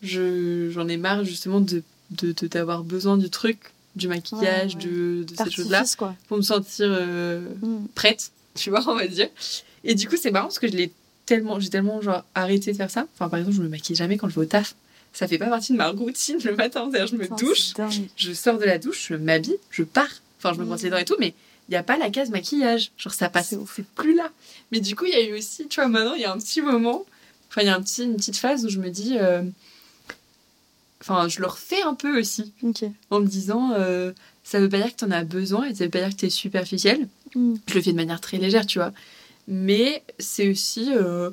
Je, 0.00 0.70
j'en 0.70 0.86
ai 0.86 0.96
marre 0.96 1.24
justement 1.24 1.60
de, 1.60 1.82
de, 2.12 2.32
de- 2.32 2.46
d'avoir 2.46 2.84
besoin 2.84 3.18
du 3.18 3.30
truc, 3.30 3.58
du 3.96 4.06
maquillage, 4.06 4.76
Ouais, 4.76 4.82
de, 4.82 5.24
de 5.24 5.34
ces 5.36 5.50
choses-là, 5.50 5.84
pour 6.28 6.36
me 6.36 6.42
sentir 6.42 6.86
euh, 6.88 7.40
Mm. 7.60 7.86
prête, 7.96 8.30
tu 8.54 8.70
vois, 8.70 8.84
on 8.88 8.94
va 8.94 9.08
dire. 9.08 9.28
Et 9.82 9.94
du 9.96 10.08
coup, 10.08 10.14
c'est 10.16 10.30
marrant 10.30 10.46
parce 10.46 10.60
que 10.60 10.68
je 10.68 10.76
l'ai 10.76 10.92
tellement, 11.26 11.58
j'ai 11.58 11.68
tellement 11.68 12.00
genre 12.00 12.24
arrêté 12.36 12.70
de 12.72 12.76
faire 12.76 12.90
ça. 12.92 13.06
Enfin, 13.14 13.28
par 13.28 13.40
exemple, 13.40 13.56
je 13.56 13.62
me 13.62 13.68
maquille 13.68 13.96
jamais 13.96 14.16
quand 14.18 14.28
je 14.28 14.36
vais 14.36 14.42
au 14.42 14.44
taf. 14.44 14.76
Ça 15.12 15.26
fait 15.26 15.38
pas 15.38 15.46
partie 15.48 15.72
de 15.72 15.78
ma 15.78 15.88
routine 15.88 16.38
le 16.44 16.54
matin. 16.54 16.88
C'est-à-dire, 16.90 17.08
je 17.08 17.16
me 17.16 17.28
douche, 17.36 17.72
je 18.16 18.32
sors 18.32 18.58
de 18.58 18.64
la 18.64 18.78
douche, 18.78 19.08
je 19.08 19.14
m'habille, 19.14 19.56
je 19.70 19.82
pars. 19.82 20.06
Enfin, 20.38 20.52
je 20.54 20.58
me 20.60 20.64
Mm. 20.64 20.68
brosse 20.68 20.82
les 20.82 20.90
dents 20.90 20.96
et 20.98 21.04
tout, 21.04 21.16
mais 21.18 21.34
il 21.68 21.72
n'y 21.72 21.76
a 21.76 21.82
pas 21.82 21.96
la 21.96 22.10
case 22.10 22.30
maquillage. 22.30 22.92
Genre, 22.98 23.12
ça 23.12 23.28
passe, 23.28 23.54
C'est 23.74 23.84
plus 23.94 24.14
là. 24.14 24.30
Mais 24.70 24.80
du 24.80 24.94
coup, 24.94 25.06
il 25.06 25.12
y 25.12 25.16
a 25.16 25.22
eu 25.28 25.36
aussi, 25.36 25.66
tu 25.66 25.80
vois, 25.80 25.88
maintenant, 25.88 26.14
il 26.14 26.20
y 26.20 26.24
a 26.24 26.32
un 26.32 26.38
petit 26.38 26.62
moment, 26.62 27.04
enfin, 27.50 27.62
il 27.62 27.66
y 27.66 27.70
a 27.70 27.74
un 27.74 27.82
petit, 27.82 28.04
une 28.04 28.16
petite 28.16 28.36
phase 28.36 28.64
où 28.64 28.68
je 28.68 28.78
me 28.78 28.90
dis, 28.90 29.16
euh, 29.18 29.42
enfin, 31.00 31.28
je 31.28 31.40
le 31.40 31.46
refais 31.46 31.82
un 31.82 31.94
peu 31.94 32.18
aussi, 32.18 32.52
Ok. 32.62 32.84
en 33.10 33.20
me 33.20 33.26
disant, 33.26 33.72
euh, 33.76 34.12
ça 34.44 34.60
veut 34.60 34.68
pas 34.68 34.78
dire 34.78 34.92
que 34.92 34.96
tu 34.98 35.04
en 35.04 35.10
as 35.10 35.24
besoin 35.24 35.64
et 35.66 35.74
ça 35.74 35.84
veut 35.84 35.90
pas 35.90 36.00
dire 36.00 36.10
que 36.10 36.16
tu 36.20 36.26
es 36.26 36.30
superficielle. 36.30 37.08
Mm. 37.34 37.54
Je 37.66 37.74
le 37.74 37.82
fais 37.82 37.92
de 37.92 37.96
manière 37.96 38.20
très 38.20 38.36
légère, 38.38 38.66
tu 38.66 38.78
vois. 38.78 38.92
Mais 39.48 40.02
c'est 40.18 40.48
aussi 40.48 40.90
euh, 40.94 41.30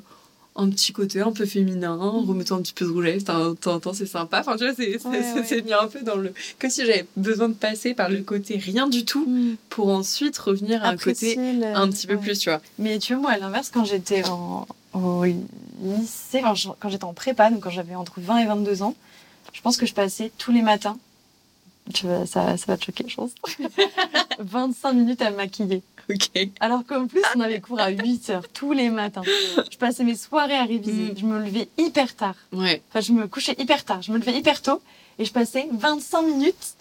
un 0.56 0.70
petit 0.70 0.92
côté 0.92 1.20
un 1.20 1.32
peu 1.32 1.44
féminin, 1.46 1.98
en 1.98 2.22
remettant 2.22 2.56
un 2.56 2.62
petit 2.62 2.72
peu 2.72 2.84
de 2.86 2.90
rouge 2.90 3.04
à 3.06 3.08
lèvres, 3.08 3.54
temps 3.56 3.92
c'est 3.92 4.06
sympa. 4.06 4.40
Enfin, 4.40 4.56
tu 4.56 4.64
vois, 4.64 4.74
c'est 4.74 5.04
Ouais, 5.06 5.62
mis 5.62 5.72
un 5.72 5.86
peu 5.86 6.00
dans 6.02 6.16
le. 6.16 6.32
Comme 6.58 6.70
si 6.70 6.84
j'avais 6.86 7.06
besoin 7.16 7.48
de 7.48 7.54
passer 7.54 7.94
par 7.94 8.08
le 8.08 8.22
côté 8.22 8.56
rien 8.56 8.88
du 8.88 9.04
tout 9.04 9.26
Mm. 9.26 9.56
pour 9.70 9.88
ensuite 9.88 10.36
revenir 10.38 10.82
à 10.84 10.88
un 10.88 10.96
côté 10.96 11.36
le- 11.36 11.64
un 11.76 11.88
petit 11.90 12.06
peu 12.06 12.16
plus, 12.18 12.38
tu 12.38 12.48
vois. 12.50 12.60
Mais 12.78 12.98
tu 12.98 13.14
vois, 13.14 13.22
moi, 13.22 13.30
à 13.32 13.38
l'inverse, 13.38 13.70
quand 13.72 13.84
j'étais 13.84 14.26
en, 14.28 14.66
au 14.94 15.24
lycée, 15.24 16.40
enfin, 16.42 16.54
je- 16.54 16.68
quand 16.80 16.88
j'étais 16.88 17.04
en 17.04 17.12
prépa, 17.14 17.50
donc 17.50 17.60
quand 17.60 17.70
j'avais 17.70 17.94
entre 17.94 18.20
20 18.20 18.38
et 18.38 18.46
22 18.46 18.82
ans, 18.82 18.94
je 19.52 19.60
pense 19.62 19.76
que 19.76 19.86
je 19.86 19.94
passais 19.94 20.30
tous 20.38 20.52
les 20.52 20.62
matins, 20.62 20.96
tu 21.94 22.06
vas, 22.06 22.26
ça, 22.26 22.56
ça 22.56 22.64
va 22.66 22.76
te 22.76 22.84
choquer, 22.86 23.04
je 23.08 23.14
pense, 23.16 23.30
25 24.38 24.92
minutes 24.92 25.22
à 25.22 25.30
me 25.30 25.36
maquiller. 25.36 25.82
Ok. 26.10 26.48
Alors 26.60 26.84
qu'en 26.86 27.06
plus, 27.06 27.22
on 27.34 27.40
avait 27.40 27.60
cours 27.60 27.80
à 27.80 27.88
8 27.90 28.30
heures 28.30 28.48
tous 28.48 28.72
les 28.72 28.90
matins. 28.90 29.22
Je 29.70 29.76
passais 29.76 30.04
mes 30.04 30.14
soirées 30.14 30.54
à 30.56 30.64
réviser. 30.64 31.12
Mm. 31.12 31.18
Je 31.18 31.24
me 31.26 31.38
levais 31.44 31.68
hyper 31.78 32.14
tard. 32.14 32.36
Ouais. 32.52 32.82
Enfin, 32.90 33.00
je 33.00 33.12
me 33.12 33.26
couchais 33.26 33.54
hyper 33.58 33.84
tard. 33.84 34.02
Je 34.02 34.12
me 34.12 34.18
levais 34.18 34.32
hyper 34.38 34.62
tôt 34.62 34.80
et 35.18 35.24
je 35.24 35.32
passais 35.32 35.66
25 35.72 36.22
minutes 36.22 36.74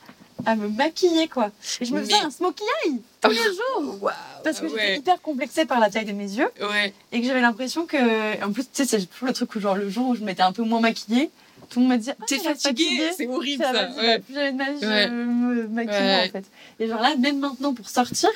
à 0.45 0.55
me 0.55 0.67
maquiller, 0.67 1.27
quoi. 1.27 1.49
Et 1.81 1.85
je 1.85 1.93
me 1.93 2.01
faisais 2.01 2.13
Mais- 2.19 2.25
un 2.25 2.29
smokey 2.29 2.63
eye 2.85 3.01
tous 3.21 3.29
les 3.31 3.35
jours. 3.81 3.97
Waouh. 4.03 4.13
Parce 4.43 4.59
que 4.59 4.67
j'étais 4.67 4.79
ouais. 4.79 4.97
hyper 4.99 5.19
complexée 5.21 5.65
par 5.65 5.79
la 5.79 5.89
taille 5.89 6.05
de 6.05 6.11
mes 6.11 6.31
yeux 6.31 6.49
Ouais. 6.61 6.93
et 7.11 7.19
que 7.21 7.25
j'avais 7.25 7.41
l'impression 7.41 7.85
que. 7.87 8.43
En 8.45 8.51
plus, 8.51 8.63
tu 8.63 8.69
sais, 8.73 8.85
c'est 8.85 9.05
toujours 9.07 9.27
le 9.29 9.33
truc 9.33 9.55
où, 9.55 9.59
genre, 9.59 9.75
le 9.75 9.89
jour 9.89 10.09
où 10.09 10.15
je 10.15 10.23
m'étais 10.23 10.43
un 10.43 10.51
peu 10.51 10.61
moins 10.63 10.81
maquillée, 10.81 11.31
tout 11.69 11.79
le 11.79 11.85
monde 11.87 11.93
m'a 11.93 11.97
dit 11.97 12.11
Ah, 12.11 12.25
T'es 12.27 12.37
fatiguée, 12.37 13.11
c'est 13.17 13.25
horrible 13.27 13.63
Ça 13.63 13.73
ça. 13.73 13.89
Ouais. 13.99 14.19
Plus 14.19 14.35
jamais 14.35 14.51
de 14.51 14.57
ma 14.57 14.71
vie, 14.71 14.77
je 14.81 15.09
me 15.09 15.67
maquille 15.67 15.93
Ouais. 15.95 16.25
en 16.27 16.31
fait. 16.31 16.45
Et 16.79 16.87
genre 16.87 17.01
là, 17.01 17.15
même 17.15 17.39
maintenant 17.39 17.73
pour 17.73 17.89
sortir, 17.89 18.29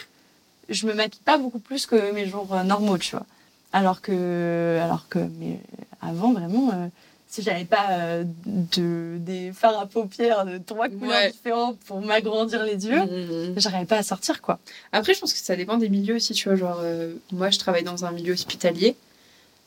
je 0.70 0.86
me 0.88 0.94
maquille 0.94 1.22
pas 1.24 1.38
beaucoup 1.38 1.60
plus 1.60 1.86
que 1.86 2.12
mes 2.14 2.26
jours 2.28 2.54
euh, 2.54 2.64
normaux, 2.64 2.98
tu 2.98 3.12
vois. 3.16 3.26
Alors 3.74 4.02
que, 4.02 4.80
alors 4.82 5.08
que, 5.10 5.20
mais 5.20 5.60
avant 6.02 6.34
vraiment, 6.34 6.72
euh, 6.74 6.88
si 7.28 7.44
j'avais 7.44 7.66
pas 7.66 7.88
euh, 7.92 8.24
de 8.46 9.18
des 9.20 9.52
fards 9.54 9.80
à 9.80 9.86
paupières 9.86 10.46
de 10.46 10.58
trois 10.58 10.90
couleurs 10.90 11.10
Ouais. 11.22 11.32
différentes 11.32 11.78
pour 11.82 12.02
m'agrandir 12.02 12.64
les 12.64 12.88
yeux, 12.88 13.00
Mhm. 13.06 13.54
j'arrivais 13.58 13.86
pas 13.86 13.98
à 13.98 14.04
sortir 14.04 14.42
quoi. 14.42 14.58
Après, 14.92 15.14
je 15.14 15.20
pense 15.20 15.34
que 15.34 15.40
ça 15.40 15.56
dépend 15.56 15.78
des 15.78 15.90
milieux 15.90 16.16
aussi, 16.16 16.34
tu 16.34 16.50
vois. 16.50 16.58
Genre, 16.58 16.80
euh, 16.82 17.14
moi, 17.32 17.50
je 17.52 17.60
travaille 17.60 17.84
dans 17.84 18.06
un 18.06 18.12
milieu 18.12 18.34
hospitalier, 18.34 18.96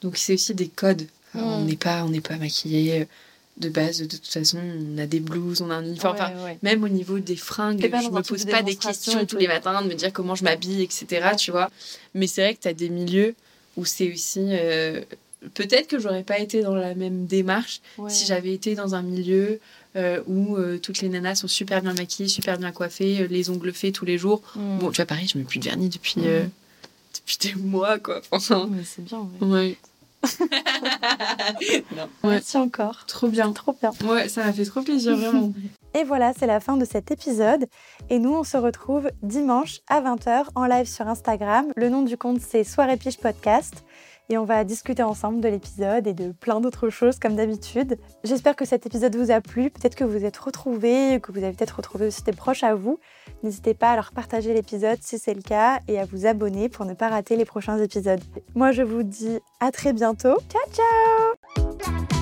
donc 0.02 0.16
c'est 0.16 0.34
aussi 0.34 0.54
des 0.54 0.68
codes. 0.68 1.06
Alors, 1.34 1.46
Mm. 1.46 1.52
On 1.52 1.64
n'est 1.64 1.76
pas, 1.76 2.04
on 2.04 2.08
n'est 2.08 2.20
pas 2.20 2.36
maquillé 2.36 3.06
de 3.58 3.68
base. 3.68 3.98
De 3.98 4.06
toute 4.06 4.26
façon, 4.26 4.58
on 4.58 4.98
a 4.98 5.06
des 5.06 5.20
blouses, 5.20 5.60
on 5.60 5.70
a 5.70 5.74
un 5.74 5.84
uniforme. 5.84 6.16
Enfin, 6.16 6.32
Ouais, 6.36 6.44
ouais. 6.44 6.58
même 6.62 6.82
au 6.84 6.88
niveau 6.88 7.18
des 7.18 7.36
fringues, 7.36 7.80
je 7.80 8.10
me 8.10 8.22
pose 8.22 8.44
pas 8.46 8.62
des 8.62 8.76
questions 8.76 9.24
tous 9.26 9.36
les 9.36 9.48
matins 9.48 9.82
de 9.82 9.88
me 9.88 9.94
dire 9.94 10.12
comment 10.12 10.34
je 10.34 10.44
m'habille, 10.44 10.82
etc. 10.82 11.30
Tu 11.36 11.50
vois. 11.50 11.70
Mais 12.14 12.26
c'est 12.26 12.42
vrai 12.42 12.54
que 12.54 12.60
tu 12.62 12.68
as 12.68 12.74
des 12.74 12.88
milieux 12.88 13.34
où 13.76 13.84
c'est 13.84 14.12
aussi. 14.12 14.40
euh, 14.40 15.02
Peut-être 15.54 15.88
que 15.88 15.98
j'aurais 15.98 16.22
pas 16.22 16.38
été 16.38 16.62
dans 16.62 16.74
la 16.76 16.94
même 16.94 17.26
démarche 17.26 17.80
si 18.08 18.26
j'avais 18.26 18.52
été 18.54 18.76
dans 18.76 18.94
un 18.94 19.02
milieu 19.02 19.58
euh, 19.96 20.22
où 20.28 20.56
euh, 20.56 20.78
toutes 20.78 21.00
les 21.00 21.08
nanas 21.08 21.34
sont 21.34 21.48
super 21.48 21.82
bien 21.82 21.94
maquillées, 21.94 22.28
super 22.28 22.58
bien 22.58 22.70
coiffées, 22.70 23.26
les 23.28 23.50
ongles 23.50 23.72
faits 23.72 23.92
tous 23.92 24.04
les 24.04 24.18
jours. 24.18 24.40
Mm. 24.54 24.78
Bon, 24.78 24.90
tu 24.90 24.96
vois, 24.96 25.04
pareil, 25.06 25.26
je 25.26 25.36
mets 25.36 25.42
plus 25.44 25.58
de 25.58 25.64
vernis 25.64 25.88
depuis, 25.88 26.14
euh, 26.18 26.44
depuis 27.14 27.38
des 27.40 27.54
mois, 27.60 27.98
quoi. 27.98 28.22
Enfin, 28.30 28.68
Mais 28.70 28.84
c'est 28.84 29.02
bien. 29.04 29.28
Ouais. 29.40 29.76
non. 31.96 32.02
Ouais, 32.22 32.30
Merci 32.30 32.56
encore. 32.56 33.04
trop 33.06 33.28
bien. 33.28 33.52
Trop 33.52 33.74
bien. 33.80 33.90
Ouais, 34.04 34.28
ça 34.28 34.44
m'a 34.44 34.52
fait 34.52 34.64
trop 34.64 34.82
plaisir, 34.82 35.16
vraiment. 35.16 35.52
Et 35.94 36.04
voilà, 36.04 36.32
c'est 36.38 36.46
la 36.46 36.58
fin 36.60 36.76
de 36.78 36.86
cet 36.86 37.10
épisode. 37.10 37.66
Et 38.08 38.18
nous, 38.18 38.32
on 38.32 38.44
se 38.44 38.56
retrouve 38.56 39.10
dimanche 39.22 39.80
à 39.88 40.00
20h 40.00 40.46
en 40.54 40.64
live 40.64 40.86
sur 40.86 41.06
Instagram. 41.06 41.66
Le 41.76 41.90
nom 41.90 42.02
du 42.02 42.16
compte, 42.16 42.40
c'est 42.40 42.64
Soirée 42.64 42.96
Pige 42.96 43.18
Podcast. 43.18 43.84
Et 44.32 44.38
on 44.38 44.46
va 44.46 44.64
discuter 44.64 45.02
ensemble 45.02 45.42
de 45.42 45.48
l'épisode 45.48 46.06
et 46.06 46.14
de 46.14 46.32
plein 46.32 46.58
d'autres 46.62 46.88
choses 46.88 47.18
comme 47.18 47.36
d'habitude. 47.36 47.98
J'espère 48.24 48.56
que 48.56 48.64
cet 48.64 48.86
épisode 48.86 49.14
vous 49.14 49.30
a 49.30 49.42
plu. 49.42 49.68
Peut-être 49.68 49.94
que 49.94 50.04
vous 50.04 50.24
êtes 50.24 50.38
retrouvés, 50.38 51.20
que 51.22 51.32
vous 51.32 51.44
avez 51.44 51.52
peut-être 51.52 51.76
retrouvé 51.76 52.06
aussi 52.06 52.22
des 52.22 52.32
proches 52.32 52.62
à 52.62 52.74
vous. 52.74 52.98
N'hésitez 53.42 53.74
pas 53.74 53.90
à 53.90 53.96
leur 53.96 54.10
partager 54.12 54.54
l'épisode 54.54 54.96
si 55.02 55.18
c'est 55.18 55.34
le 55.34 55.42
cas 55.42 55.80
et 55.86 56.00
à 56.00 56.06
vous 56.06 56.24
abonner 56.24 56.70
pour 56.70 56.86
ne 56.86 56.94
pas 56.94 57.10
rater 57.10 57.36
les 57.36 57.44
prochains 57.44 57.76
épisodes. 57.76 58.22
Moi, 58.54 58.72
je 58.72 58.80
vous 58.80 59.02
dis 59.02 59.38
à 59.60 59.70
très 59.70 59.92
bientôt. 59.92 60.38
Ciao, 60.48 60.62
ciao 60.72 62.21